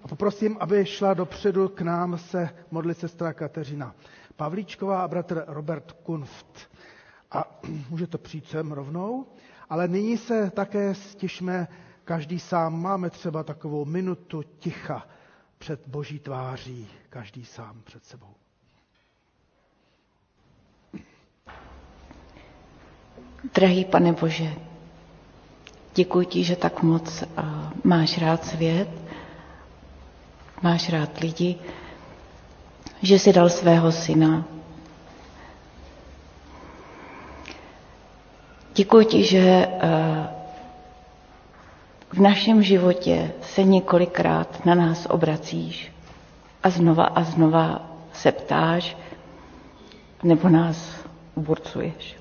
a 0.03 0.07
poprosím, 0.07 0.57
aby 0.59 0.85
šla 0.85 1.13
dopředu 1.13 1.69
k 1.69 1.81
nám 1.81 2.17
se 2.17 2.49
modlit 2.71 2.97
sestra 2.97 3.33
Kateřina 3.33 3.95
Pavlíčková 4.35 5.01
a 5.03 5.07
bratr 5.07 5.43
Robert 5.47 5.91
Kunft. 5.91 6.69
A 7.31 7.59
můžete 7.89 8.17
přijít 8.17 8.47
sem 8.47 8.71
rovnou, 8.71 9.25
ale 9.69 9.87
nyní 9.87 10.17
se 10.17 10.49
také 10.51 10.95
stišme 10.95 11.67
každý 12.05 12.39
sám. 12.39 12.81
Máme 12.81 13.09
třeba 13.09 13.43
takovou 13.43 13.85
minutu 13.85 14.43
ticha 14.43 15.07
před 15.57 15.87
boží 15.87 16.19
tváří, 16.19 16.87
každý 17.09 17.45
sám 17.45 17.81
před 17.83 18.05
sebou. 18.05 18.33
Drahý 23.53 23.85
pane 23.85 24.13
Bože, 24.13 24.68
děkuji 25.99 26.25
ti, 26.25 26.43
že 26.43 26.55
tak 26.55 26.83
moc 26.83 27.21
uh, 27.21 27.43
máš 27.83 28.17
rád 28.17 28.45
svět, 28.45 28.89
máš 30.61 30.89
rád 30.89 31.19
lidi, 31.19 31.55
že 33.01 33.19
jsi 33.19 33.33
dal 33.33 33.49
svého 33.49 33.91
syna. 33.91 34.43
Děkuji 38.75 39.05
ti, 39.05 39.23
že 39.23 39.67
uh, 39.67 39.79
v 42.13 42.19
našem 42.19 42.63
životě 42.63 43.31
se 43.41 43.63
několikrát 43.63 44.65
na 44.65 44.75
nás 44.75 45.07
obracíš 45.09 45.91
a 46.63 46.69
znova 46.69 47.03
a 47.05 47.23
znova 47.23 47.81
se 48.13 48.31
ptáš, 48.31 48.97
nebo 50.23 50.49
nás 50.49 50.95
burcuješ. 51.35 52.18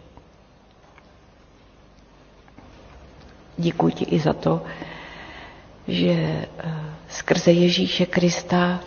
Děkuji 3.59 3.93
ti 3.93 4.05
i 4.05 4.21
za 4.21 4.33
to, 4.33 4.63
že 5.89 6.11
eh, 6.11 6.47
skrze 7.09 7.53
Ježíše 7.53 8.07
Krista 8.07 8.81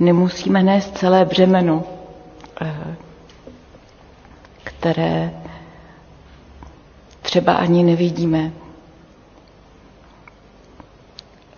nemusíme 0.00 0.62
nést 0.62 0.98
celé 0.98 1.24
břemeno, 1.24 1.84
eh, 2.62 2.96
které 4.64 5.30
třeba 7.22 7.52
ani 7.54 7.82
nevidíme. 7.82 8.52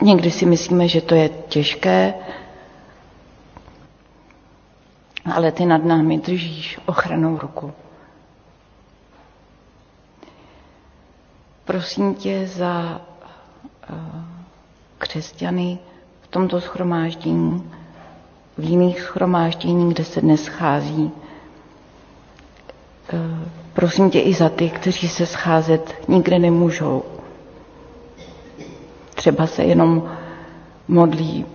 Někdy 0.03 0.31
si 0.31 0.47
myslíme, 0.47 0.89
že 0.89 1.01
to 1.01 1.15
je 1.15 1.29
těžké, 1.29 2.15
ale 5.35 5.53
ty 5.53 5.67
nad 5.67 5.85
námi 5.85 6.19
držíš 6.19 6.79
ochranou 6.87 7.39
ruku. 7.39 7.73
Prosím 11.69 12.15
tě 12.15 12.47
za 12.47 13.01
eh, 13.91 13.95
křesťany 14.99 15.79
v 16.23 16.27
tomto 16.29 16.61
schromáždění, 16.61 17.71
v 18.59 18.65
jiných 18.65 19.01
schromáždění, 19.01 19.93
kde 19.95 20.05
se 20.05 20.21
dnes 20.21 20.45
schází. 20.45 21.11
Eh, 23.13 23.49
prosím 23.73 24.11
tě 24.11 24.21
i 24.21 24.35
za 24.35 24.49
ty, 24.49 24.71
kteří 24.71 25.09
se 25.09 25.27
scházet 25.27 25.95
nikde 26.09 26.39
nemůžou. 26.39 27.03
Třeba 29.15 29.47
se 29.47 29.65
jenom 29.65 30.17
modlí 30.89 31.47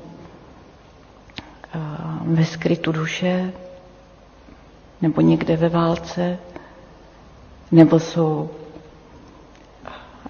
eh, 1.73 1.79
ve 2.21 2.45
skrytu 2.45 2.91
duše, 2.91 3.53
nebo 5.01 5.21
někde 5.21 5.57
ve 5.57 5.69
válce, 5.69 6.37
nebo 7.71 7.99
jsou 7.99 8.49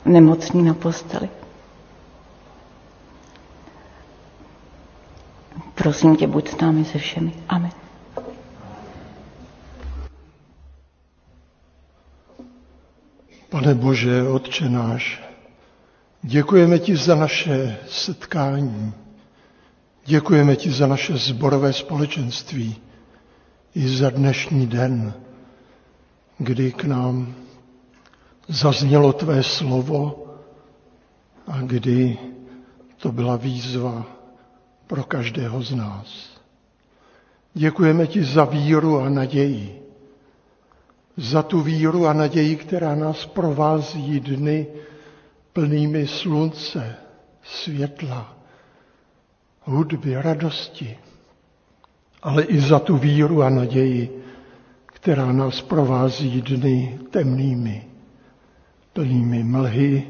nemocní 0.06 0.64
na 0.64 0.74
posteli. 0.74 1.30
Prosím 5.76 6.16
tě, 6.16 6.28
buď 6.28 6.50
s 6.50 6.58
námi 6.58 6.86
se 6.86 6.98
všemi. 6.98 7.34
Amen. 7.50 7.72
Pane 13.50 13.74
Bože, 13.76 14.24
Otče 14.28 14.70
náš, 14.70 15.24
děkujeme 16.22 16.80
ti 16.80 16.96
za 16.96 17.16
naše 17.16 17.78
setkání, 17.90 18.94
děkujeme 20.06 20.56
ti 20.56 20.72
za 20.72 20.88
naše 20.88 21.18
zborové 21.18 21.74
společenství 21.74 22.76
i 23.76 23.88
za 23.88 24.10
dnešní 24.10 24.68
den, 24.68 25.14
kdy 26.38 26.72
k 26.72 26.84
nám 26.84 27.36
zaznělo 28.48 29.14
tvé 29.14 29.44
slovo 29.44 30.26
a 31.48 31.62
kdy 31.62 32.18
to 32.98 33.12
byla 33.12 33.36
výzva 33.36 34.06
pro 34.88 35.04
každého 35.04 35.62
z 35.64 35.72
nás. 35.76 36.34
Děkujeme 37.54 38.08
ti 38.08 38.24
za 38.24 38.46
víru 38.46 39.00
a 39.00 39.10
naději. 39.10 39.80
Za 41.18 41.44
tu 41.44 41.62
víru 41.62 42.08
a 42.08 42.14
naději, 42.14 42.56
která 42.56 42.96
nás 42.96 43.26
provází 43.26 44.20
dny 44.20 44.68
plnými 45.54 46.08
slunce, 46.08 46.96
světla, 47.44 48.38
hudby, 49.62 50.22
radosti, 50.22 50.98
ale 52.24 52.44
i 52.44 52.60
za 52.60 52.80
tu 52.80 52.98
víru 52.98 53.44
a 53.44 53.50
naději, 53.50 54.24
která 54.86 55.32
nás 55.32 55.62
provází 55.62 56.42
dny 56.42 57.00
temnými, 57.12 57.88
plnými 58.94 59.44
mlhy, 59.44 60.08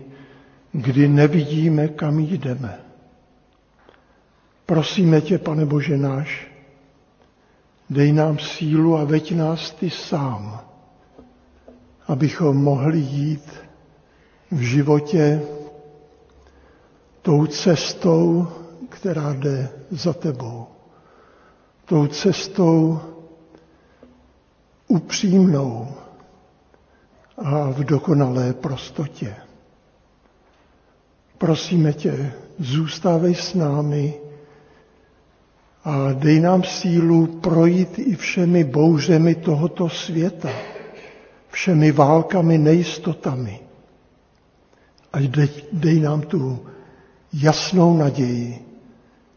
kdy 0.71 1.07
nevidíme, 1.07 1.87
kam 1.87 2.19
jdeme. 2.19 2.79
Prosíme 4.65 5.21
tě, 5.21 5.37
pane 5.37 5.65
Bože 5.65 5.97
náš, 5.97 6.47
dej 7.89 8.11
nám 8.13 8.39
sílu 8.39 8.97
a 8.97 9.03
veď 9.03 9.35
nás 9.35 9.71
ty 9.71 9.89
sám, 9.89 10.61
abychom 12.07 12.57
mohli 12.57 12.99
jít 12.99 13.51
v 14.51 14.59
životě 14.59 15.41
tou 17.21 17.45
cestou, 17.45 18.47
která 18.89 19.33
jde 19.33 19.69
za 19.91 20.13
tebou. 20.13 20.67
Tou 21.85 22.07
cestou 22.07 22.99
upřímnou, 24.87 25.87
a 27.37 27.69
v 27.71 27.83
dokonalé 27.83 28.53
prostotě. 28.53 29.35
Prosíme 31.37 31.93
tě, 31.93 32.33
zůstávej 32.59 33.35
s 33.35 33.53
námi 33.53 34.13
a 35.83 36.13
dej 36.13 36.39
nám 36.39 36.63
sílu 36.63 37.27
projít 37.27 37.99
i 37.99 38.15
všemi 38.15 38.63
bouřemi 38.63 39.35
tohoto 39.35 39.89
světa, 39.89 40.49
všemi 41.49 41.91
válkami, 41.91 42.57
nejistotami. 42.57 43.59
A 45.13 45.19
dej, 45.19 45.49
dej 45.73 45.99
nám 45.99 46.21
tu 46.21 46.65
jasnou 47.33 47.97
naději, 47.97 48.65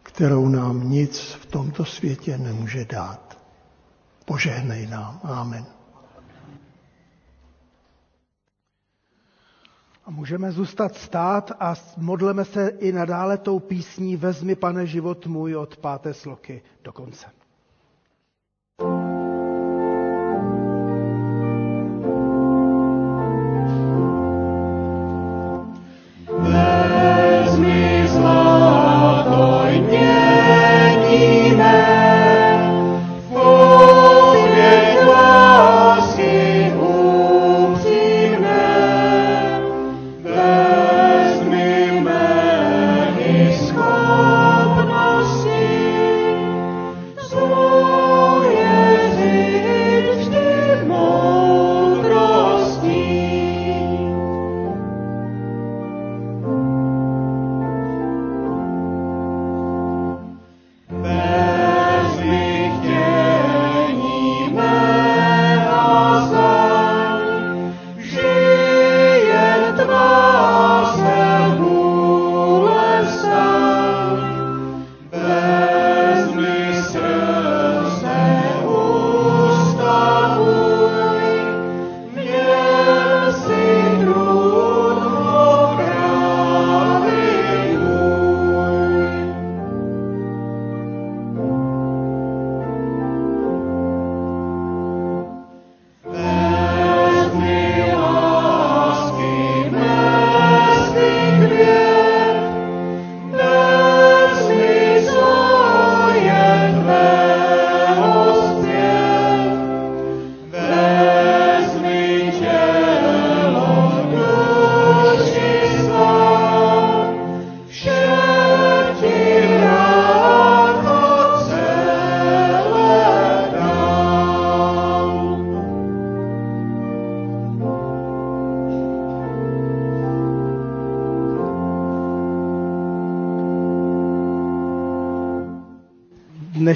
kterou 0.03 0.49
nám 0.49 0.90
nic 0.90 1.20
v 1.20 1.47
tomto 1.47 1.84
světě 1.84 2.38
nemůže 2.38 2.84
dát. 2.84 3.38
Požehnej 4.24 4.86
nám. 4.86 5.20
Amen. 5.22 5.76
A 10.07 10.11
můžeme 10.11 10.52
zůstat 10.52 10.94
stát 10.94 11.52
a 11.61 11.74
modleme 11.96 12.44
se 12.44 12.68
i 12.68 12.92
nadále 12.92 13.38
tou 13.38 13.59
písní 13.59 14.16
Vezmi, 14.16 14.57
pane, 14.57 14.86
život 14.86 15.26
můj 15.26 15.57
od 15.57 15.76
páté 15.76 16.14
sloky 16.14 16.62
do 16.84 16.92
konce. 16.92 17.26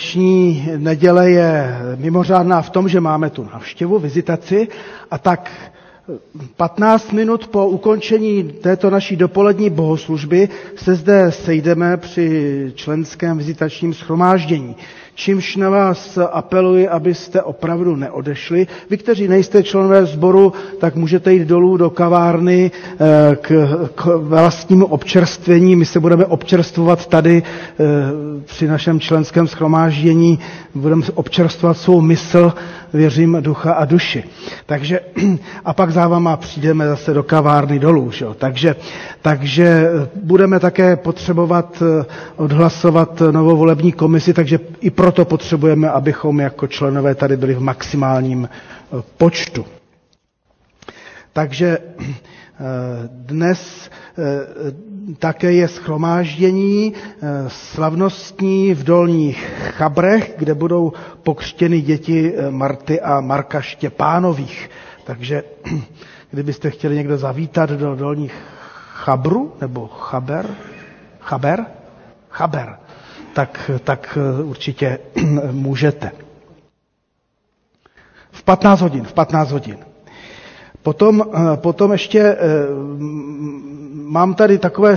Dnešní 0.01 0.69
neděle 0.77 1.31
je 1.31 1.77
mimořádná 1.97 2.63
v 2.63 2.71
tom, 2.71 2.89
že 2.89 3.01
máme 3.01 3.31
tu 3.31 3.45
návštěvu, 3.53 3.99
vizitaci. 3.99 4.69
A 5.11 5.19
tak 5.19 5.51
15 6.57 7.13
minut 7.13 7.47
po 7.49 7.67
ukončení 7.67 8.43
této 8.45 8.91
naší 8.91 9.17
dopolední 9.17 9.71
bohoslužby 9.71 10.49
se 10.77 10.95
zde 10.95 11.33
sejdeme 11.33 11.97
při 11.97 12.73
členském 12.75 13.39
vizitačním 13.39 13.95
schromáždění 13.95 14.77
čímž 15.15 15.57
na 15.57 15.71
vás 15.71 16.19
apeluji, 16.33 16.89
abyste 16.89 17.43
opravdu 17.43 17.97
neodešli. 17.97 18.67
Vy, 18.91 18.97
kteří 18.97 19.29
nejste 19.29 19.63
členové 19.63 20.07
sboru, 20.07 20.53
tak 20.81 20.95
můžete 20.97 21.33
jít 21.35 21.45
dolů 21.49 21.77
do 21.77 21.91
kavárny 21.91 22.71
eh, 23.01 23.37
k, 23.37 23.69
k 23.95 24.05
vlastnímu 24.17 24.87
občerstvení. 24.87 25.77
My 25.77 25.85
se 25.85 26.01
budeme 26.01 26.27
občerstvovat 26.27 27.07
tady 27.07 27.43
eh, 27.43 27.85
při 28.45 28.67
našem 28.67 29.01
členském 29.01 29.47
schromáždění. 29.49 30.39
Budeme 30.75 31.03
občerstvovat 31.15 31.77
svou 31.77 32.01
mysl, 32.01 32.53
věřím, 32.93 33.37
ducha 33.41 33.73
a 33.73 33.85
duši. 33.85 34.25
Takže 34.67 35.01
a 35.65 35.75
pak 35.75 35.91
za 35.91 36.09
váma 36.09 36.37
přijdeme 36.37 36.87
zase 36.89 37.15
do 37.15 37.23
kavárny 37.23 37.79
dolů. 37.79 38.11
Že? 38.11 38.27
Takže, 38.39 38.77
takže 39.23 39.89
budeme 40.23 40.61
také 40.61 40.97
potřebovat 40.97 41.83
odhlasovat 42.37 43.23
novou 43.31 43.57
volební 43.57 43.93
komisi, 43.93 44.35
takže 44.35 44.59
i 44.81 44.91
pro 44.91 45.11
proto 45.11 45.25
potřebujeme, 45.25 45.91
abychom 45.91 46.41
jako 46.41 46.67
členové 46.67 47.15
tady 47.15 47.37
byli 47.37 47.55
v 47.55 47.61
maximálním 47.61 48.49
eh, 48.49 49.03
počtu. 49.17 49.67
Takže 51.33 51.79
eh, 51.79 51.99
dnes 53.11 53.91
eh, 53.91 54.10
také 55.19 55.53
je 55.53 55.69
schromáždění 55.69 56.93
slavnostní 57.49 58.75
v 58.75 58.85
Dolních 58.85 59.53
Chabrech, 59.71 60.35
kde 60.39 60.55
budou 60.55 60.93
pokřtěny 61.23 61.81
děti 61.81 62.35
Marty 62.51 63.01
a 63.01 63.21
Marka 63.21 63.61
Štěpánových. 63.61 64.71
Takže 65.05 65.43
kdybyste 66.31 66.71
chtěli 66.71 66.95
někdo 66.97 67.19
zavítat 67.19 67.71
do 67.71 67.95
Dolních 67.97 68.35
Chabru 69.05 69.53
nebo 69.61 69.87
Chaber, 69.89 70.47
Chaber, 71.21 71.67
Chaber, 72.31 72.77
tak, 73.33 73.71
tak 73.85 74.19
eh, 74.21 74.43
určitě 74.43 74.99
můžete. 75.51 76.11
V 78.31 78.43
15 78.43 78.81
hodin, 78.81 79.05
v 79.05 79.13
15 79.13 79.51
hodin. 79.51 79.90
Potom, 80.83 81.23
eh, 81.35 81.57
potom 81.57 81.93
ještě 81.93 82.21
eh, 82.21 82.37
mám 84.05 84.35
tady 84.35 84.59
takové, 84.59 84.97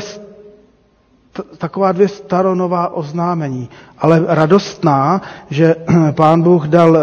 taková 1.57 1.91
dvě 1.91 2.07
staronová 2.07 2.93
oznámení, 2.93 3.69
ale 3.97 4.23
radostná, 4.27 5.21
že 5.49 5.75
pán 6.11 6.41
Bůh 6.41 6.67
dal 6.67 6.97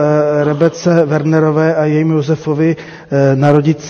Rebece 0.44 1.06
Wernerové 1.06 1.74
a 1.74 1.84
jejímu 1.84 2.14
Josefovi 2.14 2.76
narodit 3.34 3.80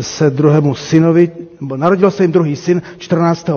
se 0.00 0.30
druhému 0.30 0.74
synovi, 0.74 1.30
nebo 1.60 1.76
narodil 1.76 2.10
se 2.10 2.22
jim 2.24 2.32
druhý 2.32 2.56
syn 2.56 2.82
14. 2.98 3.50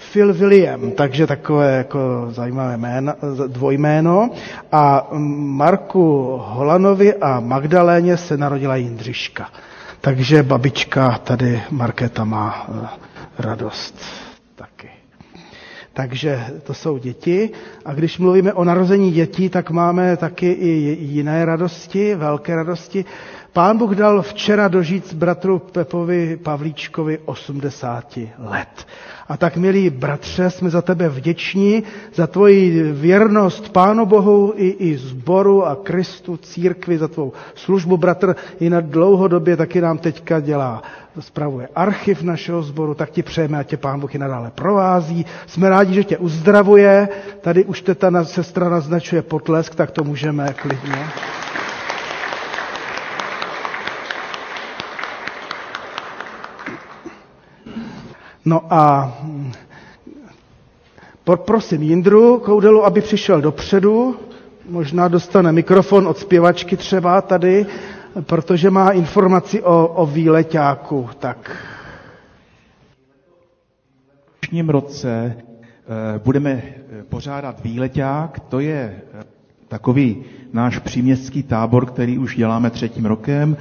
5. 0.00 0.12
Phil 0.12 0.32
William, 0.34 0.90
takže 0.90 1.26
takové 1.26 1.76
jako 1.76 2.26
zajímavé 2.30 2.76
jméno, 2.76 3.12
dvojméno. 3.46 4.30
A 4.72 5.08
Marku 5.38 6.36
Holanovi 6.44 7.14
a 7.14 7.40
Magdaléně 7.40 8.16
se 8.16 8.36
narodila 8.36 8.76
Jindřiška. 8.76 9.48
Takže 10.00 10.42
babička 10.42 11.18
tady 11.24 11.62
Markéta 11.70 12.24
má 12.24 12.66
eh, 12.68 12.86
radost 13.38 13.94
taky. 14.54 14.88
Takže 15.92 16.44
to 16.62 16.74
jsou 16.74 16.98
děti. 16.98 17.50
A 17.84 17.94
když 17.94 18.18
mluvíme 18.18 18.52
o 18.52 18.64
narození 18.64 19.12
dětí, 19.12 19.48
tak 19.48 19.70
máme 19.70 20.16
taky 20.16 20.46
i 20.52 20.68
jiné 21.00 21.44
radosti, 21.44 22.14
velké 22.14 22.56
radosti. 22.56 23.04
Pán 23.52 23.78
Bůh 23.78 23.94
dal 23.94 24.22
včera 24.22 24.68
dožít 24.68 25.14
bratru 25.14 25.58
Pepovi 25.58 26.36
Pavlíčkovi 26.42 27.18
80 27.24 28.18
let. 28.38 28.86
A 29.28 29.36
tak, 29.36 29.56
milí 29.56 29.90
bratře, 29.90 30.50
jsme 30.50 30.70
za 30.70 30.82
tebe 30.82 31.08
vděční, 31.08 31.82
za 32.14 32.26
tvoji 32.26 32.82
věrnost 32.92 33.68
Pánu 33.72 34.06
Bohu 34.06 34.52
i, 34.56 34.68
i 34.68 34.96
zboru 34.96 35.66
a 35.66 35.76
Kristu, 35.76 36.36
církvi, 36.36 36.98
za 36.98 37.08
tvou 37.08 37.32
službu, 37.54 37.96
bratr, 37.96 38.36
i 38.60 38.70
na 38.70 38.80
dlouhodobě 38.80 39.56
taky 39.56 39.80
nám 39.80 39.98
teďka 39.98 40.40
dělá, 40.40 40.82
spravuje 41.20 41.68
archiv 41.74 42.22
našeho 42.22 42.62
sboru, 42.62 42.94
tak 42.94 43.10
ti 43.10 43.22
přejeme, 43.22 43.58
a 43.58 43.62
tě 43.62 43.76
Pán 43.76 44.00
Bůh 44.00 44.14
i 44.14 44.18
nadále 44.18 44.50
provází. 44.54 45.26
Jsme 45.46 45.68
rádi, 45.68 45.94
že 45.94 46.04
tě 46.04 46.18
uzdravuje. 46.18 47.08
Tady 47.40 47.64
už 47.64 47.82
teta 47.82 48.24
sestra 48.24 48.68
naznačuje 48.68 49.22
potlesk, 49.22 49.74
tak 49.74 49.90
to 49.90 50.04
můžeme 50.04 50.54
klidně. 50.62 51.06
No 58.50 58.62
a 58.70 59.12
poprosím 61.24 61.82
Jindru 61.82 62.38
Koudelu, 62.38 62.84
aby 62.84 63.00
přišel 63.00 63.40
dopředu, 63.40 64.16
možná 64.68 65.08
dostane 65.08 65.52
mikrofon 65.52 66.08
od 66.08 66.18
zpěvačky 66.18 66.76
třeba 66.76 67.20
tady, 67.22 67.66
protože 68.20 68.70
má 68.70 68.90
informaci 68.90 69.62
o, 69.62 69.86
o 69.86 70.06
výleťáku. 70.06 71.08
Tak. 71.18 71.56
V 74.26 74.40
dnešním 74.40 74.68
roce 74.68 75.36
eh, 75.36 76.20
budeme 76.24 76.50
eh, 76.50 77.02
pořádat 77.08 77.60
výleťák, 77.64 78.40
to 78.40 78.60
je 78.60 78.96
eh, 79.20 79.24
takový 79.68 80.24
náš 80.52 80.78
příměstský 80.78 81.42
tábor, 81.42 81.86
který 81.86 82.18
už 82.18 82.36
děláme 82.36 82.70
třetím 82.70 83.06
rokem 83.06 83.56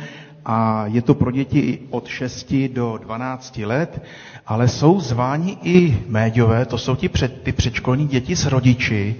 a 0.51 0.83
je 0.87 1.01
to 1.01 1.13
pro 1.13 1.31
děti 1.31 1.79
od 1.89 2.07
6 2.07 2.53
do 2.73 2.97
12 3.03 3.57
let, 3.57 4.01
ale 4.47 4.67
jsou 4.67 4.99
zváni 4.99 5.57
i 5.63 5.97
médiové, 6.07 6.65
to 6.65 6.77
jsou 6.77 6.95
ti 6.95 7.09
před, 7.09 7.41
ty 7.43 7.51
předškolní 7.51 8.07
děti 8.07 8.35
s 8.35 8.45
rodiči, 8.45 9.15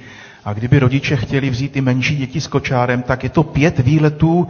a 0.45 0.53
kdyby 0.53 0.79
rodiče 0.79 1.15
chtěli 1.15 1.49
vzít 1.49 1.75
i 1.75 1.81
menší 1.81 2.15
děti 2.15 2.41
s 2.41 2.47
kočárem, 2.47 3.01
tak 3.01 3.23
je 3.23 3.29
to 3.29 3.43
pět 3.43 3.79
výletů 3.79 4.47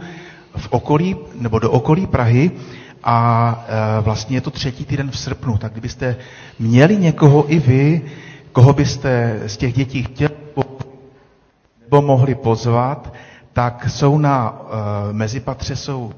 v 0.56 0.68
okolí, 0.70 1.16
nebo 1.40 1.58
do 1.58 1.70
okolí 1.70 2.06
Prahy 2.06 2.50
a 3.04 3.64
e, 3.98 4.00
vlastně 4.00 4.36
je 4.36 4.40
to 4.40 4.50
třetí 4.50 4.84
týden 4.84 5.10
v 5.10 5.18
srpnu. 5.18 5.58
Tak 5.58 5.72
kdybyste 5.72 6.16
měli 6.58 6.96
někoho 6.96 7.52
i 7.52 7.58
vy, 7.58 8.02
koho 8.52 8.72
byste 8.72 9.40
z 9.46 9.56
těch 9.56 9.72
dětí 9.74 10.02
chtěli 10.02 10.34
nebo 11.82 12.02
mohli 12.02 12.34
pozvat, 12.34 13.12
tak 13.52 13.86
jsou 13.90 14.18
na 14.18 14.60
e, 15.10 15.12
mezipatře 15.12 15.76
jsou 15.76 16.12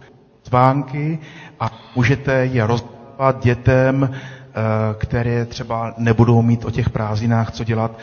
zvánky 0.53 1.19
a 1.61 1.71
můžete 1.97 2.33
je 2.33 2.67
rozdávat 2.67 3.43
dětem, 3.43 4.11
eh, 4.13 4.59
které 4.99 5.45
třeba 5.45 5.95
nebudou 5.99 6.43
mít 6.43 6.65
o 6.65 6.71
těch 6.71 6.91
prázdninách 6.91 7.51
co 7.51 7.65
dělat. 7.65 7.99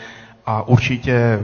A 0.46 0.62
určitě 0.68 1.40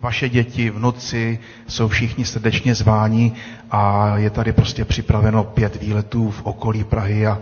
vaše 0.00 0.28
děti, 0.28 0.70
vnuci 0.70 1.38
jsou 1.68 1.88
všichni 1.88 2.24
srdečně 2.24 2.74
zváni 2.74 3.32
a 3.70 4.12
je 4.16 4.30
tady 4.30 4.52
prostě 4.52 4.84
připraveno 4.84 5.44
pět 5.44 5.80
výletů 5.82 6.30
v 6.30 6.40
okolí 6.46 6.84
Prahy 6.84 7.26
a 7.26 7.38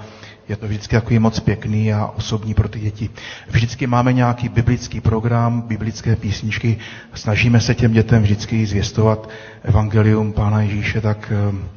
je 0.49 0.57
to 0.57 0.67
vždycky 0.67 0.97
takový 0.97 1.19
moc 1.19 1.41
pěkný 1.41 1.93
a 1.93 2.07
osobní 2.17 2.55
pro 2.55 2.69
ty 2.69 2.81
děti. 2.81 3.11
Vždycky 3.49 3.87
máme 3.87 4.13
nějaký 4.13 4.49
biblický 4.49 5.01
program, 5.01 5.61
biblické 5.63 6.17
písničky, 6.17 6.77
snažíme 7.15 7.61
se 7.61 7.75
těm 7.75 7.93
dětem 7.93 8.23
vždycky 8.23 8.67
zvěstovat 8.67 9.29
evangelium 9.63 10.33
Pána 10.33 10.61
Ježíše, 10.63 11.01
tak 11.01 11.33
eh, 11.33 11.76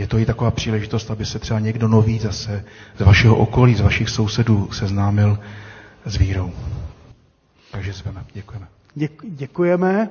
je 0.00 0.06
to 0.06 0.18
i 0.18 0.26
taková 0.26 0.50
příležitost, 0.50 1.10
aby 1.10 1.26
se 1.26 1.38
třeba 1.38 1.60
někdo 1.60 1.88
nový 1.88 2.18
zase 2.18 2.64
z 2.98 3.00
vašeho 3.04 3.36
okolí, 3.36 3.74
z 3.74 3.80
vašich 3.80 4.08
sousedů 4.08 4.68
seznámil 4.72 5.38
s 6.06 6.16
vírou. 6.16 6.50
Takže 7.72 7.92
zveme. 7.92 8.24
Děkujeme. 8.32 8.66
Děkujeme. 9.22 10.08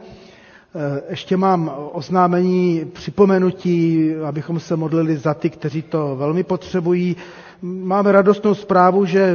Eh, 0.76 1.02
ještě 1.10 1.38
mám 1.38 1.72
oznámení, 1.94 2.86
připomenutí, 2.94 4.10
abychom 4.28 4.60
se 4.60 4.76
modlili 4.76 5.18
za 5.18 5.34
ty, 5.34 5.50
kteří 5.50 5.82
to 5.82 6.16
velmi 6.16 6.44
potřebují. 6.44 7.16
Máme 7.62 8.12
radostnou 8.12 8.54
zprávu, 8.56 9.06
že 9.06 9.34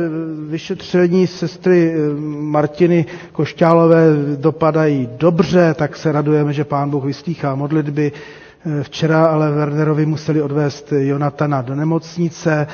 vyšetření 0.48 1.26
sestry 1.26 1.92
eh, 1.94 2.20
Martiny 2.40 3.06
Košťálové 3.32 4.06
dopadají 4.36 5.08
dobře, 5.16 5.74
tak 5.78 5.96
se 5.96 6.12
radujeme, 6.12 6.52
že 6.52 6.64
Pán 6.64 6.90
Bůh 6.90 7.04
vyslýchá 7.04 7.54
modlitby. 7.54 8.12
Včera 8.82 9.26
ale 9.26 9.50
Wernerovi 9.50 10.06
museli 10.06 10.42
odvést 10.42 10.92
Jonatana 10.92 11.62
do 11.62 11.74
nemocnice 11.74 12.66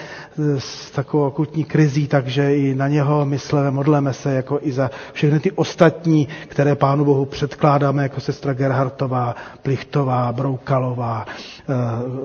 s 0.59 0.91
takovou 0.91 1.25
akutní 1.27 1.65
krizí, 1.65 2.07
takže 2.09 2.57
i 2.57 2.75
na 2.75 2.89
něho 2.89 3.25
myslíme, 3.27 3.71
modleme 3.71 4.13
se 4.13 4.35
jako 4.35 4.59
i 4.63 4.73
za 4.73 4.91
všechny 5.13 5.41
ty 5.41 5.51
ostatní, 5.53 6.29
které 6.49 6.75
Pánu 6.75 7.05
Bohu 7.05 7.25
předkládáme, 7.25 8.03
jako 8.03 8.21
sestra 8.21 8.53
Gerhartová, 8.55 9.35
Plichtová, 9.63 10.33
Broukalová, 10.33 11.27
eh, 11.29 11.75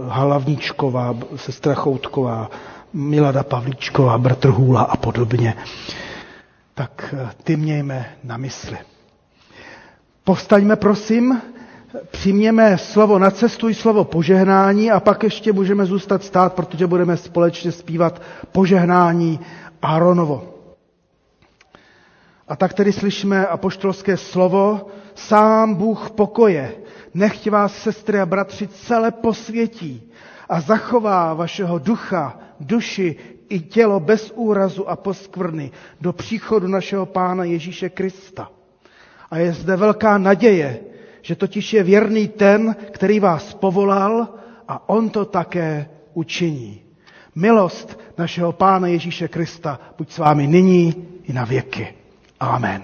Halavníčková, 0.09 1.15
sestra 1.35 1.73
Choutková, 1.73 2.49
Milada 2.93 3.43
Pavlíčková, 3.43 4.17
Bratr 4.17 4.49
Hůla 4.49 4.81
a 4.81 4.97
podobně. 4.97 5.53
Tak 6.73 7.15
eh, 7.17 7.29
ty 7.43 7.55
mějme 7.55 8.05
na 8.23 8.37
mysli. 8.37 8.77
Povstaňme, 10.23 10.75
prosím, 10.75 11.41
přijměme 12.11 12.77
slovo 12.77 13.19
na 13.19 13.31
cestu 13.31 13.69
i 13.69 13.73
slovo 13.73 14.03
požehnání 14.03 14.91
a 14.91 14.99
pak 14.99 15.23
ještě 15.23 15.53
můžeme 15.53 15.85
zůstat 15.85 16.23
stát, 16.23 16.53
protože 16.53 16.87
budeme 16.87 17.17
společně 17.17 17.71
zpívat 17.71 18.21
požehnání 18.51 19.39
Áronovo. 19.81 20.53
A 22.47 22.55
tak 22.55 22.73
tedy 22.73 22.93
slyšíme 22.93 23.47
apoštolské 23.47 24.17
slovo, 24.17 24.87
sám 25.15 25.73
Bůh 25.75 26.09
pokoje, 26.11 26.75
nechť 27.13 27.49
vás, 27.49 27.73
sestry 27.75 28.19
a 28.19 28.25
bratři, 28.25 28.67
celé 28.67 29.11
posvětí 29.11 30.11
a 30.49 30.61
zachová 30.61 31.33
vašeho 31.33 31.79
ducha, 31.79 32.39
duši 32.59 33.15
i 33.49 33.59
tělo 33.59 33.99
bez 33.99 34.31
úrazu 34.35 34.89
a 34.89 34.95
poskvrny 34.95 35.71
do 36.01 36.13
příchodu 36.13 36.67
našeho 36.67 37.05
Pána 37.05 37.43
Ježíše 37.43 37.89
Krista. 37.89 38.49
A 39.31 39.37
je 39.37 39.53
zde 39.53 39.75
velká 39.75 40.17
naděje, 40.17 40.79
že 41.25 41.35
totiž 41.35 41.73
je 41.73 41.83
věrný 41.83 42.27
ten, 42.27 42.75
který 42.91 43.19
vás 43.19 43.53
povolal 43.53 44.27
a 44.67 44.89
on 44.89 45.09
to 45.09 45.25
také 45.25 45.89
učiní. 46.13 46.81
Milost 47.35 47.99
našeho 48.17 48.51
Pána 48.51 48.87
Ježíše 48.87 49.27
Krista 49.27 49.79
buď 49.97 50.11
s 50.11 50.17
vámi 50.17 50.47
nyní 50.47 51.07
i 51.23 51.33
na 51.33 51.45
věky. 51.45 51.93
Amen. 52.39 52.83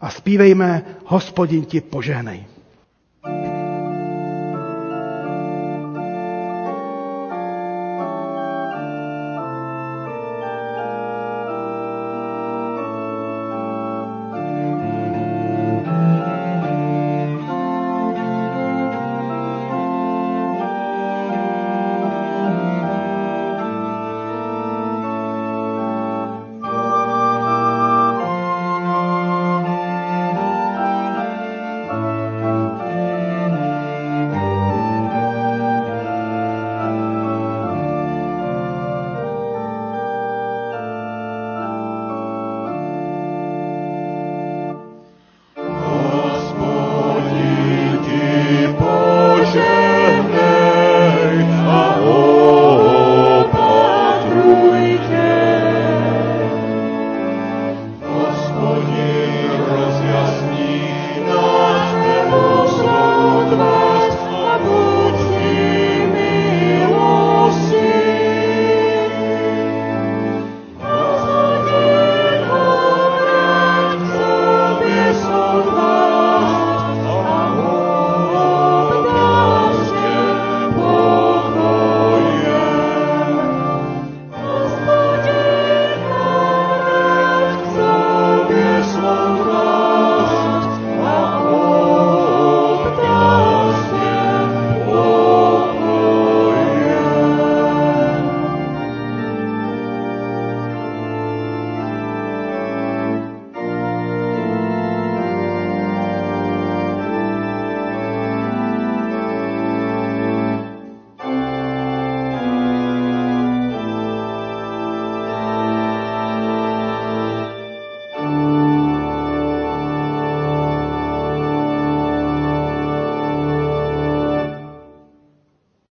A 0.00 0.10
zpívejme, 0.10 0.84
hospodin 1.04 1.64
ti 1.64 1.80
požehnej. 1.80 2.46